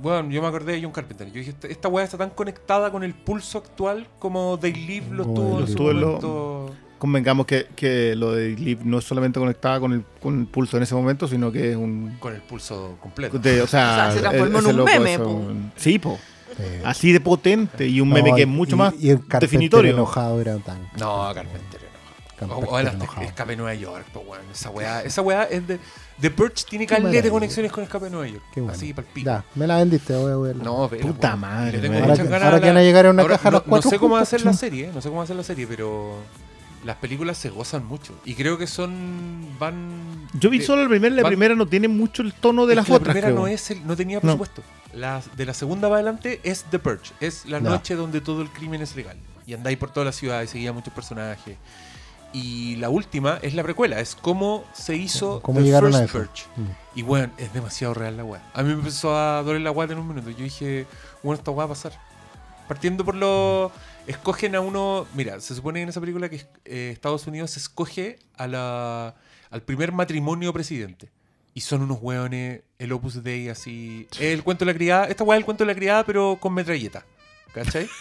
[0.00, 1.26] Bueno, yo me acordé de John Carpenter.
[1.28, 5.06] Yo dije, esta, esta weá está tan conectada con el pulso actual como They Live
[5.10, 5.94] lo tuvo They en su Live.
[6.06, 6.74] Momento.
[6.98, 10.76] Convengamos que, que lo de Liv no es solamente conectada con el, con el pulso
[10.76, 12.16] en ese momento, sino que es un.
[12.20, 13.38] Con el pulso completo.
[13.38, 15.42] de- o sea, O sea, se transformó en un meme, po.
[15.76, 16.18] Sí, po.
[16.56, 16.62] Sí.
[16.84, 19.92] Así de potente y un meme que es mucho y- más y el definitorio.
[19.92, 20.78] enojado era tan.
[20.98, 21.92] No, Carpenter no.
[22.48, 23.26] Camper O, o el enojado.
[23.26, 24.24] escape Nueva York, pues.
[24.52, 25.78] Esa weá, esa weá es de.
[26.20, 28.42] The Purge tiene caleta de conexiones con escape Nueva York.
[28.52, 28.74] Qué bueno.
[28.76, 29.26] Así, pal pico.
[29.26, 30.64] Ya, me la vendiste, voy a verla.
[30.64, 31.06] No, pero.
[31.06, 33.62] Puta madre, tengo Ahora que- ahora van a llegar a una Ahora, caja no, los
[33.62, 36.16] cuatro No sé cómo hacer la serie, no sé cómo hacer la serie, pero.
[36.84, 38.12] Las películas se gozan mucho.
[38.24, 39.46] Y creo que son.
[39.60, 40.26] Van.
[40.34, 42.74] Yo vi de- solo la primera, la van- primera no tiene mucho el tono de
[42.74, 43.14] las la otras.
[43.14, 43.40] primera creo.
[43.40, 44.36] no, es el- no tenía No.
[44.92, 47.12] La, de la segunda para adelante es The Purge.
[47.20, 47.68] Es la Ya.
[47.70, 49.16] noche donde todo el crimen es legal.
[49.46, 51.56] Y andáis por toda la ciudad y seguía muchos personajes.
[52.34, 54.00] Y la última es la precuela.
[54.00, 56.18] Es cómo se hizo ¿Cómo The llegaron a First eso?
[56.18, 56.44] Purge.
[56.56, 56.98] Mm.
[56.98, 58.42] Y bueno, es demasiado real la weá.
[58.54, 60.30] A mí me empezó a doler la guata en un minuto.
[60.30, 60.86] Yo dije,
[61.22, 61.92] bueno, esta weá va a pasar.
[62.68, 63.70] Partiendo por lo.
[64.06, 65.06] Escogen a uno.
[65.14, 69.14] Mira, se supone en esa película que eh, Estados Unidos escoge a la,
[69.50, 71.10] al primer matrimonio presidente.
[71.54, 74.06] Y son unos weones, el Opus Dei así.
[74.18, 75.06] El cuento de la criada.
[75.06, 77.04] Esta weá es el cuento de la criada, pero con metralleta.
[77.52, 77.88] ¿Cachai?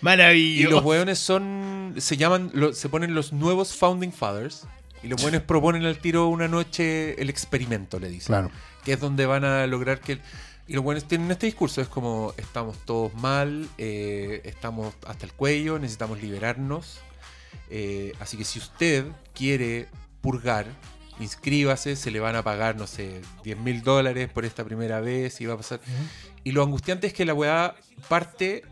[0.00, 0.76] Y Maravilloso.
[0.76, 1.94] los weones son.
[1.98, 2.52] Se llaman.
[2.54, 4.64] lo- se ponen los nuevos Founding Fathers.
[5.02, 8.50] Y los weones proponen al tiro una noche el experimento, le dicen Claro.
[8.84, 10.18] que es donde van a lograr que...
[10.68, 15.32] Y los buenos tienen este discurso, es como estamos todos mal, eh, estamos hasta el
[15.32, 17.00] cuello, necesitamos liberarnos.
[17.70, 19.04] eh, así que si usted
[19.34, 19.88] quiere
[20.20, 20.66] purgar,
[21.20, 25.40] inscríbase, se le van a pagar, no sé, 10 mil dólares por esta primera vez
[25.40, 25.80] y va a pasar...
[26.44, 27.74] Y lo angustiante es que la weá
[28.08, 28.62] parte...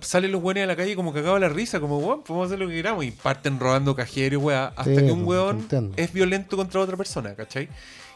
[0.00, 2.68] Salen los buenos a la calle como cagado la risa, como, weón, podemos hacer lo
[2.68, 3.04] que queramos.
[3.04, 6.80] Y parten robando cajero y weá, hasta Sí, que un pues, weón es violento contra
[6.80, 7.68] otra persona, ¿cachai?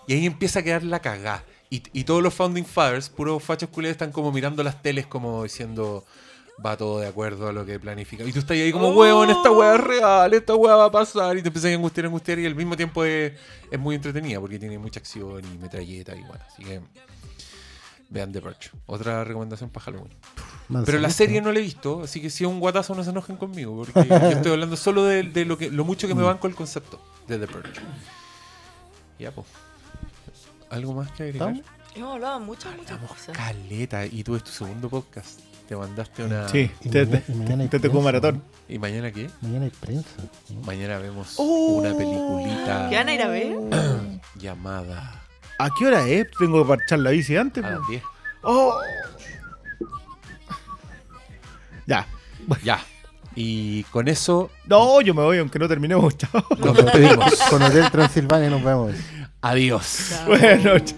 [0.06, 1.44] Y ahí empieza a quedar la cagá.
[1.68, 5.42] Y, y todos los Founding Fathers, puros fachos culiados, están como mirando las teles como
[5.42, 6.04] diciendo
[6.64, 8.24] va todo de acuerdo a lo que planifica.
[8.24, 11.36] Y tú estás ahí como, weón, esta weá es real, esta weá va a pasar.
[11.36, 12.38] Y te empiezas a angustiar, angustiar.
[12.38, 13.32] Y al mismo tiempo es,
[13.70, 16.44] es muy entretenida porque tiene mucha acción y metralleta y bueno.
[16.46, 16.80] Así que
[18.10, 18.70] vean The Purge.
[18.86, 20.12] Otra recomendación para Halloween.
[20.84, 23.10] Pero la serie no la he visto, así que si es un guatazo no se
[23.10, 26.22] enojen conmigo, porque yo estoy hablando solo de, de lo que lo mucho que me
[26.22, 27.80] banco el concepto de The Purge.
[29.18, 29.46] Ya, pues.
[30.70, 31.62] ¿Algo más que agregar?
[31.94, 33.36] Hemos hablado muchas, muchas cosas.
[33.36, 35.40] caleta y tú es tu segundo podcast.
[35.68, 36.48] Te mandaste una...
[36.48, 38.42] Sí, Y te, mañana- te- te maratón.
[38.70, 39.28] ¿Y mañana qué?
[39.42, 40.08] Mañana hay prensa.
[40.48, 40.60] ¿no?
[40.62, 41.80] Mañana vemos Oh.
[41.82, 43.56] una peliculita ¿Qué van a ir a ver?
[44.36, 45.22] llamada
[45.58, 46.26] ¿A qué hora es?
[46.38, 47.62] Tengo que parchar la bici antes.
[47.62, 48.02] a las 10.
[48.44, 48.80] Oh.
[51.86, 52.06] Ya.
[52.64, 52.80] Ya.
[53.34, 56.16] Y con eso No, yo me voy aunque no terminemos.
[56.18, 56.44] Chao.
[56.58, 57.34] nos despedimos.
[57.50, 58.94] Con Hotel Transilvania nos vemos.
[59.42, 60.12] Adiós.
[60.26, 60.94] Buenas noches.